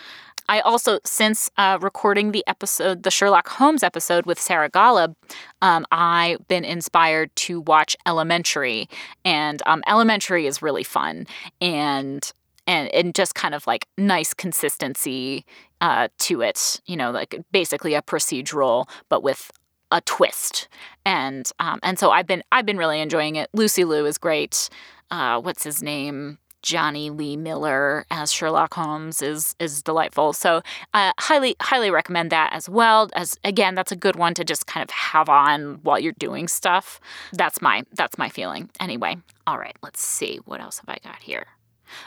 I 0.48 0.60
also, 0.60 0.98
since 1.04 1.50
uh, 1.56 1.78
recording 1.80 2.32
the 2.32 2.44
episode, 2.46 3.02
the 3.02 3.10
Sherlock 3.10 3.48
Holmes 3.48 3.82
episode 3.82 4.26
with 4.26 4.40
Sarah 4.40 4.70
Golub, 4.70 5.14
um, 5.62 5.86
I've 5.90 6.46
been 6.48 6.64
inspired 6.64 7.34
to 7.36 7.60
watch 7.60 7.96
Elementary, 8.06 8.88
and 9.24 9.62
um, 9.66 9.82
Elementary 9.86 10.46
is 10.46 10.62
really 10.62 10.84
fun 10.84 11.26
and 11.60 12.32
and 12.66 12.88
and 12.94 13.14
just 13.14 13.34
kind 13.34 13.54
of 13.54 13.66
like 13.66 13.86
nice 13.96 14.34
consistency 14.34 15.44
uh, 15.80 16.08
to 16.18 16.42
it. 16.42 16.80
You 16.86 16.96
know, 16.96 17.10
like 17.10 17.40
basically 17.52 17.94
a 17.94 18.02
procedural, 18.02 18.88
but 19.08 19.22
with 19.22 19.50
a 19.90 20.00
twist. 20.02 20.68
And 21.04 21.50
um, 21.58 21.80
and 21.82 21.98
so 21.98 22.10
I've 22.10 22.26
been 22.26 22.42
I've 22.52 22.66
been 22.66 22.78
really 22.78 23.00
enjoying 23.00 23.36
it. 23.36 23.48
Lucy 23.52 23.84
Liu 23.84 24.06
is 24.06 24.18
great. 24.18 24.68
Uh, 25.10 25.40
what's 25.40 25.64
his 25.64 25.82
name? 25.82 26.38
Jonny 26.62 27.10
Lee 27.10 27.36
Miller 27.36 28.04
as 28.10 28.32
Sherlock 28.32 28.74
Holmes 28.74 29.22
is 29.22 29.54
is 29.58 29.82
delightful. 29.82 30.32
So 30.32 30.62
uh, 30.94 31.12
highly 31.18 31.56
highly 31.60 31.90
recommend 31.90 32.30
that 32.30 32.52
as 32.52 32.68
well. 32.68 33.08
As 33.14 33.38
again, 33.44 33.74
that's 33.74 33.92
a 33.92 33.96
good 33.96 34.16
one 34.16 34.34
to 34.34 34.44
just 34.44 34.66
kind 34.66 34.82
of 34.82 34.90
have 34.90 35.28
on 35.28 35.80
while 35.82 35.98
you're 35.98 36.12
doing 36.12 36.48
stuff. 36.48 37.00
That's 37.32 37.62
my 37.62 37.84
that's 37.92 38.18
my 38.18 38.28
feeling. 38.28 38.70
Anyway, 38.78 39.18
all 39.46 39.58
right. 39.58 39.76
Let's 39.82 40.02
see 40.02 40.40
what 40.44 40.60
else 40.60 40.78
have 40.78 40.88
I 40.88 40.98
got 41.02 41.22
here. 41.22 41.46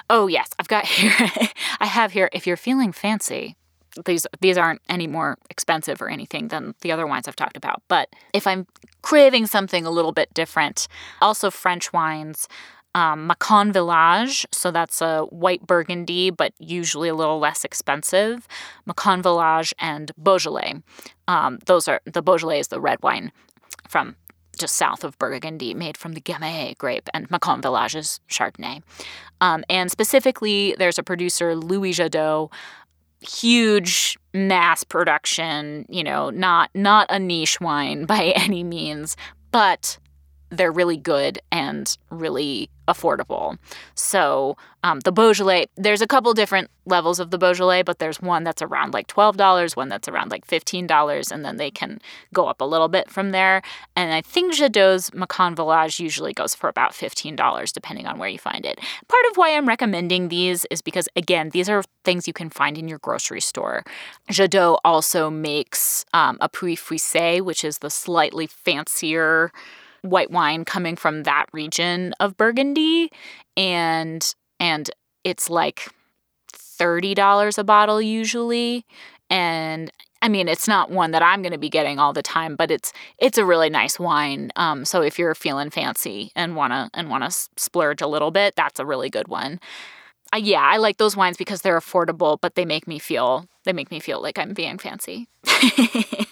Oh 0.09 0.27
yes, 0.27 0.49
I've 0.59 0.67
got 0.67 0.85
here. 0.87 1.29
I 1.79 1.85
have 1.85 2.11
here. 2.11 2.29
If 2.33 2.45
you're 2.47 2.57
feeling 2.57 2.91
fancy, 2.91 3.55
these 4.05 4.25
these 4.41 4.57
aren't 4.57 4.81
any 4.89 5.07
more 5.07 5.37
expensive 5.49 6.01
or 6.01 6.09
anything 6.09 6.49
than 6.49 6.75
the 6.81 6.91
other 6.91 7.07
wines 7.07 7.27
I've 7.27 7.35
talked 7.35 7.57
about. 7.57 7.81
But 7.87 8.09
if 8.33 8.47
I'm 8.47 8.67
craving 9.01 9.47
something 9.47 9.85
a 9.85 9.91
little 9.91 10.11
bit 10.11 10.33
different, 10.33 10.87
also 11.21 11.51
French 11.51 11.91
wines 11.93 12.47
um, 12.95 13.27
Macon 13.27 13.71
Village, 13.71 14.45
so 14.51 14.71
that's 14.71 15.01
a 15.01 15.21
white 15.23 15.65
Burgundy, 15.65 16.29
but 16.29 16.53
usually 16.59 17.09
a 17.09 17.15
little 17.15 17.39
less 17.39 17.63
expensive. 17.63 18.47
Macon 18.85 19.21
Village 19.21 19.73
and 19.79 20.11
Beaujolais. 20.17 20.75
Um, 21.27 21.59
those 21.65 21.87
are 21.87 22.01
the 22.05 22.21
Beaujolais 22.21 22.59
is 22.59 22.67
the 22.67 22.79
red 22.79 22.99
wine 23.01 23.31
from 23.87 24.15
just 24.57 24.75
south 24.75 25.03
of 25.03 25.17
Burgundy, 25.17 25.73
made 25.73 25.97
from 25.97 26.13
the 26.13 26.21
Gamay 26.21 26.77
grape, 26.77 27.09
and 27.13 27.29
Macon 27.31 27.61
Village 27.61 27.95
is 27.95 28.19
Chardonnay. 28.29 28.81
Um, 29.41 29.63
and 29.69 29.89
specifically, 29.89 30.75
there's 30.77 30.99
a 30.99 31.03
producer, 31.03 31.55
Louis 31.55 31.93
Jadot, 31.93 32.51
huge 33.21 34.17
mass 34.33 34.83
production. 34.83 35.85
You 35.89 36.03
know, 36.03 36.29
not 36.29 36.69
not 36.75 37.07
a 37.09 37.19
niche 37.19 37.59
wine 37.59 38.05
by 38.13 38.33
any 38.35 38.63
means, 38.63 39.17
but 39.51 39.97
they're 40.53 40.71
really 40.71 40.97
good 40.97 41.39
and 41.51 41.97
really 42.09 42.69
affordable. 42.87 43.57
So 43.95 44.57
um, 44.83 44.99
the 45.01 45.11
Beaujolais, 45.11 45.67
there's 45.75 46.01
a 46.01 46.07
couple 46.07 46.33
different 46.33 46.69
levels 46.85 47.19
of 47.19 47.31
the 47.31 47.37
Beaujolais, 47.37 47.83
but 47.83 47.99
there's 47.99 48.21
one 48.21 48.43
that's 48.43 48.61
around 48.61 48.93
like 48.93 49.07
$12, 49.07 49.77
one 49.77 49.87
that's 49.87 50.09
around 50.09 50.31
like 50.31 50.45
$15, 50.45 51.31
and 51.31 51.45
then 51.45 51.55
they 51.55 51.71
can 51.71 51.99
go 52.33 52.47
up 52.47 52.59
a 52.59 52.65
little 52.65 52.89
bit 52.89 53.09
from 53.09 53.31
there. 53.31 53.61
And 53.95 54.13
I 54.13 54.21
think 54.21 54.53
Jadot's 54.53 55.13
Macon 55.13 55.55
Village 55.55 55.99
usually 55.99 56.33
goes 56.33 56.53
for 56.53 56.67
about 56.67 56.91
$15, 56.91 57.71
depending 57.71 58.05
on 58.05 58.19
where 58.19 58.29
you 58.29 58.39
find 58.39 58.65
it. 58.65 58.79
Part 59.07 59.25
of 59.31 59.37
why 59.37 59.55
I'm 59.55 59.67
recommending 59.67 60.27
these 60.27 60.65
is 60.69 60.81
because, 60.81 61.07
again, 61.15 61.49
these 61.49 61.69
are 61.69 61.83
things 62.03 62.27
you 62.27 62.33
can 62.33 62.49
find 62.49 62.77
in 62.77 62.89
your 62.89 62.99
grocery 62.99 63.41
store. 63.41 63.83
Jadot 64.29 64.77
also 64.83 65.29
makes 65.29 66.05
um, 66.13 66.37
a 66.41 66.49
Pouilly-Fuissé, 66.49 67.41
which 67.41 67.63
is 67.63 67.77
the 67.77 67.89
slightly 67.89 68.45
fancier 68.45 69.51
white 70.03 70.29
wine 70.31 70.65
coming 70.65 70.95
from 70.95 71.23
that 71.23 71.45
region 71.53 72.13
of 72.19 72.37
Burgundy 72.37 73.09
and 73.57 74.35
and 74.59 74.89
it's 75.23 75.49
like 75.49 75.89
$30 76.53 77.57
a 77.57 77.63
bottle 77.63 78.01
usually 78.01 78.85
and 79.29 79.91
I 80.21 80.27
mean 80.27 80.47
it's 80.49 80.67
not 80.67 80.91
one 80.91 81.11
that 81.11 81.23
I'm 81.23 81.41
going 81.41 81.53
to 81.53 81.57
be 81.57 81.69
getting 81.69 81.99
all 81.99 82.11
the 82.11 82.21
time 82.21 82.57
but 82.57 82.69
it's 82.69 82.91
it's 83.17 83.37
a 83.37 83.45
really 83.45 83.69
nice 83.69 83.97
wine 83.97 84.51
um, 84.57 84.83
so 84.83 85.01
if 85.01 85.17
you're 85.17 85.35
feeling 85.35 85.69
fancy 85.69 86.31
and 86.35 86.55
want 86.55 86.73
to 86.73 86.89
and 86.93 87.09
want 87.09 87.23
to 87.23 87.31
splurge 87.57 88.01
a 88.01 88.07
little 88.07 88.31
bit 88.31 88.55
that's 88.55 88.79
a 88.79 88.85
really 88.85 89.09
good 89.09 89.29
one. 89.29 89.59
Yeah, 90.35 90.61
I 90.63 90.77
like 90.77 90.97
those 90.97 91.15
wines 91.15 91.37
because 91.37 91.61
they're 91.61 91.79
affordable 91.79 92.37
but 92.41 92.55
they 92.55 92.65
make 92.65 92.87
me 92.87 92.99
feel 92.99 93.47
they 93.63 93.73
make 93.73 93.89
me 93.89 94.01
feel 94.01 94.21
like 94.21 94.37
I'm 94.37 94.53
being 94.53 94.77
fancy. 94.77 95.29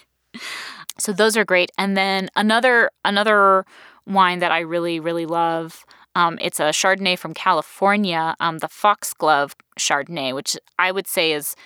So 1.02 1.12
those 1.12 1.36
are 1.36 1.44
great. 1.44 1.70
And 1.76 1.96
then 1.96 2.28
another 2.36 2.90
another 3.04 3.64
wine 4.06 4.38
that 4.38 4.52
I 4.52 4.60
really 4.60 5.00
really 5.00 5.26
love. 5.26 5.84
Um, 6.14 6.38
it's 6.40 6.60
a 6.60 6.64
Chardonnay 6.64 7.18
from 7.18 7.34
California, 7.34 8.36
um, 8.38 8.58
the 8.58 8.68
Foxglove 8.68 9.54
Chardonnay, 9.78 10.34
which 10.34 10.56
I 10.78 10.92
would 10.92 11.08
say 11.08 11.32
is 11.32 11.56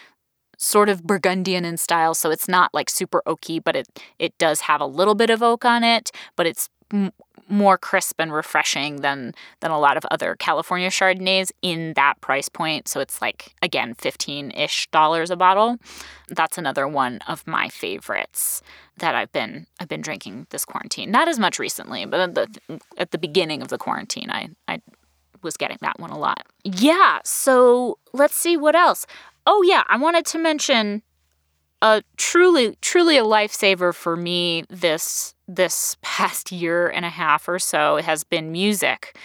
sort 0.56 0.88
of 0.88 1.04
Burgundian 1.04 1.64
in 1.64 1.76
style. 1.76 2.14
So 2.14 2.30
it's 2.30 2.48
not 2.48 2.72
like 2.72 2.88
super 2.88 3.22
oaky, 3.26 3.62
but 3.62 3.76
it 3.76 3.88
it 4.18 4.38
does 4.38 4.62
have 4.62 4.80
a 4.80 4.86
little 4.86 5.14
bit 5.14 5.28
of 5.28 5.42
oak 5.42 5.66
on 5.66 5.84
it. 5.84 6.10
But 6.36 6.46
it's 6.46 6.70
more 7.48 7.78
crisp 7.78 8.20
and 8.20 8.32
refreshing 8.32 8.96
than 8.96 9.34
than 9.60 9.70
a 9.70 9.78
lot 9.78 9.96
of 9.96 10.04
other 10.10 10.36
California 10.36 10.88
Chardonnays 10.88 11.50
in 11.62 11.92
that 11.94 12.20
price 12.20 12.48
point. 12.48 12.88
So 12.88 13.00
it's 13.00 13.20
like 13.22 13.54
again 13.62 13.94
15-ish 13.94 14.88
dollars 14.90 15.30
a 15.30 15.36
bottle. 15.36 15.76
That's 16.28 16.58
another 16.58 16.88
one 16.88 17.20
of 17.26 17.46
my 17.46 17.68
favorites 17.68 18.62
that 18.98 19.14
I've 19.14 19.32
been 19.32 19.66
I've 19.80 19.88
been 19.88 20.00
drinking 20.00 20.46
this 20.50 20.64
quarantine. 20.64 21.10
Not 21.10 21.28
as 21.28 21.38
much 21.38 21.58
recently, 21.58 22.04
but 22.06 22.20
at 22.20 22.34
the, 22.34 22.80
at 22.96 23.10
the 23.10 23.18
beginning 23.18 23.62
of 23.62 23.68
the 23.68 23.78
quarantine 23.78 24.30
I 24.30 24.48
I 24.68 24.80
was 25.42 25.56
getting 25.56 25.78
that 25.82 26.00
one 26.00 26.10
a 26.10 26.18
lot. 26.18 26.42
Yeah, 26.64 27.20
so 27.24 27.98
let's 28.12 28.34
see 28.34 28.56
what 28.56 28.74
else. 28.74 29.06
Oh 29.46 29.62
yeah, 29.62 29.84
I 29.88 29.96
wanted 29.96 30.26
to 30.26 30.38
mention 30.38 31.02
a 31.82 32.02
truly 32.16 32.76
truly 32.80 33.18
a 33.18 33.22
lifesaver 33.22 33.94
for 33.94 34.16
me 34.16 34.64
this 34.68 35.34
this 35.46 35.96
past 36.02 36.52
year 36.52 36.88
and 36.88 37.04
a 37.04 37.10
half 37.10 37.48
or 37.48 37.58
so 37.58 37.96
has 37.96 38.24
been 38.24 38.52
music. 38.52 39.18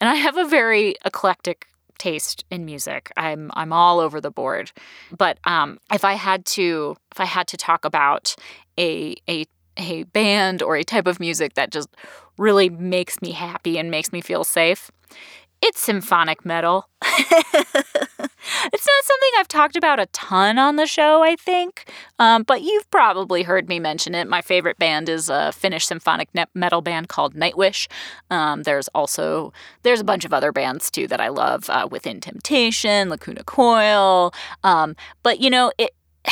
And 0.00 0.10
I 0.10 0.14
have 0.16 0.36
a 0.36 0.46
very 0.46 0.94
eclectic 1.04 1.66
taste 1.98 2.44
in 2.50 2.64
music. 2.64 3.10
I'm 3.16 3.50
I'm 3.54 3.72
all 3.72 3.98
over 4.00 4.20
the 4.20 4.30
board. 4.30 4.72
But 5.16 5.38
um, 5.44 5.78
if 5.92 6.04
I 6.04 6.14
had 6.14 6.44
to 6.46 6.96
if 7.12 7.20
I 7.20 7.24
had 7.24 7.46
to 7.48 7.56
talk 7.56 7.84
about 7.84 8.34
a 8.78 9.16
a 9.28 9.46
a 9.78 10.04
band 10.04 10.62
or 10.62 10.76
a 10.76 10.84
type 10.84 11.06
of 11.06 11.20
music 11.20 11.54
that 11.54 11.70
just 11.70 11.88
really 12.38 12.70
makes 12.70 13.20
me 13.20 13.32
happy 13.32 13.78
and 13.78 13.90
makes 13.90 14.12
me 14.12 14.20
feel 14.20 14.44
safe, 14.44 14.90
it's 15.62 15.80
symphonic 15.80 16.44
metal. 16.44 16.88
it's 18.72 18.86
not 18.86 19.04
something 19.04 19.30
I've 19.38 19.48
talked 19.48 19.76
about 19.76 20.00
a 20.00 20.06
ton 20.06 20.58
on 20.58 20.76
the 20.76 20.86
show, 20.86 21.22
I 21.22 21.36
think, 21.36 21.90
um, 22.18 22.42
but 22.42 22.62
you've 22.62 22.90
probably 22.90 23.42
heard 23.42 23.68
me 23.68 23.78
mention 23.78 24.14
it. 24.14 24.28
My 24.28 24.42
favorite 24.42 24.78
band 24.78 25.08
is 25.08 25.28
a 25.28 25.52
Finnish 25.52 25.86
symphonic 25.86 26.28
metal 26.54 26.80
band 26.80 27.08
called 27.08 27.34
Nightwish. 27.34 27.88
Um, 28.30 28.62
there's 28.62 28.88
also 28.88 29.52
there's 29.82 30.00
a 30.00 30.04
bunch 30.04 30.24
of 30.24 30.32
other 30.32 30.52
bands 30.52 30.90
too 30.90 31.06
that 31.08 31.20
I 31.20 31.28
love, 31.28 31.68
uh, 31.70 31.88
Within 31.90 32.20
Temptation, 32.20 33.08
Lacuna 33.08 33.44
Coil. 33.44 34.32
Um, 34.64 34.96
but 35.22 35.40
you 35.40 35.50
know, 35.50 35.72
it. 35.78 35.90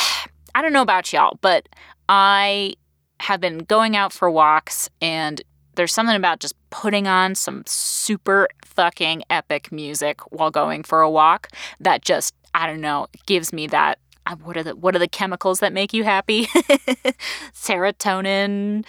I 0.55 0.61
don't 0.61 0.71
know 0.71 0.81
about 0.81 1.11
y'all, 1.11 1.37
but 1.41 1.67
I 2.07 2.75
have 3.19 3.41
been 3.41 3.59
going 3.59 3.97
out 3.97 4.13
for 4.13 4.31
walks 4.31 4.89
and 5.01 5.41
there's 5.75 5.93
something 5.93 6.15
about 6.15 6.39
just 6.39 6.55
putting 6.69 7.07
on 7.07 7.35
some 7.35 7.63
super 7.65 8.47
fucking 8.63 9.23
epic 9.29 9.71
music 9.71 10.19
while 10.31 10.51
going 10.51 10.83
for 10.83 11.01
a 11.01 11.09
walk 11.09 11.49
that 11.79 12.01
just 12.01 12.33
I 12.53 12.67
don't 12.67 12.81
know 12.81 13.07
gives 13.25 13.51
me 13.51 13.67
that 13.67 13.99
uh, 14.25 14.35
what 14.37 14.57
are 14.57 14.63
the 14.63 14.75
what 14.75 14.95
are 14.95 14.99
the 14.99 15.07
chemicals 15.07 15.59
that 15.59 15.73
make 15.73 15.93
you 15.93 16.03
happy? 16.03 16.45
Serotonin, 17.53 18.85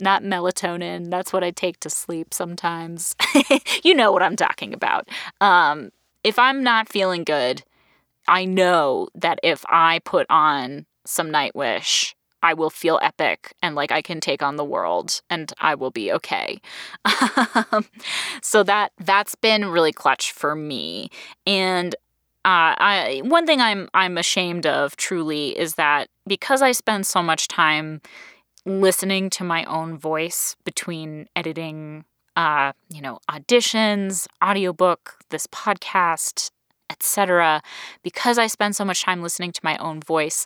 not 0.00 0.22
melatonin. 0.22 1.10
That's 1.10 1.32
what 1.32 1.44
I 1.44 1.50
take 1.50 1.80
to 1.80 1.90
sleep 1.90 2.34
sometimes. 2.34 3.14
you 3.84 3.94
know 3.94 4.12
what 4.12 4.22
I'm 4.22 4.36
talking 4.36 4.74
about. 4.74 5.08
Um, 5.40 5.90
if 6.24 6.38
I'm 6.38 6.62
not 6.62 6.88
feeling 6.88 7.24
good, 7.24 7.62
I 8.26 8.44
know 8.44 9.08
that 9.14 9.38
if 9.42 9.64
I 9.68 10.00
put 10.04 10.26
on 10.30 10.86
some 11.06 11.30
Nightwish 11.30 12.14
I 12.44 12.52
will 12.52 12.68
feel 12.68 13.00
epic 13.02 13.54
and 13.62 13.74
like 13.74 13.90
I 13.90 14.02
can 14.02 14.20
take 14.20 14.42
on 14.42 14.56
the 14.56 14.64
world 14.64 15.22
and 15.30 15.50
I 15.60 15.74
will 15.74 15.90
be 15.90 16.12
okay. 16.12 16.60
so 18.42 18.62
that 18.62 18.92
that's 18.98 19.34
been 19.34 19.64
really 19.70 19.92
clutch 19.92 20.30
for 20.30 20.54
me. 20.54 21.08
And 21.46 21.94
uh, 22.44 22.76
I, 22.76 23.22
one 23.24 23.46
thing 23.46 23.62
I'm 23.62 23.88
I'm 23.94 24.18
ashamed 24.18 24.66
of 24.66 24.94
truly 24.96 25.58
is 25.58 25.76
that 25.76 26.08
because 26.26 26.60
I 26.60 26.72
spend 26.72 27.06
so 27.06 27.22
much 27.22 27.48
time 27.48 28.02
listening 28.66 29.30
to 29.30 29.44
my 29.44 29.64
own 29.64 29.96
voice 29.96 30.54
between 30.64 31.26
editing, 31.34 32.04
uh, 32.36 32.72
you 32.90 33.00
know, 33.00 33.20
auditions, 33.30 34.26
audiobook, 34.44 35.16
this 35.30 35.46
podcast, 35.46 36.50
etc. 36.90 37.62
Because 38.02 38.36
I 38.36 38.48
spend 38.48 38.76
so 38.76 38.84
much 38.84 39.02
time 39.02 39.22
listening 39.22 39.52
to 39.52 39.60
my 39.62 39.78
own 39.78 40.02
voice, 40.02 40.44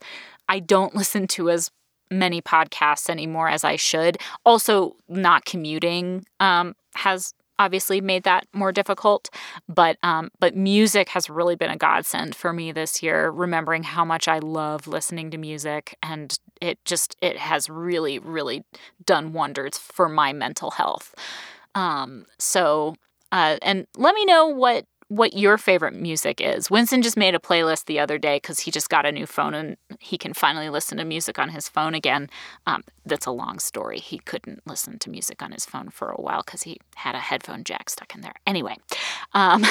I 0.49 0.61
don't 0.61 0.95
listen 1.03 1.27
to 1.29 1.51
as 1.51 1.73
many 2.11 2.41
podcasts 2.41 3.09
anymore 3.09 3.49
as 3.49 3.65
I 3.65 3.77
should. 3.77 4.19
Also, 4.45 4.97
not 5.09 5.45
commuting 5.45 6.25
um, 6.41 6.75
has 6.95 7.35
obviously 7.59 8.01
made 8.01 8.23
that 8.23 8.47
more 8.53 8.71
difficult 8.71 9.29
but 9.69 9.97
um, 10.03 10.31
but 10.39 10.55
music 10.55 11.09
has 11.09 11.29
really 11.29 11.57
been 11.57 11.71
a 11.71 11.77
godsend 11.77 12.35
for 12.35 12.53
me 12.53 12.71
this 12.71 13.03
year 13.03 13.31
remembering 13.31 13.83
how 13.83 14.05
much 14.05 14.29
i 14.29 14.39
love 14.39 14.87
listening 14.87 15.31
to 15.31 15.37
music 15.37 15.97
and 16.03 16.39
it 16.61 16.79
just 16.85 17.17
it 17.21 17.37
has 17.37 17.69
really 17.69 18.19
really 18.19 18.65
done 19.05 19.33
wonders 19.33 19.77
for 19.77 20.09
my 20.09 20.33
mental 20.33 20.71
health 20.71 21.15
um, 21.75 22.27
so 22.39 22.95
uh, 23.31 23.59
and 23.61 23.87
let 23.97 24.15
me 24.15 24.25
know 24.25 24.47
what 24.47 24.87
what 25.09 25.33
your 25.33 25.57
favorite 25.57 25.95
music 25.95 26.41
is. 26.41 26.71
Winston 26.71 27.01
just 27.01 27.17
made 27.17 27.35
a 27.35 27.39
playlist 27.39 27.87
the 27.87 27.99
other 27.99 28.19
day 28.19 28.37
because 28.37 28.61
he 28.61 28.71
just 28.71 28.91
got 28.91 29.07
a 29.07 29.13
new 29.13 29.27
phone 29.27 29.55
and 29.55 29.77
he 29.99 30.19
can 30.19 30.35
finally 30.35 30.69
listen 30.69 30.99
to 30.99 31.05
music 31.05 31.39
on 31.39 31.49
his 31.49 31.67
phone 31.67 31.95
again. 31.95 32.29
Um, 32.67 32.85
that's 33.07 33.25
a 33.25 33.31
long 33.31 33.59
story. 33.59 34.01
He 34.01 34.19
couldn't 34.19 34.61
listen 34.67 34.99
to 34.99 35.09
music 35.09 35.43
on 35.43 35.53
his 35.53 35.65
phone 35.65 35.89
for 35.89 36.11
a 36.11 36.21
while 36.21 36.43
because 36.45 36.63
he 36.63 36.79
had 36.95 37.15
a 37.15 37.21
headphone 37.21 37.65
jack 37.65 37.89
stuck 37.89 38.15
in 38.15 38.21
there. 38.21 38.35
Anyway, 38.47 38.77
um, 39.33 39.65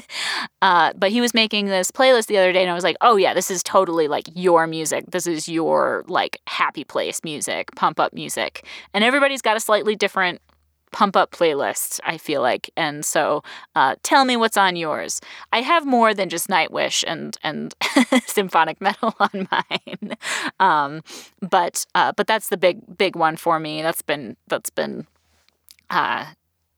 uh, 0.62 0.92
but 0.96 1.12
he 1.12 1.20
was 1.20 1.32
making 1.32 1.66
this 1.66 1.92
playlist 1.92 2.26
the 2.26 2.38
other 2.38 2.52
day 2.52 2.62
and 2.62 2.70
I 2.70 2.74
was 2.74 2.84
like, 2.84 2.96
oh 3.00 3.14
yeah, 3.16 3.34
this 3.34 3.52
is 3.52 3.62
totally 3.62 4.08
like 4.08 4.28
your 4.34 4.66
music. 4.66 5.04
This 5.12 5.28
is 5.28 5.48
your 5.48 6.04
like 6.08 6.40
happy 6.48 6.82
place 6.82 7.20
music, 7.22 7.70
pump 7.76 8.00
up 8.00 8.12
music. 8.12 8.66
And 8.92 9.04
everybody's 9.04 9.42
got 9.42 9.56
a 9.56 9.60
slightly 9.60 9.94
different 9.94 10.40
pump 10.92 11.16
up 11.16 11.32
playlists, 11.32 11.98
I 12.04 12.18
feel 12.18 12.42
like. 12.42 12.70
And 12.76 13.04
so 13.04 13.42
uh, 13.74 13.96
tell 14.02 14.24
me 14.24 14.36
what's 14.36 14.56
on 14.56 14.76
yours. 14.76 15.20
I 15.52 15.62
have 15.62 15.84
more 15.84 16.14
than 16.14 16.28
just 16.28 16.48
Nightwish 16.48 17.02
and, 17.06 17.36
and 17.42 17.74
symphonic 18.26 18.80
metal 18.80 19.14
on 19.20 19.48
mine. 19.50 20.16
Um, 20.60 21.02
but 21.40 21.84
uh, 21.94 22.12
but 22.16 22.26
that's 22.26 22.48
the 22.48 22.56
big 22.56 22.96
big 22.96 23.16
one 23.16 23.36
for 23.36 23.58
me. 23.58 23.82
That's 23.82 24.02
been 24.02 24.36
that's 24.48 24.70
been 24.70 25.06
uh, 25.90 26.26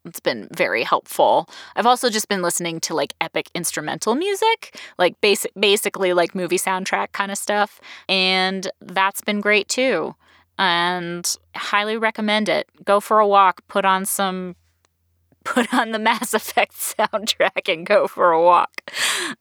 it's 0.04 0.20
been 0.20 0.48
very 0.54 0.82
helpful. 0.82 1.48
I've 1.76 1.86
also 1.86 2.10
just 2.10 2.28
been 2.28 2.42
listening 2.42 2.80
to 2.80 2.94
like 2.94 3.14
epic 3.20 3.50
instrumental 3.54 4.14
music, 4.14 4.78
like 4.98 5.20
basic 5.20 5.52
basically 5.58 6.12
like 6.12 6.34
movie 6.34 6.58
soundtrack 6.58 7.12
kind 7.12 7.32
of 7.32 7.38
stuff, 7.38 7.80
and 8.08 8.70
that's 8.80 9.20
been 9.20 9.40
great 9.40 9.68
too 9.68 10.14
and 10.58 11.36
highly 11.56 11.96
recommend 11.96 12.48
it. 12.48 12.68
Go 12.84 13.00
for 13.00 13.18
a 13.18 13.26
walk, 13.26 13.62
put 13.68 13.84
on 13.84 14.04
some 14.04 14.56
put 15.44 15.72
on 15.74 15.90
the 15.90 15.98
Mass 15.98 16.32
Effect 16.32 16.72
soundtrack 16.72 17.70
and 17.70 17.86
go 17.86 18.06
for 18.06 18.32
a 18.32 18.42
walk. 18.42 18.90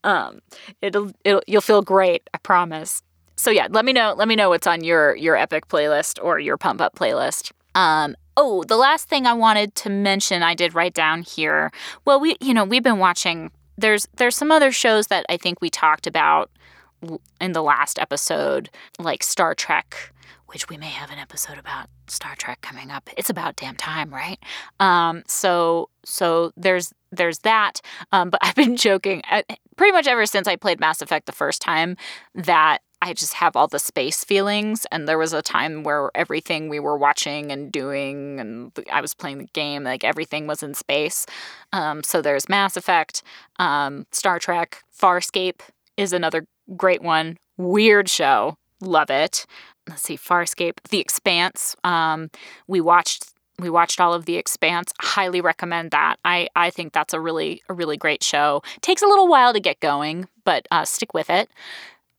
Um, 0.03 0.39
it'll, 0.81 1.11
it'll 1.23 1.41
you'll 1.47 1.61
feel 1.61 1.81
great, 1.81 2.29
I 2.33 2.37
promise. 2.39 3.01
So 3.35 3.51
yeah, 3.51 3.67
let 3.69 3.85
me 3.85 3.93
know 3.93 4.13
let 4.17 4.27
me 4.27 4.35
know 4.35 4.49
what's 4.49 4.67
on 4.67 4.83
your 4.83 5.15
your 5.15 5.35
epic 5.35 5.67
playlist 5.67 6.23
or 6.23 6.39
your 6.39 6.57
pump 6.57 6.81
up 6.81 6.95
playlist. 6.95 7.51
Um, 7.75 8.15
oh, 8.37 8.63
the 8.65 8.75
last 8.75 9.09
thing 9.09 9.25
I 9.25 9.33
wanted 9.33 9.75
to 9.75 9.89
mention 9.89 10.43
I 10.43 10.55
did 10.55 10.75
write 10.75 10.93
down 10.93 11.23
here. 11.23 11.71
Well, 12.05 12.19
we 12.19 12.35
you 12.41 12.53
know, 12.53 12.65
we've 12.65 12.83
been 12.83 12.99
watching 12.99 13.51
there's 13.77 14.07
there's 14.17 14.35
some 14.35 14.51
other 14.51 14.71
shows 14.71 15.07
that 15.07 15.25
I 15.29 15.37
think 15.37 15.61
we 15.61 15.69
talked 15.69 16.05
about 16.05 16.51
in 17.41 17.51
the 17.51 17.63
last 17.63 17.99
episode 17.99 18.69
like 18.99 19.23
Star 19.23 19.53
Trek 19.55 20.12
which 20.53 20.69
we 20.69 20.77
may 20.77 20.89
have 20.89 21.09
an 21.09 21.17
episode 21.17 21.57
about 21.57 21.87
Star 22.07 22.35
Trek 22.35 22.61
coming 22.61 22.91
up. 22.91 23.09
It's 23.17 23.29
about 23.29 23.55
damn 23.55 23.75
time, 23.75 24.13
right? 24.13 24.39
Um, 24.79 25.23
so 25.27 25.89
so 26.05 26.51
there's 26.55 26.93
there's 27.11 27.39
that. 27.39 27.81
Um, 28.11 28.29
but 28.29 28.39
I've 28.43 28.55
been 28.55 28.77
joking 28.77 29.23
uh, 29.29 29.41
pretty 29.75 29.91
much 29.91 30.07
ever 30.07 30.25
since 30.25 30.47
I 30.47 30.55
played 30.55 30.79
Mass 30.79 31.01
Effect 31.01 31.25
the 31.25 31.31
first 31.31 31.61
time 31.61 31.97
that 32.35 32.79
I 33.01 33.13
just 33.13 33.33
have 33.33 33.57
all 33.57 33.67
the 33.67 33.79
space 33.79 34.23
feelings. 34.23 34.85
And 34.91 35.09
there 35.09 35.17
was 35.17 35.33
a 35.33 35.41
time 35.41 35.83
where 35.83 36.09
everything 36.15 36.69
we 36.69 36.79
were 36.79 36.97
watching 36.97 37.51
and 37.51 37.69
doing, 37.69 38.39
and 38.39 38.71
I 38.91 39.01
was 39.01 39.13
playing 39.13 39.39
the 39.39 39.47
game, 39.53 39.83
like 39.83 40.05
everything 40.05 40.47
was 40.47 40.63
in 40.63 40.73
space. 40.73 41.25
Um, 41.73 42.01
so 42.03 42.21
there's 42.21 42.47
Mass 42.47 42.77
Effect, 42.77 43.21
um, 43.59 44.05
Star 44.11 44.39
Trek, 44.39 44.83
Farscape 44.97 45.61
is 45.97 46.13
another 46.13 46.45
great 46.77 47.01
one. 47.01 47.37
Weird 47.57 48.07
show. 48.07 48.57
Love 48.79 49.09
it 49.09 49.45
let's 49.89 50.03
see, 50.03 50.17
Farscape, 50.17 50.81
The 50.89 50.99
Expanse. 50.99 51.75
Um, 51.83 52.29
we 52.67 52.81
watched 52.81 53.29
we 53.59 53.69
watched 53.69 54.01
all 54.01 54.13
of 54.13 54.25
The 54.25 54.37
Expanse. 54.37 54.91
Highly 54.99 55.41
recommend 55.41 55.91
that. 55.91 56.17
I 56.25 56.47
I 56.55 56.69
think 56.69 56.93
that's 56.93 57.13
a 57.13 57.19
really 57.19 57.61
a 57.69 57.73
really 57.73 57.97
great 57.97 58.23
show. 58.23 58.61
Takes 58.81 59.01
a 59.01 59.07
little 59.07 59.27
while 59.27 59.53
to 59.53 59.59
get 59.59 59.79
going, 59.79 60.27
but 60.43 60.67
uh, 60.71 60.85
stick 60.85 61.13
with 61.13 61.29
it. 61.29 61.49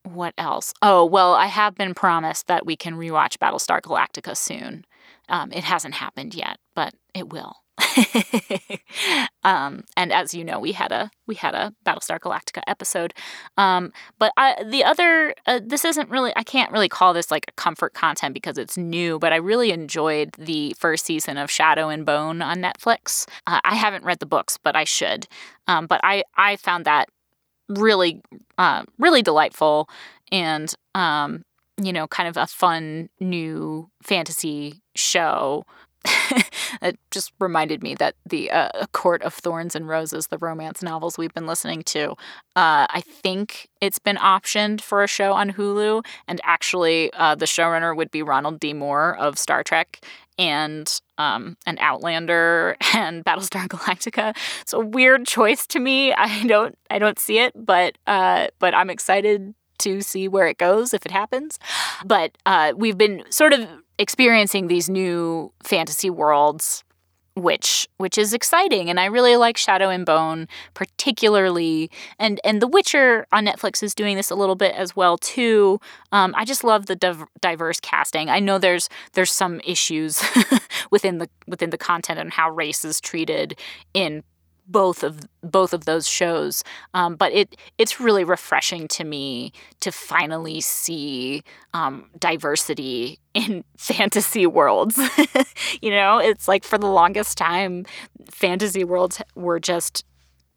What 0.04 0.34
else? 0.36 0.74
Oh 0.82 1.04
well, 1.04 1.34
I 1.34 1.46
have 1.46 1.74
been 1.74 1.94
promised 1.94 2.46
that 2.46 2.66
we 2.66 2.76
can 2.76 2.94
rewatch 2.94 3.38
Battlestar 3.38 3.80
Galactica 3.80 4.36
soon. 4.36 4.84
Um, 5.28 5.52
it 5.52 5.64
hasn't 5.64 5.94
happened 5.94 6.34
yet, 6.34 6.58
but 6.74 6.94
it 7.14 7.30
will. 7.30 7.63
um, 9.44 9.84
and 9.96 10.12
as 10.12 10.34
you 10.34 10.44
know, 10.44 10.58
we 10.58 10.72
had 10.72 10.92
a 10.92 11.10
we 11.26 11.34
had 11.34 11.54
a 11.54 11.72
Battlestar 11.84 12.18
Galactica 12.18 12.62
episode. 12.66 13.14
Um, 13.56 13.92
but 14.18 14.32
I, 14.36 14.62
the 14.64 14.84
other, 14.84 15.34
uh, 15.46 15.60
this 15.64 15.84
isn't 15.84 16.10
really. 16.10 16.32
I 16.36 16.42
can't 16.42 16.72
really 16.72 16.88
call 16.88 17.14
this 17.14 17.30
like 17.30 17.46
a 17.48 17.52
comfort 17.52 17.94
content 17.94 18.34
because 18.34 18.58
it's 18.58 18.76
new. 18.76 19.18
But 19.18 19.32
I 19.32 19.36
really 19.36 19.70
enjoyed 19.70 20.32
the 20.38 20.74
first 20.78 21.04
season 21.04 21.36
of 21.36 21.50
Shadow 21.50 21.88
and 21.88 22.04
Bone 22.04 22.42
on 22.42 22.58
Netflix. 22.58 23.26
Uh, 23.46 23.60
I 23.64 23.74
haven't 23.74 24.04
read 24.04 24.18
the 24.18 24.26
books, 24.26 24.58
but 24.62 24.76
I 24.76 24.84
should. 24.84 25.26
Um, 25.66 25.86
but 25.86 26.00
I 26.02 26.24
I 26.36 26.56
found 26.56 26.84
that 26.84 27.08
really 27.68 28.22
uh, 28.58 28.84
really 28.98 29.22
delightful 29.22 29.88
and 30.30 30.72
um, 30.94 31.44
you 31.82 31.92
know 31.92 32.06
kind 32.06 32.28
of 32.28 32.36
a 32.36 32.46
fun 32.46 33.08
new 33.20 33.88
fantasy 34.02 34.82
show 34.94 35.64
it 36.82 36.98
just 37.10 37.32
reminded 37.40 37.82
me 37.82 37.94
that 37.94 38.14
the 38.26 38.50
uh, 38.50 38.86
Court 38.92 39.22
of 39.22 39.34
Thorns 39.34 39.74
and 39.74 39.88
Roses, 39.88 40.28
the 40.28 40.38
romance 40.38 40.82
novels 40.82 41.16
we've 41.16 41.34
been 41.34 41.46
listening 41.46 41.82
to, 41.84 42.12
uh, 42.56 42.86
I 42.88 43.02
think 43.04 43.68
it's 43.80 43.98
been 43.98 44.16
optioned 44.16 44.80
for 44.80 45.02
a 45.02 45.06
show 45.06 45.32
on 45.32 45.52
Hulu. 45.52 46.04
And 46.28 46.40
actually, 46.44 47.12
uh, 47.14 47.34
the 47.34 47.46
showrunner 47.46 47.96
would 47.96 48.10
be 48.10 48.22
Ronald 48.22 48.60
D. 48.60 48.72
Moore 48.72 49.16
of 49.16 49.38
Star 49.38 49.62
Trek 49.62 50.04
and 50.38 51.00
um, 51.18 51.56
an 51.66 51.78
Outlander 51.78 52.76
and 52.94 53.24
Battlestar 53.24 53.68
Galactica. 53.68 54.36
It's 54.62 54.72
a 54.72 54.80
weird 54.80 55.26
choice 55.26 55.66
to 55.68 55.78
me. 55.80 56.12
I 56.12 56.44
don't, 56.46 56.76
I 56.90 56.98
don't 56.98 57.18
see 57.18 57.38
it, 57.38 57.52
but, 57.54 57.96
uh, 58.06 58.48
but 58.58 58.74
I'm 58.74 58.90
excited 58.90 59.54
to 59.78 60.00
see 60.00 60.28
where 60.28 60.46
it 60.46 60.58
goes 60.58 60.94
if 60.94 61.04
it 61.04 61.12
happens. 61.12 61.58
But 62.04 62.36
uh, 62.46 62.72
we've 62.76 62.98
been 62.98 63.24
sort 63.30 63.52
of 63.52 63.68
experiencing 63.98 64.66
these 64.68 64.88
new 64.88 65.52
fantasy 65.62 66.10
worlds 66.10 66.84
which 67.36 67.88
which 67.96 68.16
is 68.16 68.32
exciting 68.32 68.88
and 68.88 69.00
I 69.00 69.06
really 69.06 69.36
like 69.36 69.56
Shadow 69.56 69.88
and 69.88 70.06
Bone 70.06 70.46
particularly 70.72 71.90
and 72.18 72.40
and 72.44 72.62
The 72.62 72.68
Witcher 72.68 73.26
on 73.32 73.44
Netflix 73.44 73.82
is 73.82 73.94
doing 73.94 74.16
this 74.16 74.30
a 74.30 74.36
little 74.36 74.54
bit 74.54 74.74
as 74.74 74.94
well 74.94 75.18
too. 75.18 75.80
Um, 76.12 76.32
I 76.36 76.44
just 76.44 76.62
love 76.62 76.86
the 76.86 76.94
div- 76.94 77.24
diverse 77.40 77.80
casting. 77.80 78.30
I 78.30 78.38
know 78.38 78.58
there's 78.58 78.88
there's 79.14 79.32
some 79.32 79.60
issues 79.64 80.22
within 80.90 81.18
the 81.18 81.28
within 81.48 81.70
the 81.70 81.78
content 81.78 82.20
and 82.20 82.32
how 82.32 82.50
race 82.50 82.84
is 82.84 83.00
treated 83.00 83.58
in 83.94 84.22
both 84.66 85.02
of 85.02 85.20
both 85.42 85.72
of 85.72 85.84
those 85.84 86.06
shows. 86.08 86.64
Um, 86.94 87.16
but 87.16 87.32
it 87.32 87.56
it's 87.78 88.00
really 88.00 88.24
refreshing 88.24 88.88
to 88.88 89.04
me 89.04 89.52
to 89.80 89.92
finally 89.92 90.60
see 90.60 91.42
um, 91.72 92.10
diversity 92.18 93.18
in 93.34 93.64
fantasy 93.76 94.46
worlds. 94.46 94.98
you 95.82 95.90
know, 95.90 96.18
it's 96.18 96.48
like 96.48 96.64
for 96.64 96.78
the 96.78 96.88
longest 96.88 97.38
time, 97.38 97.84
fantasy 98.30 98.84
worlds 98.84 99.20
were 99.34 99.60
just 99.60 100.04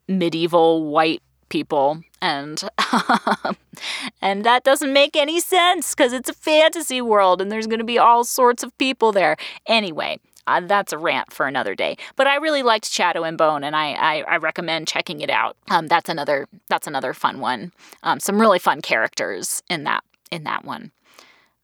medieval 0.08 0.90
white 0.90 1.22
people 1.48 2.02
and 2.20 2.64
and 4.22 4.44
that 4.44 4.64
doesn't 4.64 4.92
make 4.92 5.16
any 5.16 5.40
sense 5.40 5.94
because 5.94 6.12
it's 6.12 6.28
a 6.28 6.34
fantasy 6.34 7.00
world 7.00 7.40
and 7.40 7.50
there's 7.50 7.66
going 7.66 7.78
to 7.78 7.84
be 7.84 7.98
all 7.98 8.24
sorts 8.24 8.62
of 8.62 8.76
people 8.78 9.12
there 9.12 9.36
anyway 9.66 10.18
uh, 10.48 10.60
that's 10.60 10.92
a 10.92 10.98
rant 10.98 11.32
for 11.32 11.46
another 11.46 11.74
day. 11.74 11.96
But 12.16 12.26
I 12.26 12.36
really 12.36 12.62
liked 12.62 12.86
Shadow 12.86 13.22
and 13.24 13.36
Bone, 13.36 13.62
and 13.62 13.76
I 13.76 13.92
I, 13.92 14.22
I 14.22 14.36
recommend 14.38 14.88
checking 14.88 15.20
it 15.20 15.30
out. 15.30 15.56
Um, 15.70 15.86
that's 15.86 16.08
another 16.08 16.48
that's 16.68 16.86
another 16.86 17.12
fun 17.12 17.40
one. 17.40 17.72
Um, 18.02 18.20
some 18.20 18.40
really 18.40 18.58
fun 18.58 18.80
characters 18.80 19.62
in 19.68 19.84
that 19.84 20.02
in 20.30 20.44
that 20.44 20.64
one. 20.64 20.92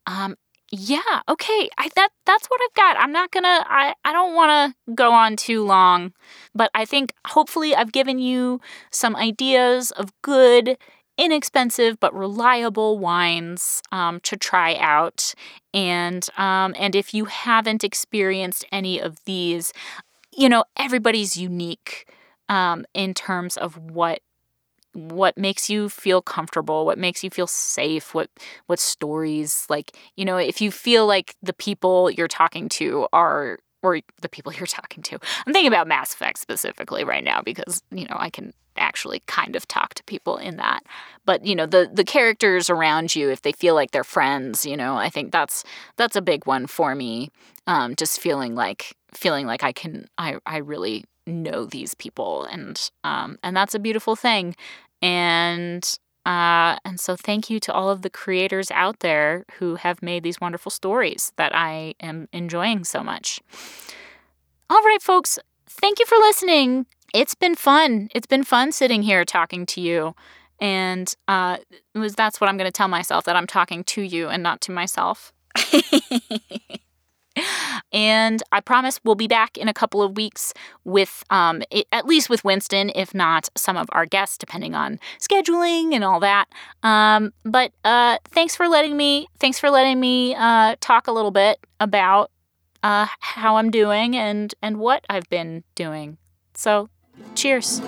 Um, 0.06 0.36
yeah, 0.70 1.22
okay. 1.28 1.68
I 1.78 1.88
that 1.94 2.08
that's 2.26 2.46
what 2.46 2.60
I've 2.64 2.74
got. 2.74 2.96
I'm 2.98 3.12
not 3.12 3.30
gonna. 3.30 3.64
I 3.68 3.94
I 4.04 4.12
don't 4.12 4.34
want 4.34 4.74
to 4.86 4.94
go 4.94 5.12
on 5.12 5.36
too 5.36 5.64
long, 5.64 6.12
but 6.54 6.70
I 6.74 6.84
think 6.84 7.14
hopefully 7.26 7.74
I've 7.74 7.92
given 7.92 8.18
you 8.18 8.60
some 8.90 9.14
ideas 9.16 9.92
of 9.92 10.12
good 10.22 10.76
inexpensive 11.18 11.98
but 12.00 12.14
reliable 12.14 12.98
wines 12.98 13.82
um, 13.92 14.20
to 14.20 14.36
try 14.36 14.76
out. 14.76 15.34
And 15.72 16.28
um, 16.36 16.74
and 16.78 16.94
if 16.94 17.14
you 17.14 17.26
haven't 17.26 17.84
experienced 17.84 18.64
any 18.72 19.00
of 19.00 19.24
these, 19.24 19.72
you 20.36 20.48
know 20.48 20.64
everybody's 20.76 21.36
unique 21.36 22.08
um, 22.48 22.84
in 22.94 23.14
terms 23.14 23.56
of 23.56 23.76
what 23.78 24.20
what 24.92 25.36
makes 25.36 25.68
you 25.68 25.88
feel 25.88 26.22
comfortable 26.22 26.86
what 26.86 26.98
makes 26.98 27.24
you 27.24 27.30
feel 27.30 27.48
safe 27.48 28.14
what 28.14 28.30
what 28.66 28.78
stories 28.78 29.66
like 29.68 29.96
you 30.16 30.24
know 30.24 30.36
if 30.36 30.60
you 30.60 30.70
feel 30.70 31.04
like 31.06 31.34
the 31.42 31.52
people 31.52 32.10
you're 32.10 32.28
talking 32.28 32.68
to 32.68 33.06
are 33.12 33.58
or 33.84 34.00
the 34.20 34.28
people 34.28 34.52
you're 34.52 34.66
talking 34.66 35.02
to. 35.04 35.18
I'm 35.46 35.52
thinking 35.52 35.68
about 35.68 35.86
mass 35.86 36.14
effect 36.14 36.38
specifically 36.38 37.04
right 37.04 37.24
now 37.24 37.42
because 37.42 37.82
you 37.90 38.06
know 38.06 38.16
i 38.18 38.30
can 38.30 38.52
actually 38.76 39.22
kind 39.26 39.54
of 39.54 39.68
talk 39.68 39.94
to 39.94 40.02
people 40.04 40.36
in 40.36 40.56
that. 40.56 40.82
But 41.24 41.46
you 41.46 41.54
know 41.54 41.66
the 41.66 41.90
the 41.92 42.04
characters 42.04 42.68
around 42.70 43.14
you 43.14 43.30
if 43.30 43.42
they 43.42 43.52
feel 43.52 43.74
like 43.74 43.92
they're 43.92 44.04
friends 44.04 44.66
you 44.66 44.76
know 44.76 44.96
i 44.96 45.08
think 45.08 45.30
that's 45.30 45.64
that's 45.96 46.16
a 46.16 46.22
big 46.22 46.46
one 46.46 46.66
for 46.66 46.94
me. 46.94 47.30
Um, 47.66 47.94
just 47.96 48.20
feeling 48.20 48.54
like 48.54 48.96
feeling 49.12 49.46
like 49.46 49.62
i 49.62 49.72
can 49.72 50.06
i 50.18 50.36
i 50.44 50.58
really 50.58 51.04
know 51.26 51.64
these 51.64 51.94
people 51.94 52.44
and 52.44 52.90
um, 53.02 53.38
and 53.42 53.56
that's 53.56 53.74
a 53.74 53.78
beautiful 53.78 54.16
thing. 54.16 54.54
And 55.02 55.98
uh, 56.26 56.76
and 56.84 56.98
so 56.98 57.16
thank 57.16 57.50
you 57.50 57.60
to 57.60 57.72
all 57.72 57.90
of 57.90 58.02
the 58.02 58.10
creators 58.10 58.70
out 58.70 59.00
there 59.00 59.44
who 59.58 59.76
have 59.76 60.02
made 60.02 60.22
these 60.22 60.40
wonderful 60.40 60.70
stories 60.70 61.32
that 61.36 61.54
i 61.54 61.94
am 62.00 62.28
enjoying 62.32 62.84
so 62.84 63.02
much 63.02 63.40
all 64.70 64.82
right 64.82 65.02
folks 65.02 65.38
thank 65.66 65.98
you 65.98 66.06
for 66.06 66.16
listening 66.16 66.86
it's 67.14 67.34
been 67.36 67.54
fun. 67.54 68.08
It's 68.12 68.26
been 68.26 68.42
fun 68.42 68.72
sitting 68.72 69.02
here 69.02 69.24
talking 69.24 69.64
to 69.66 69.80
you. 69.80 70.16
And 70.60 71.14
uh, 71.28 71.58
was 71.94 72.14
that's 72.14 72.40
what 72.40 72.50
I'm 72.50 72.56
going 72.56 72.68
to 72.68 72.72
tell 72.72 72.88
myself 72.88 73.24
that 73.24 73.36
I'm 73.36 73.46
talking 73.46 73.84
to 73.84 74.02
you 74.02 74.28
and 74.28 74.42
not 74.42 74.60
to 74.62 74.72
myself. 74.72 75.32
and 77.92 78.42
I 78.52 78.60
promise 78.60 79.00
we'll 79.04 79.14
be 79.14 79.28
back 79.28 79.56
in 79.56 79.68
a 79.68 79.74
couple 79.74 80.02
of 80.02 80.16
weeks 80.16 80.52
with, 80.84 81.24
um, 81.30 81.62
it, 81.70 81.86
at 81.92 82.06
least 82.06 82.30
with 82.30 82.44
Winston, 82.44 82.90
if 82.94 83.14
not 83.14 83.48
some 83.56 83.76
of 83.76 83.86
our 83.92 84.06
guests, 84.06 84.38
depending 84.38 84.74
on 84.74 84.98
scheduling 85.18 85.94
and 85.94 86.04
all 86.04 86.20
that. 86.20 86.46
Um, 86.82 87.32
but 87.44 87.72
uh, 87.84 88.18
thanks 88.24 88.56
for 88.56 88.68
letting 88.68 88.96
me, 88.96 89.28
thanks 89.38 89.58
for 89.58 89.70
letting 89.70 90.00
me 90.00 90.34
uh, 90.34 90.76
talk 90.80 91.06
a 91.06 91.12
little 91.12 91.30
bit 91.30 91.58
about 91.80 92.30
uh, 92.82 93.06
how 93.20 93.56
I'm 93.56 93.70
doing 93.70 94.14
and 94.14 94.54
and 94.60 94.78
what 94.78 95.04
I've 95.08 95.28
been 95.30 95.64
doing. 95.74 96.18
So 96.54 96.90
Cheers. 97.34 97.80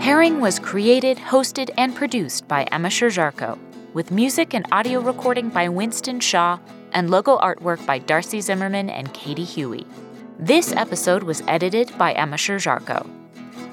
Pairing 0.00 0.40
was 0.40 0.58
created, 0.58 1.18
hosted, 1.18 1.70
and 1.76 1.94
produced 1.94 2.48
by 2.48 2.64
Emma 2.64 2.88
Sherr-Ziarko, 2.88 3.58
with 3.92 4.10
music 4.10 4.54
and 4.54 4.66
audio 4.70 5.00
recording 5.00 5.48
by 5.48 5.68
Winston 5.68 6.20
Shaw 6.20 6.58
and 6.92 7.10
logo 7.10 7.38
artwork 7.38 7.84
by 7.86 7.98
Darcy 7.98 8.40
Zimmerman 8.40 8.90
and 8.90 9.12
Katie 9.12 9.44
Huey. 9.44 9.86
This 10.38 10.72
episode 10.72 11.22
was 11.22 11.42
edited 11.48 11.96
by 11.98 12.12
Emma 12.12 12.36
Sherr-Ziarko. 12.36 13.08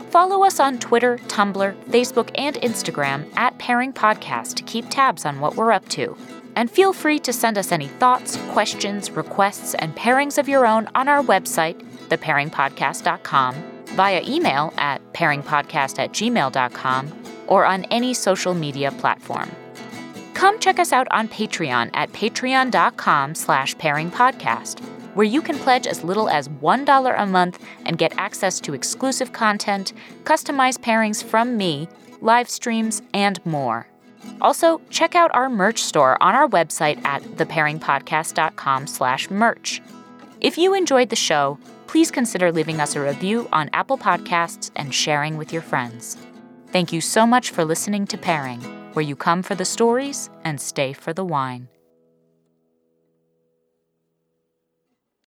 Follow 0.09 0.43
us 0.43 0.59
on 0.59 0.79
Twitter, 0.79 1.17
Tumblr, 1.27 1.75
Facebook, 1.85 2.31
and 2.35 2.55
Instagram 2.57 3.27
at 3.37 3.57
Pairing 3.59 3.93
Podcast 3.93 4.55
to 4.55 4.63
keep 4.63 4.89
tabs 4.89 5.25
on 5.25 5.39
what 5.39 5.55
we're 5.55 5.71
up 5.71 5.87
to. 5.89 6.17
And 6.55 6.71
feel 6.71 6.93
free 6.93 7.19
to 7.19 7.31
send 7.31 7.57
us 7.57 7.71
any 7.71 7.87
thoughts, 7.87 8.37
questions, 8.49 9.11
requests, 9.11 9.75
and 9.75 9.95
pairings 9.95 10.37
of 10.37 10.49
your 10.49 10.65
own 10.65 10.89
on 10.95 11.07
our 11.07 11.21
website, 11.21 11.79
thepairingpodcast.com, 12.09 13.55
via 13.85 14.21
email 14.25 14.73
at 14.77 15.13
pairingpodcast 15.13 15.99
at 15.99 16.11
gmail.com, 16.13 17.23
or 17.47 17.65
on 17.65 17.83
any 17.85 18.13
social 18.13 18.53
media 18.53 18.91
platform. 18.91 19.51
Come 20.37 20.59
check 20.59 20.77
us 20.77 20.93
out 20.93 21.07
on 21.09 21.27
Patreon 21.27 21.89
at 21.95 22.11
patreon.com 22.11 23.33
slash 23.33 23.75
pairingpodcast, 23.77 24.81
where 25.15 25.25
you 25.25 25.41
can 25.41 25.57
pledge 25.57 25.87
as 25.87 26.03
little 26.03 26.29
as 26.29 26.47
$1 26.47 27.19
a 27.19 27.25
month 27.25 27.65
and 27.85 27.97
get 27.97 28.13
access 28.19 28.59
to 28.59 28.75
exclusive 28.75 29.33
content, 29.33 29.93
customized 30.25 30.81
pairings 30.81 31.23
from 31.23 31.57
me, 31.57 31.89
live 32.21 32.47
streams, 32.51 33.01
and 33.15 33.43
more. 33.47 33.87
Also, 34.39 34.79
check 34.91 35.15
out 35.15 35.31
our 35.33 35.49
merch 35.49 35.81
store 35.81 36.21
on 36.21 36.35
our 36.35 36.47
website 36.47 37.03
at 37.03 37.23
thepairingpodcast.com 37.23 38.85
slash 38.85 39.31
merch. 39.31 39.81
If 40.39 40.55
you 40.55 40.75
enjoyed 40.75 41.09
the 41.09 41.15
show, 41.15 41.57
please 41.87 42.11
consider 42.11 42.51
leaving 42.51 42.79
us 42.79 42.95
a 42.95 43.01
review 43.01 43.49
on 43.51 43.71
Apple 43.73 43.97
Podcasts 43.97 44.69
and 44.75 44.93
sharing 44.93 45.35
with 45.37 45.51
your 45.51 45.63
friends. 45.63 46.15
Thank 46.67 46.93
you 46.93 47.01
so 47.01 47.25
much 47.25 47.49
for 47.49 47.65
listening 47.65 48.05
to 48.05 48.19
Pairing, 48.19 48.61
where 48.97 49.05
you 49.05 49.15
come 49.15 49.43
for 49.43 49.53
the 49.53 49.63
stories 49.63 50.31
and 50.43 50.59
stay 50.59 50.91
for 50.91 51.13
the 51.13 51.23
wine. 51.23 51.67